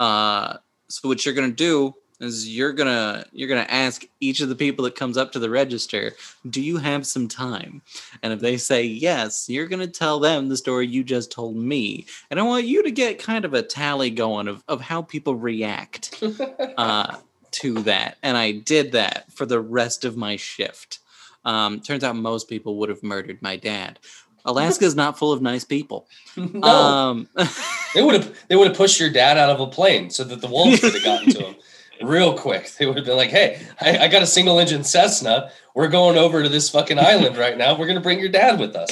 Uh, 0.00 0.56
so 0.88 1.08
what 1.08 1.24
you're 1.24 1.34
gonna 1.34 1.50
do 1.50 1.94
is 2.20 2.48
you're 2.48 2.72
gonna 2.72 3.24
you're 3.32 3.48
gonna 3.48 3.66
ask 3.68 4.04
each 4.20 4.40
of 4.40 4.48
the 4.48 4.54
people 4.54 4.84
that 4.84 4.94
comes 4.94 5.16
up 5.16 5.32
to 5.32 5.38
the 5.38 5.50
register 5.50 6.12
do 6.48 6.60
you 6.60 6.76
have 6.76 7.06
some 7.06 7.28
time? 7.28 7.82
And 8.22 8.32
if 8.32 8.40
they 8.40 8.56
say 8.56 8.84
yes 8.84 9.48
you're 9.48 9.66
gonna 9.66 9.86
tell 9.86 10.20
them 10.20 10.48
the 10.48 10.56
story 10.56 10.86
you 10.86 11.04
just 11.04 11.32
told 11.32 11.56
me. 11.56 12.06
And 12.30 12.38
i 12.38 12.42
want 12.42 12.66
you 12.66 12.82
to 12.82 12.90
get 12.90 13.18
kind 13.18 13.44
of 13.44 13.54
a 13.54 13.62
tally 13.62 14.10
going 14.10 14.48
of, 14.48 14.62
of 14.68 14.80
how 14.80 15.02
people 15.02 15.34
react 15.34 16.22
uh, 16.76 17.16
to 17.52 17.74
that. 17.82 18.16
And 18.22 18.36
i 18.36 18.52
did 18.52 18.92
that 18.92 19.32
for 19.32 19.46
the 19.46 19.60
rest 19.60 20.04
of 20.04 20.16
my 20.16 20.36
shift. 20.36 21.00
Um, 21.44 21.80
turns 21.80 22.04
out 22.04 22.16
most 22.16 22.48
people 22.48 22.76
would 22.76 22.88
have 22.88 23.02
murdered 23.02 23.42
my 23.42 23.56
dad. 23.56 23.98
Alaska 24.46 24.84
is 24.84 24.94
not 24.94 25.18
full 25.18 25.32
of 25.32 25.42
nice 25.42 25.64
people. 25.64 26.06
No, 26.36 26.66
um, 26.68 27.28
they 27.94 28.02
would 28.02 28.14
have 28.14 28.38
they 28.48 28.56
would 28.56 28.66
have 28.68 28.76
pushed 28.76 28.98
your 28.98 29.10
dad 29.10 29.38
out 29.38 29.50
of 29.50 29.60
a 29.60 29.68
plane 29.68 30.10
so 30.10 30.24
that 30.24 30.40
the 30.40 30.48
wolves 30.48 30.80
could 30.80 30.94
have 30.94 31.04
gotten 31.04 31.30
to 31.30 31.42
him 31.44 31.54
real 32.02 32.36
quick. 32.36 32.70
They 32.78 32.86
would 32.86 32.96
have 32.96 33.06
been 33.06 33.16
like, 33.16 33.30
"Hey, 33.30 33.60
I, 33.80 33.98
I 33.98 34.08
got 34.08 34.22
a 34.22 34.26
single 34.26 34.58
engine 34.58 34.84
Cessna. 34.84 35.50
We're 35.74 35.88
going 35.88 36.18
over 36.18 36.42
to 36.42 36.48
this 36.48 36.68
fucking 36.70 36.98
island 37.12 37.36
right 37.36 37.56
now. 37.56 37.78
We're 37.78 37.86
gonna 37.86 38.00
bring 38.00 38.18
your 38.20 38.28
dad 38.30 38.58
with 38.60 38.74
us." 38.76 38.90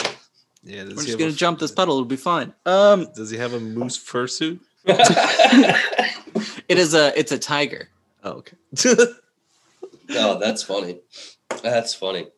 Yeah, 0.64 0.84
does 0.84 0.94
we're 0.96 1.04
just 1.04 1.18
gonna 1.18 1.30
a- 1.30 1.34
jump 1.34 1.58
this 1.58 1.72
puddle 1.72 1.96
it'll 1.96 2.04
be 2.04 2.14
fine 2.14 2.54
um 2.66 3.08
Does 3.16 3.30
he 3.30 3.36
have 3.36 3.52
a 3.52 3.58
moose 3.58 3.98
fursuit? 3.98 4.60
it 4.86 6.78
is 6.78 6.94
a 6.94 7.18
it's 7.18 7.32
a 7.32 7.38
tiger 7.38 7.88
Oh, 8.24 8.30
okay. 8.44 8.56
Oh, 10.10 10.38
that's 10.38 10.62
funny. 10.62 11.00
That's 11.62 11.94
funny. 11.94 12.28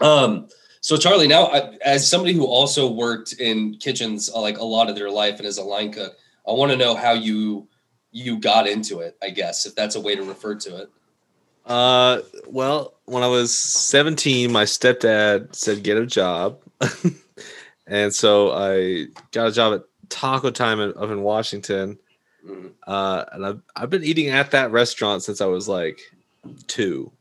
Um, 0.00 0.48
so 0.80 0.96
Charlie, 0.96 1.26
now 1.26 1.46
I, 1.46 1.76
as 1.84 2.08
somebody 2.08 2.32
who 2.32 2.46
also 2.46 2.88
worked 2.90 3.32
in 3.34 3.76
kitchens 3.78 4.30
uh, 4.32 4.40
like 4.40 4.58
a 4.58 4.64
lot 4.64 4.88
of 4.88 4.94
their 4.94 5.10
life 5.10 5.38
and 5.38 5.46
as 5.46 5.58
a 5.58 5.62
line 5.64 5.92
cook, 5.92 6.16
I 6.46 6.52
want 6.52 6.70
to 6.70 6.76
know 6.78 6.94
how 6.94 7.12
you 7.12 7.66
you 8.12 8.38
got 8.38 8.66
into 8.66 9.00
it. 9.00 9.16
I 9.22 9.30
guess 9.30 9.66
if 9.66 9.74
that's 9.74 9.96
a 9.96 10.00
way 10.00 10.16
to 10.16 10.22
refer 10.22 10.54
to 10.54 10.82
it. 10.82 10.90
Uh, 11.66 12.22
well, 12.46 12.94
when 13.04 13.22
I 13.22 13.26
was 13.26 13.56
17, 13.56 14.50
my 14.50 14.64
stepdad 14.64 15.54
said 15.54 15.82
get 15.82 15.98
a 15.98 16.06
job, 16.06 16.60
and 17.86 18.14
so 18.14 18.52
I 18.52 19.06
got 19.32 19.48
a 19.48 19.52
job 19.52 19.74
at 19.74 19.82
Taco 20.08 20.50
Time 20.50 20.80
in, 20.80 20.90
up 20.96 21.10
in 21.10 21.22
Washington. 21.22 21.98
Mhm. 22.46 22.72
Uh, 22.86 23.24
and 23.32 23.44
I've 23.44 23.60
I've 23.76 23.90
been 23.90 24.04
eating 24.04 24.28
at 24.28 24.52
that 24.52 24.70
restaurant 24.70 25.22
since 25.22 25.40
I 25.40 25.46
was 25.46 25.68
like 25.68 26.00
two, 26.68 27.12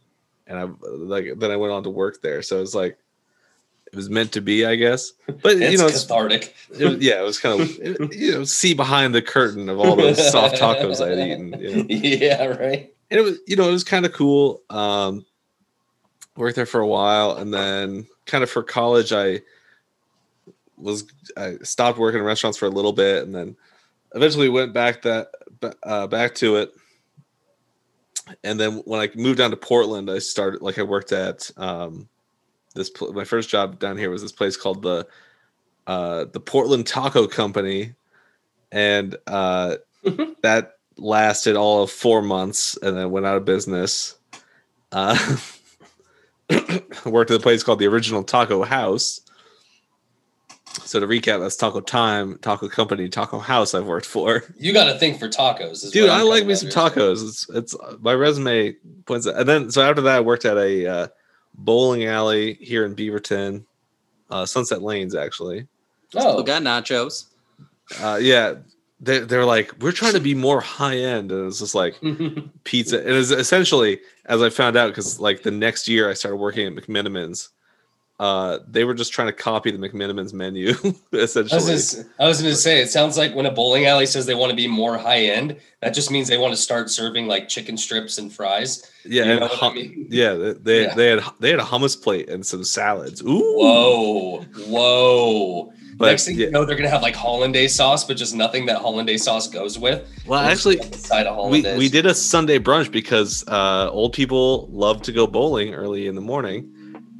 and 0.46 0.58
I 0.58 0.70
like 0.82 1.34
then 1.38 1.52
I 1.52 1.58
went 1.58 1.74
on 1.74 1.84
to 1.84 1.90
work 1.90 2.22
there. 2.22 2.42
So 2.42 2.62
it's 2.62 2.76
like 2.76 2.98
it 3.92 3.96
was 3.96 4.10
meant 4.10 4.34
to 4.34 4.42
be, 4.42 4.66
I 4.66 4.76
guess. 4.76 5.12
But 5.28 5.54
It's 5.58 5.72
you 5.72 5.78
know, 5.78 5.88
it's, 5.88 6.04
cathartic. 6.04 6.54
it 6.78 6.86
was, 6.86 6.98
yeah, 6.98 7.20
it 7.22 7.24
was 7.24 7.40
kind 7.40 7.62
of 7.62 7.70
it- 7.80 8.14
you 8.16 8.32
know 8.34 8.44
see 8.44 8.74
behind 8.74 9.16
the 9.16 9.22
curtain 9.22 9.70
of 9.70 9.80
all 9.80 9.96
those 9.96 10.32
soft 10.32 10.56
tacos 10.56 11.00
I'd 11.06 11.18
eaten. 11.18 11.60
You 11.60 11.76
know? 11.78 11.86
yeah, 11.90 12.46
right. 12.46 12.94
and 13.10 13.20
it 13.20 13.24
was 13.24 13.40
you 13.48 13.56
know 13.56 13.68
it 13.70 13.72
was 13.72 13.84
kind 13.84 14.06
of 14.06 14.12
cool 14.14 14.62
um 14.70 15.26
worked 16.36 16.56
there 16.56 16.66
for 16.66 16.82
a 16.82 16.88
while 16.88 17.32
and 17.38 17.52
then 17.54 18.06
kind 18.28 18.44
of 18.44 18.50
for 18.50 18.62
college 18.62 19.12
i 19.12 19.40
was 20.78 21.06
i 21.36 21.56
stopped 21.64 21.98
working 21.98 22.20
in 22.20 22.26
restaurants 22.26 22.58
for 22.60 22.66
a 22.68 22.70
little 22.70 22.94
bit 22.94 23.24
and 23.24 23.34
then 23.34 23.56
eventually 24.14 24.48
went 24.50 24.72
back 24.74 25.02
that 25.02 25.30
uh, 25.82 26.06
back 26.06 26.36
to 26.36 26.58
it 26.58 26.72
and 28.44 28.60
then 28.60 28.74
when 28.86 29.00
i 29.00 29.10
moved 29.16 29.40
down 29.40 29.50
to 29.50 29.58
portland 29.58 30.12
i 30.12 30.20
started 30.20 30.62
like 30.62 30.78
i 30.78 30.84
worked 30.84 31.12
at 31.12 31.50
um 31.58 32.08
this 32.78 32.90
pl- 32.90 33.14
my 33.14 33.24
first 33.24 33.50
job 33.50 33.80
down 33.80 33.98
here 33.98 34.10
was 34.10 34.22
this 34.22 34.32
place 34.32 34.56
called 34.56 34.82
the 34.82 35.08
uh 35.88 36.26
the 36.32 36.40
portland 36.40 36.88
taco 36.88 37.28
company 37.28 37.94
and 38.72 39.18
uh 39.28 39.76
that 40.42 40.78
lasted 40.98 41.56
all 41.56 41.84
of 41.84 41.92
four 41.92 42.22
months 42.22 42.78
and 42.82 42.98
then 42.98 43.12
went 43.12 43.26
out 43.26 43.38
of 43.38 43.46
business. 43.46 44.16
Uh, 44.92 45.18
worked 47.06 47.32
at 47.32 47.38
a 47.38 47.40
place 47.40 47.64
called 47.64 47.80
the 47.80 47.88
Original 47.88 48.24
Taco 48.24 48.64
House, 48.64 49.22
So 50.84 51.00
to 51.00 51.08
recap, 51.08 51.40
that's 51.40 51.56
Taco 51.56 51.82
Time, 51.82 52.38
Taco 52.40 52.70
Company, 52.70 53.10
Taco 53.10 53.40
House. 53.40 53.74
I've 53.74 53.86
worked 53.86 54.06
for. 54.06 54.44
You 54.58 54.74
got 54.74 54.90
a 54.90 54.98
thing 54.98 55.18
for 55.18 55.28
tacos, 55.28 55.92
Dude, 55.92 56.10
I'm 56.10 56.28
like 56.28 56.46
me 56.46 56.56
some 56.56 56.70
tacos. 56.70 57.28
It's 57.28 57.50
it's 57.50 57.76
my 58.00 58.14
resume 58.14 58.76
points. 59.06 59.28
At, 59.28 59.36
and 59.36 59.50
then 59.50 59.72
so 59.72 59.82
after 59.82 60.02
that, 60.04 60.18
I 60.18 60.20
worked 60.22 60.46
at 60.46 60.58
a 60.58 60.88
uh, 60.88 61.08
bowling 61.58 62.06
alley 62.06 62.54
here 62.56 62.86
in 62.86 62.96
Beaverton, 62.96 63.66
uh, 64.30 64.46
Sunset 64.46 64.82
Lanes 64.82 65.16
actually. 65.16 65.68
Oh, 66.16 66.38
We 66.38 66.44
got 66.44 66.62
nachos. 66.62 67.26
Uh, 68.00 68.18
yeah, 68.22 68.56
they 69.00 69.20
they're 69.20 69.46
like 69.46 69.74
we're 69.80 69.92
trying 69.92 70.14
to 70.14 70.20
be 70.20 70.34
more 70.34 70.62
high 70.62 70.98
end, 70.98 71.32
and 71.32 71.48
it's 71.48 71.60
just 71.60 71.76
like 71.76 71.96
pizza. 72.64 73.00
It 73.00 73.16
is 73.16 73.32
essentially 73.32 74.00
as 74.26 74.42
I 74.42 74.50
found 74.50 74.76
out 74.76 74.88
because 74.88 75.20
like 75.20 75.44
the 75.44 75.52
next 75.52 75.88
year 75.88 76.10
I 76.10 76.14
started 76.14 76.38
working 76.38 76.68
at 76.68 76.74
McMenamins. 76.74 77.50
Uh, 78.20 78.58
they 78.68 78.84
were 78.84 78.96
just 78.96 79.14
trying 79.14 79.28
to 79.28 79.32
copy 79.34 79.70
the 79.70 79.78
McMenamins 79.78 80.34
menu 80.34 80.70
I 80.84 80.94
was, 81.12 81.36
essentially. 81.36 82.04
gonna, 82.04 82.10
I 82.20 82.28
was 82.28 82.42
gonna 82.42 82.56
say, 82.56 82.82
it 82.82 82.90
sounds 82.90 83.16
like 83.16 83.36
when 83.36 83.46
a 83.46 83.52
bowling 83.52 83.86
alley 83.86 84.08
says 84.08 84.26
they 84.26 84.34
want 84.34 84.50
to 84.50 84.56
be 84.56 84.68
more 84.68 84.98
high 84.98 85.20
end, 85.26 85.58
that 85.84 85.94
just 85.94 86.10
means 86.10 86.28
they 86.28 86.40
want 86.40 86.52
to 86.52 86.60
start 86.60 86.90
serving 86.90 87.28
like 87.28 87.48
chicken 87.48 87.78
strips 87.78 88.18
and 88.18 88.34
fries. 88.34 88.90
Yeah, 89.06 89.26
You 89.26 89.32
and 89.34 89.40
know 89.42 89.48
what 89.50 89.64
I 89.64 89.74
mean? 89.76 90.08
yeah, 90.10 90.34
they 90.34 90.54
they, 90.54 90.82
Yeah. 90.86 90.96
they 90.96 91.08
had 91.10 91.24
they 91.40 91.50
had 91.52 91.60
a 91.60 91.64
hummus 91.64 92.02
plate 92.02 92.28
and 92.28 92.44
some 92.44 92.64
salads. 92.64 93.22
Ooh, 93.22 93.56
Whoa, 93.60 94.42
whoa. 94.68 95.74
But, 95.98 96.08
Next 96.10 96.26
thing 96.26 96.38
yeah. 96.38 96.46
you 96.46 96.52
know, 96.52 96.64
they're 96.64 96.76
gonna 96.76 96.90
have 96.90 97.02
like 97.02 97.16
hollandaise 97.16 97.74
sauce, 97.74 98.04
but 98.04 98.18
just 98.18 98.36
nothing 98.36 98.68
that 98.68 98.78
hollandaise 98.78 99.24
sauce 99.24 99.48
goes 99.48 99.80
with. 99.80 100.08
Well, 100.28 100.40
actually, 100.40 100.76
just 100.78 100.86
on 100.86 100.92
the 100.92 100.98
side 101.00 101.26
of 101.28 101.50
we, 101.50 101.62
we 101.78 101.90
did 101.90 102.06
a 102.06 102.14
Sunday 102.14 102.60
brunch 102.60 102.92
because 102.92 103.44
uh, 103.48 103.90
old 103.92 104.14
people 104.14 104.68
love 104.72 105.02
to 105.04 105.12
go 105.12 105.26
bowling 105.26 105.74
early 105.74 106.06
in 106.08 106.14
the 106.14 106.22
morning. 106.22 106.72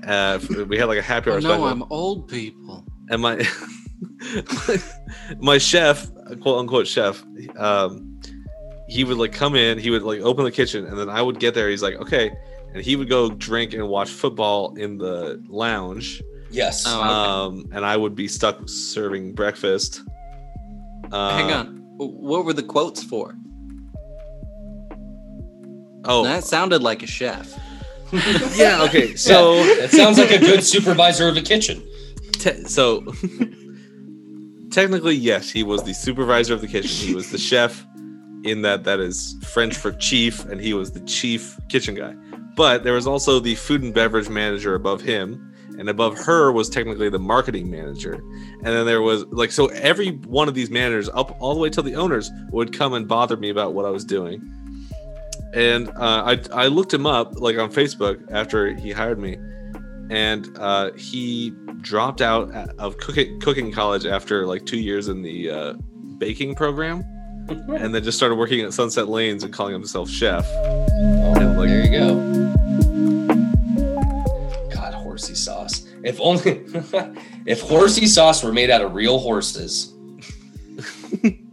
Uh, 0.06 0.40
we 0.68 0.78
had 0.78 0.86
like 0.86 1.00
a 1.00 1.02
happy 1.02 1.30
Oh, 1.30 1.34
hour 1.34 1.42
no, 1.42 1.50
special, 1.50 1.66
I'm 1.66 1.84
old 1.90 2.28
people. 2.28 2.86
and 3.10 3.22
my 3.22 3.46
my 5.40 5.58
chef, 5.58 6.08
quote 6.42 6.60
unquote 6.60 6.88
chef, 6.88 7.24
um, 7.58 8.20
he 8.88 9.04
would 9.04 9.18
like 9.18 9.34
come 9.34 9.56
in, 9.56 9.78
he 9.80 9.90
would 9.90 10.04
like 10.04 10.22
open 10.22 10.44
the 10.46 10.52
kitchen, 10.52 10.86
and 10.86 10.98
then 10.98 11.10
I 11.10 11.22
would 11.22 11.40
get 11.40 11.54
there. 11.54 11.70
He's 11.70 11.84
like, 11.84 11.96
okay, 11.96 12.32
and 12.74 12.84
he 12.84 12.96
would 12.96 13.10
go 13.10 13.30
drink 13.30 13.74
and 13.74 13.88
watch 13.90 14.10
football 14.10 14.76
in 14.76 14.98
the 14.98 15.44
lounge. 15.50 16.22
Yes. 16.52 16.84
Oh, 16.88 17.00
okay. 17.00 17.10
um, 17.10 17.66
and 17.74 17.86
I 17.86 17.98
would 17.98 18.16
be 18.16 18.28
stuck 18.28 18.58
serving 18.70 19.34
breakfast. 19.34 20.02
Uh, 21.12 21.38
Hang 21.38 21.52
on. 21.52 21.84
What 21.98 22.46
were 22.46 22.54
the 22.54 22.64
quotes 22.64 23.04
for? 23.04 23.36
Oh, 26.06 26.24
That 26.24 26.44
sounded 26.46 26.82
like 26.82 27.04
a 27.04 27.08
chef. 27.08 27.54
yeah. 28.56 28.84
Okay. 28.84 29.16
So, 29.16 29.56
it 29.56 29.92
sounds 29.92 30.18
like 30.18 30.32
a 30.32 30.40
good 30.40 30.64
supervisor 30.64 31.28
of 31.28 31.38
a 31.38 31.42
kitchen. 31.42 31.84
te- 32.34 32.64
so 32.66 33.02
technically, 34.72 35.16
yes, 35.16 35.50
he 35.50 35.64
was 35.64 35.84
the 35.84 35.94
supervisor 35.94 36.54
of 36.54 36.62
the 36.62 36.68
kitchen. 36.68 36.90
He 37.08 37.16
was 37.16 37.32
the 37.32 37.38
chef. 37.38 37.86
In 38.44 38.62
that, 38.62 38.84
that 38.86 39.00
is 39.00 39.36
French 39.52 39.76
for 39.76 39.92
chief, 39.94 40.46
and 40.46 40.62
he 40.62 40.74
was 40.74 40.92
the 40.92 41.02
chief 41.02 41.58
kitchen 41.70 41.96
guy. 41.96 42.14
But 42.56 42.84
there 42.84 42.94
was 42.94 43.08
also 43.08 43.40
the 43.40 43.56
food 43.56 43.82
and 43.84 43.94
beverage 43.94 44.30
manager 44.30 44.76
above 44.76 45.02
him, 45.02 45.54
and 45.80 45.90
above 45.90 46.18
her 46.20 46.52
was 46.52 46.70
technically 46.70 47.10
the 47.10 47.20
marketing 47.20 47.70
manager. 47.70 48.14
And 48.14 48.66
then 48.66 48.86
there 48.86 49.02
was 49.02 49.26
like 49.28 49.52
so 49.52 49.68
every 49.68 50.12
one 50.12 50.48
of 50.48 50.54
these 50.54 50.70
managers, 50.70 51.10
up 51.10 51.36
all 51.42 51.56
the 51.56 51.60
way 51.60 51.70
till 51.70 51.84
the 51.84 51.96
owners, 51.96 52.32
would 52.52 52.72
come 52.78 52.94
and 52.94 53.08
bother 53.08 53.36
me 53.38 53.50
about 53.50 53.74
what 53.74 53.86
I 53.86 53.90
was 53.90 54.06
doing. 54.06 54.40
And 55.58 55.90
uh, 55.90 56.24
I 56.24 56.40
I 56.54 56.68
looked 56.68 56.94
him 56.94 57.08
up 57.08 57.40
like 57.40 57.58
on 57.58 57.72
Facebook 57.72 58.24
after 58.32 58.76
he 58.76 58.92
hired 58.92 59.18
me, 59.18 59.38
and 60.12 60.56
uh, 60.60 60.92
he 60.94 61.50
dropped 61.82 62.22
out 62.22 62.52
of 62.78 62.98
cooking 62.98 63.40
cooking 63.42 63.72
college 63.72 64.06
after 64.06 64.46
like 64.46 64.68
two 64.68 64.78
years 64.78 65.08
in 65.08 65.24
the 65.24 65.50
uh, 65.50 65.74
baking 66.20 66.54
program, 66.54 67.04
and 67.50 67.96
then 67.96 68.04
just 68.04 68.18
started 68.18 68.36
working 68.36 68.62
at 68.62 68.72
Sunset 68.72 69.10
Lanes 69.10 69.44
and 69.44 69.52
calling 69.52 69.74
himself 69.74 70.12
chef. 70.12 70.46
Oh, 70.48 71.34
like- 71.58 71.70
there 71.70 71.84
you 71.84 71.90
go. 71.90 72.16
God, 74.76 74.94
horsey 74.94 75.34
sauce. 75.34 75.88
If 76.04 76.22
only 76.22 76.64
if 77.48 77.62
horsey 77.62 78.06
sauce 78.06 78.44
were 78.44 78.54
made 78.54 78.70
out 78.70 78.84
of 78.84 78.94
real 78.94 79.18
horses. 79.18 79.92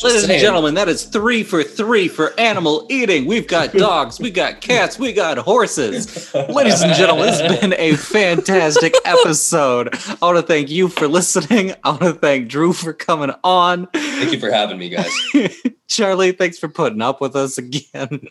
Just 0.00 0.14
Ladies 0.14 0.30
and 0.30 0.40
gentlemen, 0.40 0.74
that 0.76 0.88
is 0.88 1.04
three 1.04 1.42
for 1.42 1.62
three 1.62 2.08
for 2.08 2.32
animal 2.40 2.86
eating. 2.88 3.26
We've 3.26 3.46
got 3.46 3.70
dogs, 3.74 4.18
we 4.18 4.30
got 4.30 4.62
cats, 4.62 4.98
we 4.98 5.12
got 5.12 5.36
horses. 5.36 6.32
Ladies 6.34 6.80
and 6.80 6.94
gentlemen, 6.94 7.28
it's 7.28 7.42
been 7.60 7.74
a 7.74 7.96
fantastic 7.96 8.94
episode. 9.04 9.90
I 9.92 10.16
want 10.22 10.38
to 10.38 10.42
thank 10.42 10.70
you 10.70 10.88
for 10.88 11.06
listening. 11.06 11.74
I 11.84 11.90
want 11.90 12.00
to 12.00 12.12
thank 12.14 12.48
Drew 12.48 12.72
for 12.72 12.94
coming 12.94 13.34
on. 13.44 13.88
Thank 13.88 14.32
you 14.32 14.40
for 14.40 14.50
having 14.50 14.78
me, 14.78 14.88
guys. 14.88 15.12
Charlie, 15.86 16.32
thanks 16.32 16.58
for 16.58 16.68
putting 16.68 17.02
up 17.02 17.20
with 17.20 17.36
us 17.36 17.58
again. 17.58 18.26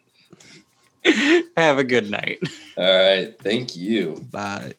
Have 1.55 1.78
a 1.78 1.84
good 1.84 2.09
night. 2.09 2.39
All 2.78 2.84
right, 2.84 3.39
thank 3.43 3.76
you. 3.76 4.26
Bye. 4.32 4.74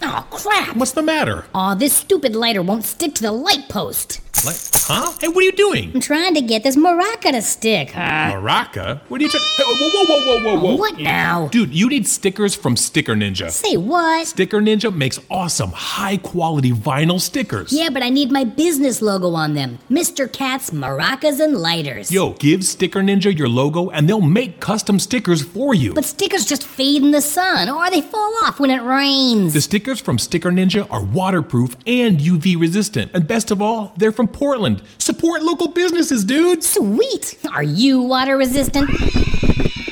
Oh, 0.00 0.26
crap. 0.30 0.74
What's 0.74 0.92
the 0.92 1.02
matter? 1.02 1.44
Aw, 1.54 1.74
this 1.74 1.92
stupid 1.92 2.34
lighter 2.34 2.62
won't 2.62 2.84
stick 2.84 3.14
to 3.16 3.22
the 3.22 3.32
light 3.32 3.68
post. 3.68 4.22
Like, 4.44 4.56
huh? 4.74 5.12
Hey, 5.20 5.28
what 5.28 5.38
are 5.38 5.42
you 5.42 5.52
doing? 5.52 5.90
I'm 5.94 6.00
trying 6.00 6.34
to 6.34 6.42
get 6.42 6.62
this 6.64 6.76
maraca 6.76 7.30
to 7.32 7.40
stick. 7.40 7.90
huh? 7.92 8.00
Maraca? 8.34 9.00
What 9.08 9.20
are 9.20 9.24
you 9.24 9.30
trying? 9.30 9.42
Hey, 9.56 9.62
whoa, 9.66 9.90
whoa, 9.90 10.04
whoa, 10.04 10.20
whoa, 10.26 10.40
whoa, 10.56 10.60
whoa! 10.60 10.74
What 10.76 10.98
now? 10.98 11.48
Dude, 11.48 11.72
you 11.74 11.88
need 11.88 12.06
stickers 12.06 12.54
from 12.54 12.76
Sticker 12.76 13.14
Ninja. 13.14 13.50
Say 13.50 13.78
what? 13.78 14.26
Sticker 14.26 14.60
Ninja 14.60 14.94
makes 14.94 15.18
awesome, 15.30 15.70
high 15.70 16.18
quality 16.18 16.72
vinyl 16.72 17.18
stickers. 17.20 17.72
Yeah, 17.72 17.88
but 17.90 18.02
I 18.02 18.10
need 18.10 18.30
my 18.30 18.44
business 18.44 19.00
logo 19.00 19.30
on 19.30 19.54
them. 19.54 19.78
Mr. 19.90 20.30
Cat's 20.30 20.70
Maracas 20.70 21.40
and 21.40 21.56
Lighters. 21.56 22.12
Yo, 22.12 22.34
give 22.34 22.64
Sticker 22.64 23.00
Ninja 23.00 23.36
your 23.36 23.48
logo 23.48 23.88
and 23.90 24.06
they'll 24.08 24.20
make 24.20 24.60
custom 24.60 24.98
stickers 24.98 25.42
for 25.42 25.74
you. 25.74 25.94
But 25.94 26.04
stickers 26.04 26.44
just 26.44 26.64
fade 26.66 27.02
in 27.02 27.12
the 27.12 27.22
sun, 27.22 27.70
or 27.70 27.88
they 27.90 28.02
fall 28.02 28.34
off 28.44 28.60
when 28.60 28.70
it 28.70 28.82
rains. 28.82 29.54
The 29.54 29.60
stickers 29.62 30.00
from 30.00 30.18
Sticker 30.18 30.50
Ninja 30.50 30.86
are 30.90 31.02
waterproof 31.02 31.76
and 31.86 32.18
UV 32.18 32.60
resistant. 32.60 33.10
And 33.14 33.26
best 33.26 33.50
of 33.50 33.62
all, 33.62 33.94
they're 33.96 34.12
from 34.12 34.23
Portland. 34.26 34.82
Support 34.98 35.42
local 35.42 35.68
businesses, 35.68 36.24
dude. 36.24 36.62
Sweet! 36.62 37.38
Are 37.52 37.62
you 37.62 38.02
water 38.02 38.36
resistant? 38.36 38.90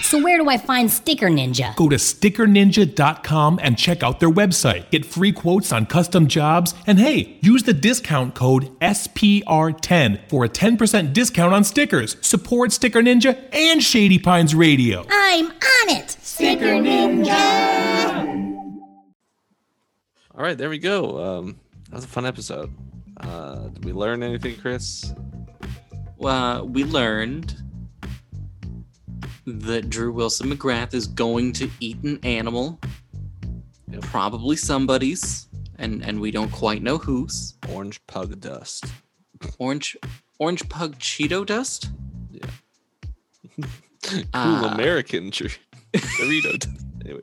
So 0.03 0.23
where 0.23 0.37
do 0.37 0.51
I 0.51 0.59
find 0.59 0.91
Sticker 0.91 1.29
Ninja? 1.29 1.75
Go 1.75 1.89
to 1.89 1.97
stickerninja.com 1.97 3.61
and 3.63 3.79
check 3.79 4.03
out 4.03 4.21
their 4.21 4.29
website. 4.31 4.91
Get 4.91 5.07
free 5.07 5.33
quotes 5.33 5.73
on 5.73 5.87
custom 5.87 6.27
jobs. 6.27 6.75
And 6.87 6.99
hey, 6.99 7.39
use 7.41 7.63
the 7.63 7.73
discount 7.73 8.35
code 8.35 8.79
SPR10 8.81 10.29
for 10.29 10.45
a 10.45 10.51
10% 10.51 11.15
discount 11.15 11.55
on 11.55 11.65
stickers. 11.65 12.19
Support 12.21 12.73
Sticker 12.73 13.01
Ninja 13.01 13.43
and 13.55 13.83
Shady 13.83 14.19
Pines 14.19 14.55
Radio. 14.55 15.07
I'm 15.09 15.47
on 15.47 15.89
it! 15.97 16.11
Sticker 16.11 16.67
Ninja. 16.67 17.33
All 20.35 20.43
right, 20.43 20.59
there 20.59 20.69
we 20.69 20.79
go. 20.79 21.39
Um, 21.39 21.61
that 21.89 21.95
was 21.97 22.05
a 22.05 22.09
fun 22.09 22.27
episode. 22.27 22.71
Uh, 23.23 23.69
did 23.69 23.85
we 23.85 23.93
learn 23.93 24.23
anything, 24.23 24.57
Chris? 24.57 25.15
Uh, 26.23 26.63
we 26.65 26.85
learned 26.85 27.57
that 29.47 29.91
Drew 29.91 30.13
Wilson 30.13 30.51
McGrath 30.51 30.95
is 30.95 31.07
going 31.07 31.53
to 31.55 31.69
eat 31.81 32.03
an 32.05 32.19
animal, 32.23 32.79
probably 34.03 34.57
somebody's, 34.57 35.49
and 35.79 36.05
and 36.05 36.21
we 36.21 36.31
don't 36.31 36.51
quite 36.53 36.83
know 36.83 36.99
whose. 36.99 37.55
Orange 37.69 38.05
pug 38.07 38.41
dust. 38.41 38.85
Orange, 39.59 39.97
orange 40.39 40.69
pug 40.69 40.99
Cheeto 40.99 41.45
dust. 41.45 41.91
Yeah. 42.31 42.47
cool 44.03 44.23
Uh, 44.35 44.71
American 44.73 45.31
tree. 45.31 45.53
Dorito 45.93 46.59
dust. 46.59 46.87
Anyway. 47.05 47.21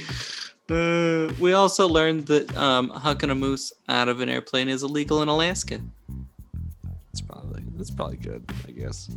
Uh, 0.70 1.32
we 1.40 1.52
also 1.54 1.88
learned 1.88 2.26
that 2.26 2.54
um, 2.56 2.90
hucking 2.90 3.30
a 3.30 3.34
moose 3.34 3.72
out 3.88 4.08
of 4.08 4.20
an 4.20 4.28
airplane 4.28 4.68
is 4.68 4.82
illegal 4.82 5.22
in 5.22 5.28
Alaska. 5.28 5.80
It's 7.12 7.22
probably 7.22 7.62
that's 7.76 7.90
probably 7.90 8.18
good, 8.18 8.44
I 8.66 8.72
guess. 8.72 9.08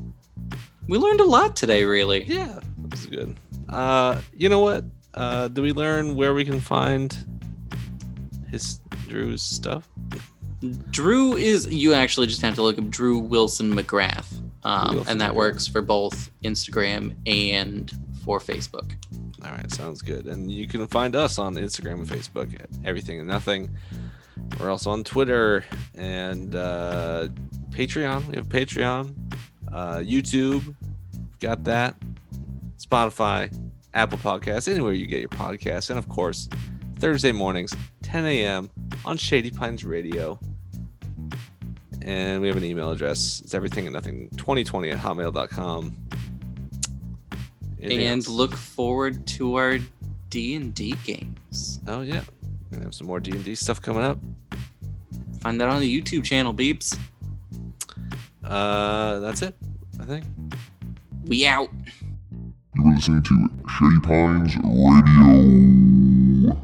We 0.88 0.98
learned 0.98 1.20
a 1.20 1.26
lot 1.26 1.56
today, 1.56 1.84
really. 1.84 2.24
Yeah, 2.24 2.60
that's 2.88 3.06
good. 3.06 3.36
Uh, 3.70 4.22
you 4.36 4.50
know 4.50 4.60
what? 4.60 4.86
Uh, 5.14 5.50
do 5.50 5.62
we 5.62 5.74
learn 5.74 6.16
where 6.16 6.34
we 6.34 6.46
can 6.46 6.60
find 6.60 7.16
his 8.50 8.80
Drew's 9.08 9.42
stuff? 9.42 9.90
Drew 10.92 11.34
is 11.36 11.68
you 11.68 11.94
actually 11.94 12.28
just 12.28 12.42
have 12.42 12.56
to 12.56 12.62
look 12.62 12.78
up 12.78 12.90
Drew 12.90 13.20
Wilson 13.20 13.74
McGrath, 13.76 14.42
um, 14.64 14.96
Wilson 14.96 15.12
and 15.12 15.22
that 15.22 15.32
McGrath. 15.32 15.36
works 15.36 15.68
for 15.68 15.82
both 15.82 16.32
Instagram 16.44 17.16
and 17.26 17.92
for 18.24 18.40
Facebook. 18.40 18.94
All 19.44 19.52
right, 19.52 19.72
sounds 19.72 20.02
good. 20.02 20.28
And 20.28 20.52
you 20.52 20.68
can 20.68 20.88
find 20.88 21.16
us 21.16 21.40
on 21.40 21.56
Instagram 21.56 21.94
and 21.94 22.08
Facebook 22.08 22.54
at 22.60 22.70
Everything 22.86 23.20
and 23.20 23.28
Nothing. 23.28 23.70
We're 24.60 24.70
also 24.70 24.92
on 24.92 25.04
Twitter 25.04 25.66
and 25.96 26.56
uh, 26.56 27.30
Patreon. 27.70 28.28
We 28.28 28.36
have 28.36 28.48
Patreon, 28.48 29.16
uh, 29.72 29.98
YouTube. 29.98 30.76
Got 31.40 31.64
that. 31.66 31.96
Spotify, 32.78 33.56
Apple 33.94 34.18
Podcasts, 34.18 34.68
anywhere 34.68 34.94
you 34.94 35.06
get 35.06 35.20
your 35.20 35.30
podcasts, 35.30 35.90
and 35.90 36.00
of 36.00 36.10
course, 36.10 36.50
Thursday 37.00 37.32
mornings, 37.32 37.74
10 38.04 38.26
a.m. 38.26 38.70
on 39.06 39.18
Shady 39.18 39.50
Pines 39.52 39.86
Radio. 39.86 40.40
And 42.02 42.42
we 42.42 42.48
have 42.48 42.58
an 42.58 42.64
email 42.64 42.92
address. 42.92 43.42
It's 43.44 43.54
everything 43.54 43.86
and 43.86 43.94
nothing 43.94 44.30
2020 44.38 44.90
at 44.90 44.98
hotmail.com. 44.98 45.96
Anything 47.82 48.08
and 48.08 48.20
else? 48.20 48.28
look 48.28 48.56
forward 48.56 49.26
to 49.28 49.56
our 49.56 49.80
D&D 50.30 50.96
games. 51.04 51.80
Oh 51.88 52.02
yeah. 52.02 52.22
We 52.72 52.78
have 52.80 52.94
some 52.94 53.08
more 53.08 53.20
D&D 53.20 53.56
stuff 53.56 53.82
coming 53.82 54.04
up. 54.04 54.18
Find 55.42 55.60
that 55.60 55.70
on 55.70 55.82
the 55.82 56.02
YouTube 56.02 56.24
channel, 56.24 56.54
beeps. 56.54 56.98
Uh 58.44 59.20
that's 59.20 59.42
it, 59.42 59.56
I 60.00 60.06
think. 60.06 60.26
We 61.26 61.46
out. 61.46 61.70
You 62.76 62.84
were 62.84 62.92
listening 62.94 63.24
to 63.24 63.50
Shady 63.70 64.00
Pines 64.02 64.56
Radio. 64.64 66.58